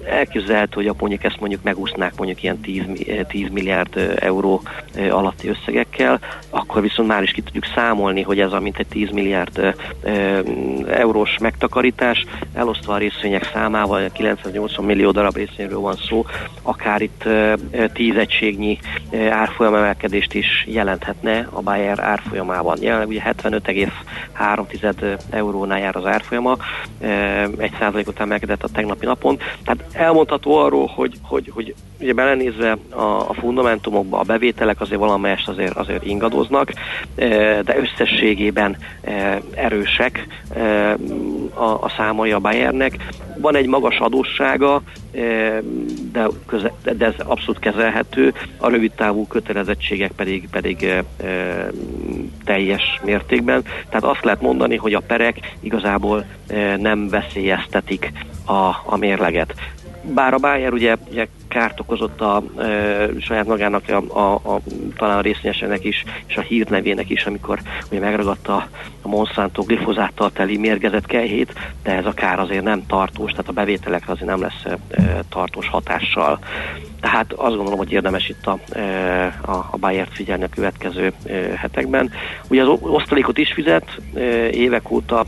Elképzelhető, 0.05 0.75
hogy 0.75 0.87
a 0.87 0.95
mondjuk 0.99 1.25
ezt 1.25 1.41
mondjuk 1.41 1.62
megúsznák 1.62 2.16
mondjuk 2.16 2.43
ilyen 2.43 2.61
10, 2.61 2.83
10 3.29 3.49
milliárd 3.51 4.16
euró 4.20 4.62
alatti 5.11 5.49
összegekkel, 5.49 6.20
akkor 6.51 6.83
viszont 6.83 7.09
már 7.09 7.23
is 7.23 7.31
ki 7.31 7.43
tudjuk 7.43 7.64
számolni, 7.75 8.23
hogy 8.23 8.41
ez 8.41 8.53
a 8.53 8.61
mintegy 8.61 8.87
10 8.87 9.11
milliárd 9.11 9.75
eurós 10.89 11.39
megtakarítás, 11.41 12.25
elosztva 12.55 12.95
a 12.95 12.99
részvények 12.99 13.51
számával, 13.53 14.11
980 14.12 14.85
millió 14.85 15.11
darab 15.11 15.37
részvényről 15.37 15.81
van 15.81 15.97
szó, 16.09 16.25
akár 16.62 17.01
itt 17.01 17.25
10 17.93 18.16
egységnyi 18.16 18.79
árfolyamemelkedést 19.31 20.35
is 20.35 20.64
jelenthetne 20.66 21.49
a 21.51 21.61
Bayer 21.62 21.99
árfolyamában. 22.01 22.77
Jelenleg 22.81 23.12
ugye 23.13 23.35
75,3 23.39 25.19
eurónál 25.31 25.79
jár 25.79 25.97
az 25.97 26.07
árfolyama, 26.07 26.57
egy 27.57 27.73
százalékot 27.79 28.21
emelkedett 28.21 28.63
a 28.63 28.69
tegnapi 28.69 29.07
napon. 29.07 29.39
Tehát 29.65 29.85
elmondható 29.93 30.57
arról, 30.57 30.87
hogy, 30.87 31.19
hogy, 31.23 31.51
hogy 31.55 31.75
ugye 32.01 32.13
belenézve 32.13 32.77
a, 32.91 33.29
a 33.29 33.35
fundamentumokba 33.35 34.19
a 34.19 34.23
bevételek 34.23 34.81
azért 34.81 35.01
valamelyest 35.01 35.49
azért, 35.49 35.77
azért 35.77 36.07
ingadoznak, 36.07 36.73
de 37.65 37.77
összességében 37.77 38.77
erősek 39.55 40.27
a, 41.55 41.65
a 41.65 41.93
számai 41.97 42.33
a 42.33 42.39
Bayernnek. 42.39 42.97
Van 43.39 43.57
egy 43.57 43.67
magas 43.67 43.99
adóssága, 43.99 44.83
de, 46.13 46.27
köze, 46.47 46.73
de 46.83 47.07
ez 47.07 47.15
abszolút 47.19 47.61
kezelhető, 47.61 48.35
a 48.57 48.69
rövid 48.69 48.93
távú 48.93 49.27
kötelezettségek 49.27 50.13
pedig, 50.13 50.49
pedig 50.51 50.85
e, 50.85 51.05
teljes 52.45 53.01
mértékben. 53.05 53.63
Tehát 53.63 54.05
azt 54.05 54.25
lehet 54.25 54.41
mondani, 54.41 54.77
hogy 54.77 54.95
a 54.95 55.01
perek 55.01 55.57
igazából 55.61 56.25
e, 56.47 56.77
nem 56.77 57.09
veszélyeztetik 57.09 58.13
a, 58.45 58.69
a 58.85 58.97
mérleget 58.97 59.55
bár 60.03 60.35
a 60.35 60.39
Bayer 60.39 60.73
ugye, 60.73 60.97
ugye 61.11 61.27
kárt 61.49 61.81
okozott 61.81 62.21
a 62.21 62.43
e, 62.59 63.09
saját 63.21 63.47
magának, 63.47 63.89
a, 63.89 64.19
a, 64.19 64.35
a, 64.35 64.61
talán 64.97 65.19
a 65.19 65.21
részvényesének 65.21 65.85
is, 65.85 66.05
és 66.27 66.37
a 66.37 66.41
hírnevének 66.41 67.11
is, 67.11 67.25
amikor 67.27 67.61
ugye 67.91 68.01
megragadta 68.01 68.69
a 69.03 69.09
Monsanto 69.09 69.63
glifozáttal 69.63 70.33
teli 70.33 70.57
mérgezett 70.57 71.07
kejhét, 71.07 71.55
de 71.83 71.93
ez 71.93 72.07
a 72.07 72.13
kár 72.13 72.39
azért 72.39 72.65
nem 72.65 72.87
tartós, 72.87 73.31
tehát 73.31 73.49
a 73.49 73.53
bevételekre 73.53 74.13
azért 74.13 74.29
nem 74.29 74.41
lesz 74.41 74.65
e, 74.65 74.79
tartós 75.29 75.69
hatással. 75.69 76.39
Tehát 77.01 77.33
azt 77.33 77.55
gondolom, 77.55 77.79
hogy 77.79 77.93
érdemes 77.93 78.29
itt 78.29 78.47
a, 78.47 78.59
a, 79.51 79.69
a 79.71 79.77
Bayer-t 79.81 80.15
figyelni 80.15 80.45
a 80.45 80.49
következő 80.49 81.13
hetekben. 81.57 82.11
Ugye 82.49 82.63
az 82.63 82.79
osztalékot 82.81 83.39
is 83.39 83.53
fizet, 83.53 84.01
évek 84.51 84.91
óta 84.91 85.25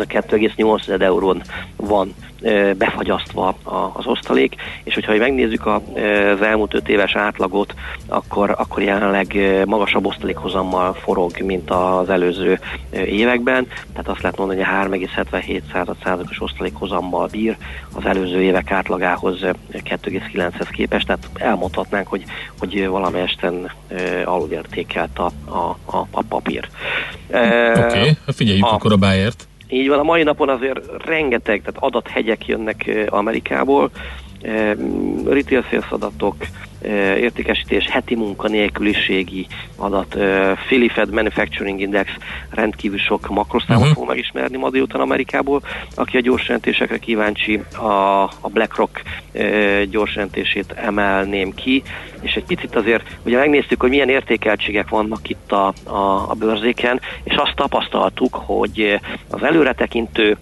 ez 0.00 0.06
a 0.08 0.20
2,8 0.20 1.00
eurón 1.00 1.42
van 1.76 2.14
befagyasztva 2.76 3.56
az 3.92 4.06
osztalék, 4.06 4.54
és 4.84 4.94
hogyha 4.94 5.16
megnézzük 5.16 5.66
az 5.66 6.42
elmúlt 6.42 6.74
5 6.74 6.88
éves 6.88 7.16
átlagot, 7.16 7.74
akkor, 8.06 8.54
akkor 8.58 8.82
jelenleg 8.82 9.36
magasabb 9.64 10.06
osztalékhozammal 10.06 10.94
forog, 10.94 11.40
mint 11.40 11.70
az 11.70 12.08
előző 12.08 12.60
években, 12.92 13.66
tehát 13.92 14.08
azt 14.08 14.22
lehet 14.22 14.38
mondani, 14.38 14.62
hogy 14.62 15.00
3,77 15.02 15.94
százalékos 16.02 16.40
osztalékhozammal 16.40 17.28
bír 17.30 17.56
az 17.94 18.04
előző 18.04 18.42
évek 18.42 18.70
átlagához 18.70 19.38
2,9-hez 19.72 20.68
képest, 20.70 21.06
tehát 21.06 21.28
elmondhatnánk, 21.34 22.06
hogy, 22.06 22.24
hogy 22.58 22.86
valamelyesten 22.86 23.70
alulértékelt 24.24 25.18
a, 25.18 25.30
a, 25.44 25.96
a, 25.96 26.06
a 26.10 26.22
papír. 26.22 26.68
Oké, 27.28 27.78
okay. 27.78 28.16
Hát 28.26 28.34
figyeljük 28.34 28.64
a, 28.64 28.72
akkor 28.72 28.92
a 28.92 28.96
Bayert. 28.96 29.48
Így 29.68 29.88
van, 29.88 29.98
a 29.98 30.02
mai 30.02 30.22
napon 30.22 30.48
azért 30.48 31.04
rengeteg, 31.04 31.60
tehát 31.60 31.82
adathegyek 31.82 32.46
jönnek 32.46 33.06
Amerikából, 33.08 33.90
retail 35.28 35.62
sales 35.70 35.90
adatok, 35.90 36.36
értékesítés, 37.16 37.88
heti 37.88 38.14
munkanélküliségi 38.14 39.46
adat, 39.76 40.16
Philly 40.66 40.88
Fed 40.88 41.10
Manufacturing 41.10 41.80
Index, 41.80 42.10
rendkívül 42.50 42.98
sok 42.98 43.28
makroszámot 43.28 43.82
uh-huh. 43.82 43.96
fog 43.96 44.08
megismerni 44.08 44.56
ma 44.56 44.70
délután 44.70 45.00
Amerikából. 45.00 45.62
Aki 45.94 46.16
a 46.16 46.20
gyors 46.20 46.46
jelentésekre 46.46 46.98
kíváncsi, 46.98 47.60
a, 47.72 48.22
a 48.22 48.48
BlackRock 48.52 49.02
gyors 49.90 50.14
jelentését 50.14 50.72
emelném 50.72 51.54
ki, 51.54 51.82
és 52.20 52.34
egy 52.34 52.44
picit 52.44 52.76
azért, 52.76 53.16
ugye 53.22 53.38
megnéztük, 53.38 53.80
hogy 53.80 53.90
milyen 53.90 54.08
értékeltségek 54.08 54.88
vannak 54.88 55.28
itt 55.28 55.52
a, 55.52 55.72
a, 55.84 56.30
a 56.30 56.34
bőrzéken, 56.38 57.00
és 57.22 57.34
azt 57.34 57.54
tapasztaltuk, 57.54 58.34
hogy 58.34 59.00
az 59.30 59.42
előretekintő 59.42 60.36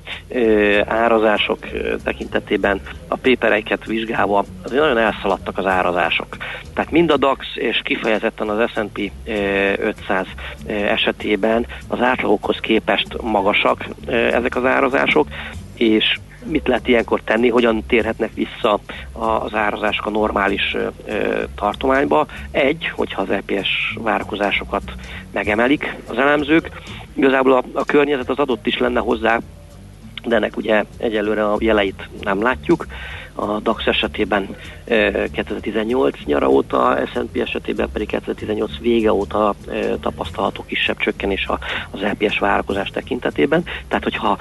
árazások 0.87 1.59
tekintetében 2.05 2.81
a 3.09 3.17
pépereiket 3.17 3.85
vizsgálva 3.85 4.45
azért 4.63 4.81
nagyon 4.81 4.99
elszaladtak 4.99 5.59
az 5.59 5.67
árazások. 5.67 6.34
Tehát 6.74 6.91
mind 6.91 7.11
a 7.11 7.16
DAX 7.16 7.47
és 7.55 7.80
kifejezetten 7.85 8.49
az 8.49 8.70
S&P 8.70 9.11
500 9.78 10.26
esetében 10.66 11.66
az 11.89 12.01
átlagokhoz 12.01 12.59
képest 12.61 13.22
magasak 13.22 13.89
ezek 14.07 14.57
az 14.57 14.64
árazások, 14.64 15.28
és 15.74 16.18
mit 16.47 16.68
lehet 16.68 16.89
ilyenkor 16.89 17.20
tenni, 17.24 17.49
hogyan 17.49 17.85
térhetnek 17.87 18.35
vissza 18.35 18.80
az 19.12 19.55
árazások 19.55 20.07
a 20.07 20.11
normális 20.11 20.76
tartományba. 21.55 22.26
Egy, 22.51 22.93
hogyha 22.95 23.22
az 23.22 23.30
EPS 23.30 23.97
várakozásokat 23.99 24.82
megemelik 25.32 25.97
az 26.09 26.18
elemzők, 26.18 26.70
igazából 27.14 27.53
a, 27.53 27.64
a 27.72 27.85
környezet 27.85 28.28
az 28.28 28.39
adott 28.39 28.66
is 28.66 28.78
lenne 28.78 29.01
hozzá, 29.01 29.41
de 30.24 30.37
ennek 30.37 30.57
ugye 30.57 30.85
egyelőre 30.97 31.45
a 31.45 31.57
jeleit 31.59 32.09
nem 32.20 32.43
látjuk 32.43 32.87
a 33.35 33.61
DAX 33.61 33.87
esetében 33.87 34.57
2018 34.85 36.24
nyara 36.24 36.49
óta, 36.49 36.99
S&P 37.12 37.37
esetében 37.37 37.89
pedig 37.93 38.07
2018 38.07 38.78
vége 38.80 39.12
óta 39.12 39.55
tapasztalható 40.01 40.64
kisebb 40.66 40.97
csökkenés 40.97 41.47
az 41.91 42.01
LPS 42.01 42.39
várakozás 42.39 42.91
tekintetében. 42.91 43.64
Tehát, 43.89 44.03
hogyha 44.03 44.39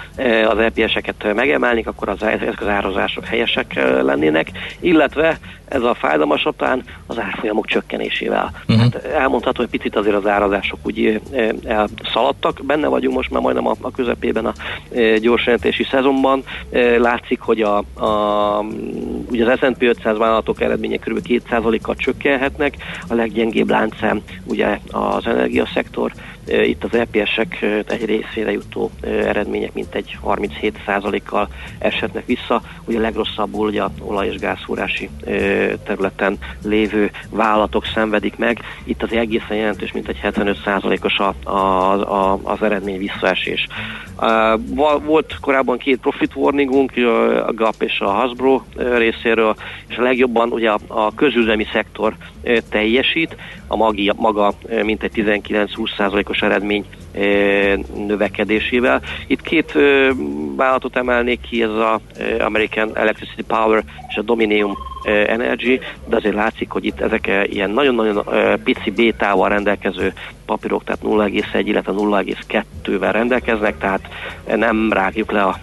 az 0.47 0.57
LPS-eket 0.57 1.33
megemelnik, 1.33 1.87
akkor 1.87 2.09
az, 2.09 2.23
ezek 2.23 2.61
az 2.61 2.67
árazások 2.67 3.25
helyesek 3.25 3.73
lennének, 4.01 4.51
illetve 4.79 5.39
ez 5.73 5.83
a 5.83 5.93
fájdalmasatán 5.93 6.83
az 7.07 7.19
árfolyamok 7.19 7.65
csökkenésével. 7.65 8.51
Uh-huh. 8.67 8.83
Hát 8.83 9.05
elmondható, 9.05 9.61
hogy 9.61 9.69
picit 9.69 9.95
azért 9.95 10.15
az 10.15 10.27
árazások 10.27 10.79
úgy 10.83 11.21
elszaladtak. 11.65 12.59
Benne 12.65 12.87
vagyunk 12.87 13.15
most 13.15 13.31
már 13.31 13.41
majdnem 13.41 13.67
a, 13.67 13.75
a 13.81 13.91
közepében 13.91 14.45
a 14.45 14.53
gyorsjelentési 15.19 15.83
szezonban. 15.83 16.43
Látszik, 16.97 17.39
hogy 17.39 17.61
a, 17.61 17.77
a 17.77 18.65
ugye 19.31 19.51
az 19.51 19.59
S&P 19.59 19.81
500 19.81 20.17
vállalatok 20.33 20.61
eredménye 20.61 20.97
kb. 20.97 21.19
2%-kal 21.27 21.95
csökkenhetnek, 21.95 22.75
a 23.07 23.13
leggyengébb 23.13 23.69
láncem 23.69 24.21
ugye 24.43 24.79
az 24.91 25.27
energiaszektor, 25.27 26.13
itt 26.47 26.83
az 26.83 26.93
EPS-ek 26.93 27.61
egy 27.87 28.05
részére 28.05 28.51
jutó 28.51 28.91
eredmények 29.01 29.73
mintegy 29.73 30.17
37%-kal 30.25 31.47
eshetnek 31.79 32.25
vissza. 32.25 32.61
Ugye 32.85 32.97
a 32.97 33.01
legrosszabbul 33.01 33.67
ugye 33.67 33.81
a 33.81 33.91
olaj- 33.99 34.27
és 34.27 34.39
gázfúrási 34.39 35.09
területen 35.83 36.37
lévő 36.63 37.11
vállalatok 37.29 37.85
szenvedik 37.85 38.37
meg. 38.37 38.59
Itt 38.83 39.03
az 39.03 39.11
egészen 39.11 39.57
jelentős, 39.57 39.91
mint 39.91 40.07
egy 40.07 40.19
75%-os 40.23 41.17
a, 41.17 41.49
a, 41.49 42.31
a, 42.31 42.39
az 42.43 42.61
eredmény 42.61 42.97
visszaesés. 42.97 43.67
Volt 45.05 45.37
korábban 45.41 45.77
két 45.77 45.99
profit 45.99 46.35
warningunk, 46.35 46.91
a 47.47 47.53
GAP 47.53 47.81
és 47.81 47.99
a 47.99 48.09
Hasbro 48.09 48.61
részéről, 48.75 49.55
és 49.87 49.97
a 49.97 50.01
legjobban 50.01 50.51
ugye 50.51 50.69
a, 50.69 50.79
a 50.87 51.15
közüzemi 51.15 51.65
szektor 51.73 52.15
teljesít, 52.69 53.35
a 53.73 53.75
magi, 53.75 54.11
maga 54.15 54.53
mintegy 54.83 55.11
19-20%-os 55.15 56.41
eredmény 56.41 56.85
növekedésével. 58.07 59.01
Itt 59.27 59.41
két 59.41 59.71
vállalatot 60.55 60.95
emelnék 60.95 61.41
ki, 61.41 61.63
ez 61.63 61.69
az 61.69 61.99
American 62.39 62.97
Electricity 62.97 63.41
Power 63.47 63.83
és 64.09 64.15
a 64.15 64.21
Dominium 64.21 64.77
Energy, 65.27 65.79
de 66.07 66.15
azért 66.15 66.35
látszik, 66.35 66.69
hogy 66.69 66.85
itt 66.85 66.99
ezek 66.99 67.47
ilyen 67.49 67.69
nagyon-nagyon 67.69 68.23
pici 68.63 68.91
bétával 68.91 69.49
rendelkező 69.49 70.13
papírok, 70.45 70.83
tehát 70.83 71.01
0,1, 71.03 71.61
illetve 71.65 71.91
0,2-vel 71.95 73.09
rendelkeznek, 73.11 73.77
tehát 73.77 74.07
nem 74.55 74.93
rágjuk 74.93 75.31
le 75.31 75.41
a 75.41 75.59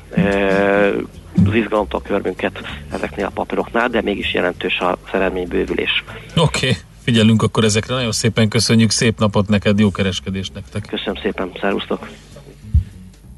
az 1.47 1.55
izgalomtól 1.55 2.03
körmünket 2.03 2.61
ezeknél 2.93 3.27
a 3.27 3.31
papíroknál, 3.35 3.89
de 3.89 4.01
mégis 4.03 4.35
jelentős 4.35 4.79
a 4.79 4.97
eredménybővülés. 5.13 6.05
Oké. 6.37 6.69
Okay. 6.69 6.79
Figyelünk 7.03 7.43
akkor 7.43 7.65
ezekre. 7.65 7.95
Nagyon 7.95 8.13
szépen 8.13 8.49
köszönjük, 8.49 8.91
szép 8.91 9.19
napot 9.19 9.49
neked, 9.49 9.79
jó 9.79 9.91
kereskedést 9.91 10.55
nektek. 10.55 10.87
Köszönöm 10.87 11.23
szépen, 11.23 11.51
szervusztok! 11.61 12.09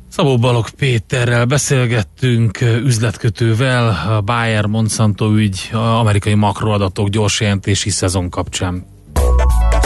Szabó 0.08 0.38
Balog 0.38 0.70
Péterrel 0.70 1.44
beszélgettünk 1.44 2.60
üzletkötővel 2.60 4.14
a 4.16 4.20
Bayer 4.20 4.66
Monsanto 4.66 5.34
ügy, 5.34 5.70
amerikai 5.72 6.34
makroadatok 6.34 7.08
gyors 7.08 7.40
jelentési 7.40 7.90
szezon 7.90 8.30
kapcsán. 8.30 8.86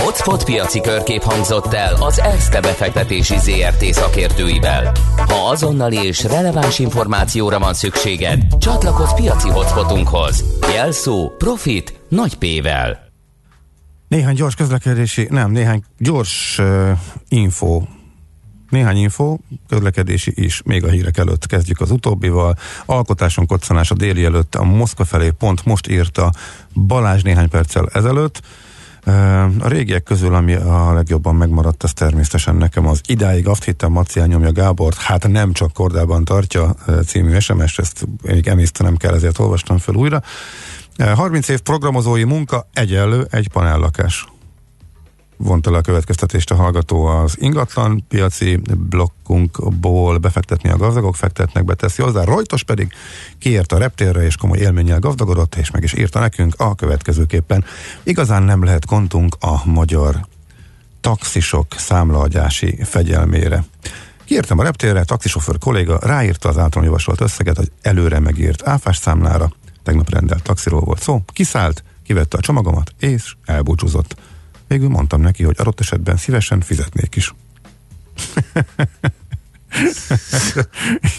Hotspot 0.03 0.45
piaci 0.45 0.81
körkép 0.81 1.22
hangzott 1.22 1.72
el 1.72 1.95
az 2.01 2.18
ESZTE 2.18 2.61
befektetési 2.61 3.39
ZRT 3.39 3.85
szakértőivel. 3.85 4.93
Ha 5.16 5.49
azonnali 5.51 5.97
és 5.97 6.24
releváns 6.24 6.79
információra 6.79 7.59
van 7.59 7.74
szükséged, 7.74 8.43
csatlakozz 8.59 9.12
piaci 9.12 9.49
hotspotunkhoz. 9.49 10.45
Jelszó 10.72 11.31
Profit 11.39 12.01
nagy 12.09 12.35
P-vel. 12.35 13.05
Néhány 14.17 14.35
gyors 14.35 14.55
közlekedési, 14.55 15.27
nem, 15.31 15.51
néhány 15.51 15.83
gyors 15.99 16.59
uh, 16.59 16.91
info 17.29 17.83
néhány 18.71 18.97
info, 18.97 19.37
közlekedési 19.69 20.33
is, 20.35 20.62
még 20.64 20.85
a 20.85 20.89
hírek 20.89 21.19
előtt 21.19 21.47
kezdjük 21.47 21.81
az 21.81 21.91
utóbbival. 21.91 22.57
Alkotáson 22.87 23.47
koccanás 23.47 23.91
a 23.91 23.95
déli 23.95 24.25
előtt 24.25 24.55
a 24.55 24.64
Moszkva 24.64 25.05
felé 25.05 25.31
pont 25.31 25.64
most 25.64 25.89
írta 25.89 26.33
Balázs 26.87 27.23
néhány 27.23 27.49
perccel 27.49 27.89
ezelőtt. 27.93 28.43
A 29.59 29.69
régiek 29.69 30.03
közül, 30.03 30.35
ami 30.35 30.55
a 30.55 30.93
legjobban 30.95 31.35
megmaradt, 31.35 31.83
az 31.83 31.93
természetesen 31.93 32.57
nekem 32.57 32.87
az 32.87 33.01
idáig 33.07 33.49
azt 33.49 33.64
hittem 33.64 33.93
Maci 33.93 34.21
nyomja 34.21 34.53
Gábort, 34.53 34.97
hát 34.97 35.29
nem 35.29 35.53
csak 35.53 35.73
kordában 35.73 36.25
tartja 36.25 36.75
című 37.07 37.39
SMS, 37.39 37.79
ezt 37.79 38.07
még 38.23 38.47
emésztenem 38.47 38.97
kell, 38.97 39.14
ezért 39.14 39.39
olvastam 39.39 39.79
fel 39.79 39.95
újra. 39.95 40.23
30 40.99 41.49
év 41.49 41.61
programozói 41.61 42.24
munka 42.24 42.68
egyenlő 42.72 43.26
egy 43.30 43.49
panellakás. 43.49 44.26
Vonta 45.36 45.70
le 45.70 45.78
a 45.78 45.80
következtetést 45.80 46.51
a 46.51 46.55
hallgató 46.55 47.05
az 47.05 47.36
ingatlan 47.40 48.05
piaci 48.09 48.61
blokkunkból 48.76 50.18
befektetni 50.18 50.68
a 50.68 50.76
gazdagok 50.76 51.16
fektetnek, 51.16 51.64
beteszi 51.64 52.03
hozzá. 52.03 52.24
Rojtos 52.24 52.62
pedig 52.62 52.92
kiért 53.38 53.72
a 53.72 53.78
reptérre 53.78 54.24
és 54.24 54.36
komoly 54.36 54.59
élménnyel 54.59 54.99
gazdagodott, 54.99 55.55
és 55.55 55.70
meg 55.70 55.82
is 55.82 55.92
írta 55.92 56.20
nekünk 56.20 56.55
a 56.57 56.74
következőképpen. 56.74 57.64
Igazán 58.03 58.42
nem 58.42 58.64
lehet 58.64 58.86
kontunk 58.86 59.36
a 59.40 59.62
magyar 59.64 60.26
taxisok 61.01 61.66
számlaadjási 61.76 62.78
fegyelmére. 62.84 63.64
Kiértem 64.24 64.59
a 64.59 64.62
reptérre, 64.62 65.05
taxisofőr 65.05 65.59
kolléga 65.59 65.99
ráírta 66.03 66.49
az 66.49 66.59
általam 66.59 66.84
javasolt 66.86 67.20
összeget 67.20 67.59
az 67.59 67.70
előre 67.82 68.18
megírt 68.18 68.68
áfás 68.68 68.97
számlára, 68.97 69.51
tegnap 69.87 70.11
rendelt 70.11 70.43
taxiról 70.43 70.80
volt 70.80 71.03
szó, 71.03 71.22
kiszállt, 71.26 71.84
kivette 72.03 72.37
a 72.37 72.41
csomagomat, 72.41 72.95
és 72.99 73.34
elbúcsúzott. 73.45 74.16
Végül 74.68 74.89
mondtam 74.89 75.20
neki, 75.20 75.43
hogy 75.43 75.57
adott 75.59 75.80
esetben 75.80 76.16
szívesen 76.16 76.61
fizetnék 76.61 77.16
is. 77.16 77.34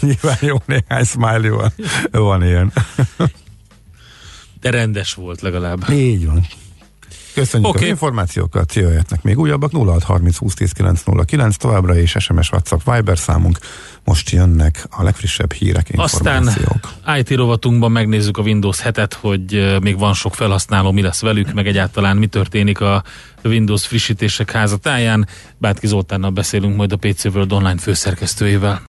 Nyilván 0.00 0.38
jó 0.40 0.56
néhány 0.66 1.04
smiley 1.04 1.54
van, 1.54 1.72
van 2.10 2.44
ilyen. 2.44 2.72
De 4.60 4.70
rendes 4.70 5.14
volt 5.14 5.40
legalább. 5.40 5.90
Így 5.90 6.26
van. 6.26 6.46
Köszönjük 7.38 7.68
okay. 7.68 7.82
az 7.82 7.88
információkat, 7.88 8.74
jöhetnek 8.74 9.22
még 9.22 9.38
újabbak 9.38 9.72
0630 9.72 10.36
20 10.36 10.54
10 10.54 10.72
909 10.72 11.56
továbbra 11.56 11.96
és 11.96 12.16
SMS 12.18 12.50
WhatsApp 12.50 12.80
Viber 12.84 13.18
számunk. 13.18 13.58
Most 14.04 14.30
jönnek 14.30 14.86
a 14.90 15.02
legfrissebb 15.02 15.52
hírek, 15.52 15.88
információk. 15.88 16.78
Aztán 17.04 17.18
IT 17.18 17.30
rovatunkban 17.30 17.92
megnézzük 17.92 18.38
a 18.38 18.42
Windows 18.42 18.80
7-et, 18.84 19.12
hogy 19.20 19.78
még 19.82 19.98
van 19.98 20.14
sok 20.14 20.34
felhasználó, 20.34 20.92
mi 20.92 21.02
lesz 21.02 21.20
velük, 21.20 21.52
meg 21.52 21.66
egyáltalán 21.66 22.16
mi 22.16 22.26
történik 22.26 22.80
a 22.80 23.02
Windows 23.44 23.86
frissítések 23.86 24.50
házatáján. 24.50 25.26
Bátki 25.58 25.86
Zoltánnal 25.86 26.30
beszélünk 26.30 26.76
majd 26.76 26.92
a 26.92 26.96
PC 26.96 27.24
World 27.24 27.52
online 27.52 27.78
főszerkesztőjével. 27.78 28.82